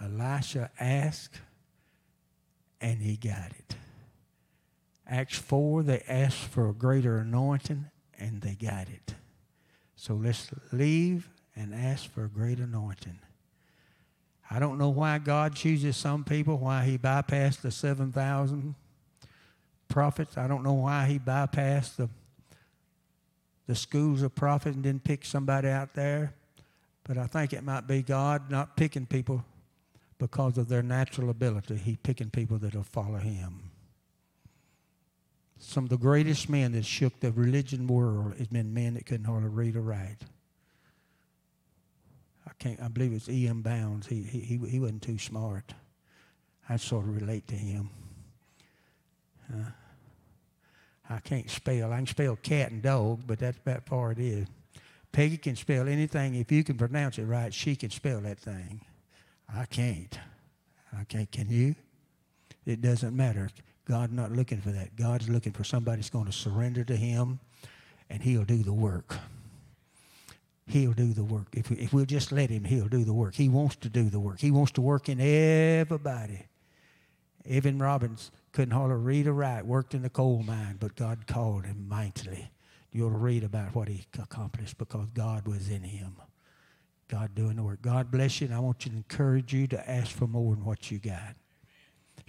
Elisha 0.00 0.70
asked 0.80 1.38
and 2.80 3.02
he 3.02 3.18
got 3.18 3.50
it. 3.50 3.76
Acts 5.06 5.36
4, 5.36 5.82
they 5.82 6.02
asked 6.08 6.38
for 6.46 6.70
a 6.70 6.72
greater 6.72 7.18
anointing 7.18 7.90
and 8.18 8.40
they 8.40 8.54
got 8.54 8.88
it. 8.88 9.16
So 9.96 10.14
let's 10.14 10.48
leave 10.72 11.28
and 11.54 11.74
ask 11.74 12.10
for 12.10 12.24
a 12.24 12.30
great 12.30 12.58
anointing. 12.58 13.18
I 14.54 14.58
don't 14.58 14.76
know 14.76 14.90
why 14.90 15.16
God 15.16 15.54
chooses 15.54 15.96
some 15.96 16.24
people, 16.24 16.58
why 16.58 16.84
he 16.84 16.98
bypassed 16.98 17.62
the 17.62 17.70
7,000 17.70 18.74
prophets. 19.88 20.36
I 20.36 20.46
don't 20.46 20.62
know 20.62 20.74
why 20.74 21.06
he 21.06 21.18
bypassed 21.18 21.96
the, 21.96 22.10
the 23.66 23.74
schools 23.74 24.20
of 24.20 24.34
prophets 24.34 24.74
and 24.74 24.82
didn't 24.82 25.04
pick 25.04 25.24
somebody 25.24 25.68
out 25.68 25.94
there. 25.94 26.34
But 27.04 27.16
I 27.16 27.26
think 27.28 27.54
it 27.54 27.64
might 27.64 27.86
be 27.86 28.02
God 28.02 28.50
not 28.50 28.76
picking 28.76 29.06
people 29.06 29.42
because 30.18 30.58
of 30.58 30.68
their 30.68 30.82
natural 30.82 31.30
ability. 31.30 31.76
He 31.76 31.96
picking 31.96 32.28
people 32.28 32.58
that'll 32.58 32.82
follow 32.82 33.18
him. 33.18 33.70
Some 35.58 35.84
of 35.84 35.90
the 35.90 35.96
greatest 35.96 36.50
men 36.50 36.72
that 36.72 36.84
shook 36.84 37.20
the 37.20 37.32
religion 37.32 37.86
world 37.86 38.34
has 38.36 38.48
been 38.48 38.74
men 38.74 38.94
that 38.94 39.06
couldn't 39.06 39.24
hardly 39.24 39.48
read 39.48 39.76
or 39.76 39.80
write. 39.80 40.18
I 42.62 42.68
can't. 42.68 42.80
I 42.80 42.88
believe 42.88 43.12
it's 43.12 43.28
E.M. 43.28 43.60
Bounds. 43.60 44.06
He 44.06 44.22
he 44.22 44.56
he 44.56 44.78
wasn't 44.78 45.02
too 45.02 45.18
smart. 45.18 45.74
I 46.68 46.76
sort 46.76 47.04
of 47.04 47.20
relate 47.20 47.48
to 47.48 47.56
him. 47.56 47.90
Uh, 49.52 49.70
I 51.10 51.18
can't 51.18 51.50
spell. 51.50 51.92
I 51.92 51.96
can 51.96 52.06
spell 52.06 52.36
cat 52.36 52.70
and 52.70 52.80
dog, 52.80 53.22
but 53.26 53.40
that's 53.40 53.58
about 53.58 53.86
far 53.86 54.12
it 54.12 54.20
is. 54.20 54.46
Peggy 55.10 55.38
can 55.38 55.56
spell 55.56 55.88
anything. 55.88 56.36
If 56.36 56.52
you 56.52 56.62
can 56.62 56.78
pronounce 56.78 57.18
it 57.18 57.24
right, 57.24 57.52
she 57.52 57.74
can 57.74 57.90
spell 57.90 58.20
that 58.20 58.38
thing. 58.38 58.80
I 59.52 59.64
can't. 59.66 60.16
I 60.96 61.02
can't. 61.04 61.30
Can 61.32 61.50
you? 61.50 61.74
It 62.64 62.80
doesn't 62.80 63.14
matter. 63.16 63.50
God's 63.86 64.12
not 64.12 64.30
looking 64.30 64.60
for 64.60 64.70
that. 64.70 64.94
God's 64.94 65.28
looking 65.28 65.52
for 65.52 65.64
somebody 65.64 65.96
that's 65.96 66.10
going 66.10 66.26
to 66.26 66.32
surrender 66.32 66.84
to 66.84 66.96
Him, 66.96 67.40
and 68.08 68.22
He'll 68.22 68.44
do 68.44 68.62
the 68.62 68.72
work. 68.72 69.16
He'll 70.66 70.92
do 70.92 71.12
the 71.12 71.24
work. 71.24 71.48
If, 71.52 71.70
we, 71.70 71.76
if 71.76 71.92
we'll 71.92 72.04
just 72.04 72.32
let 72.32 72.50
Him, 72.50 72.64
He'll 72.64 72.88
do 72.88 73.04
the 73.04 73.12
work. 73.12 73.34
He 73.34 73.48
wants 73.48 73.76
to 73.76 73.88
do 73.88 74.08
the 74.08 74.20
work. 74.20 74.40
He 74.40 74.50
wants 74.50 74.72
to 74.72 74.80
work 74.80 75.08
in 75.08 75.20
everybody. 75.20 76.46
Evan 77.48 77.78
Roberts 77.78 78.30
couldn't 78.52 78.74
hardly 78.74 78.96
read 78.96 79.26
or 79.26 79.32
write, 79.32 79.66
worked 79.66 79.94
in 79.94 80.02
the 80.02 80.10
coal 80.10 80.42
mine, 80.42 80.76
but 80.78 80.94
God 80.94 81.26
called 81.26 81.66
him 81.66 81.88
mightily. 81.88 82.50
You'll 82.92 83.10
read 83.10 83.42
about 83.42 83.74
what 83.74 83.88
he 83.88 84.06
accomplished 84.18 84.78
because 84.78 85.10
God 85.10 85.48
was 85.48 85.68
in 85.68 85.82
him. 85.82 86.16
God 87.08 87.34
doing 87.34 87.56
the 87.56 87.62
work. 87.62 87.82
God 87.82 88.10
bless 88.10 88.40
you, 88.40 88.46
and 88.46 88.54
I 88.54 88.60
want 88.60 88.84
you 88.84 88.90
to 88.90 88.96
encourage 88.96 89.52
you 89.52 89.66
to 89.68 89.90
ask 89.90 90.10
for 90.10 90.26
more 90.26 90.54
than 90.54 90.64
what 90.64 90.90
you 90.90 90.98
got. 90.98 91.34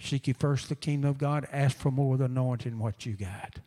Seek 0.00 0.26
you 0.26 0.34
first 0.34 0.68
the 0.68 0.74
kingdom 0.74 1.10
of 1.10 1.18
God. 1.18 1.46
Ask 1.52 1.76
for 1.76 1.90
more 1.90 2.16
than 2.16 2.32
anointing 2.32 2.78
what 2.78 3.06
you 3.06 3.12
got. 3.14 3.60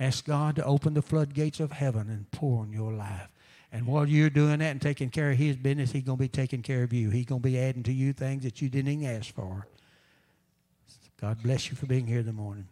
Ask 0.00 0.24
God 0.24 0.56
to 0.56 0.64
open 0.64 0.94
the 0.94 1.02
floodgates 1.02 1.60
of 1.60 1.72
heaven 1.72 2.08
and 2.08 2.30
pour 2.30 2.62
on 2.62 2.72
your 2.72 2.92
life. 2.92 3.28
And 3.70 3.86
while 3.86 4.08
you're 4.08 4.30
doing 4.30 4.60
that 4.60 4.70
and 4.70 4.80
taking 4.80 5.10
care 5.10 5.30
of 5.30 5.36
his 5.36 5.56
business, 5.56 5.92
he's 5.92 6.02
going 6.02 6.16
to 6.16 6.22
be 6.22 6.28
taking 6.28 6.62
care 6.62 6.82
of 6.82 6.92
you. 6.92 7.10
He's 7.10 7.26
going 7.26 7.42
to 7.42 7.48
be 7.48 7.58
adding 7.58 7.82
to 7.84 7.92
you 7.92 8.12
things 8.12 8.42
that 8.44 8.62
you 8.62 8.68
didn't 8.68 8.90
even 8.90 9.16
ask 9.16 9.34
for. 9.34 9.66
God 11.20 11.42
bless 11.42 11.68
you 11.68 11.76
for 11.76 11.86
being 11.86 12.06
here 12.06 12.20
in 12.20 12.26
the 12.26 12.32
morning. 12.32 12.68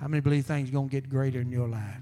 How 0.00 0.08
many 0.08 0.20
believe 0.20 0.44
things 0.44 0.68
are 0.68 0.72
going 0.72 0.88
to 0.88 0.92
get 0.92 1.08
greater 1.08 1.40
in 1.40 1.48
your 1.48 1.68
life? 1.68 2.00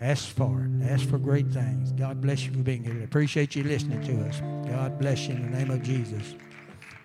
Ask 0.00 0.28
for 0.28 0.64
it. 0.64 0.84
Ask 0.88 1.08
for 1.08 1.18
great 1.18 1.48
things. 1.48 1.92
God 1.92 2.20
bless 2.20 2.44
you 2.44 2.52
for 2.52 2.58
being 2.58 2.84
here. 2.84 2.98
I 3.00 3.04
appreciate 3.04 3.56
you 3.56 3.64
listening 3.64 4.02
to 4.02 4.28
us. 4.28 4.40
God 4.68 4.98
bless 4.98 5.26
you 5.26 5.34
in 5.34 5.50
the 5.50 5.58
name 5.58 5.70
of 5.70 5.82
Jesus. 5.82 6.34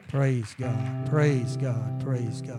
Praise 0.07 0.55
God. 0.59 1.09
Praise 1.09 1.57
God. 1.57 2.03
Praise 2.03 2.41
God. 2.41 2.55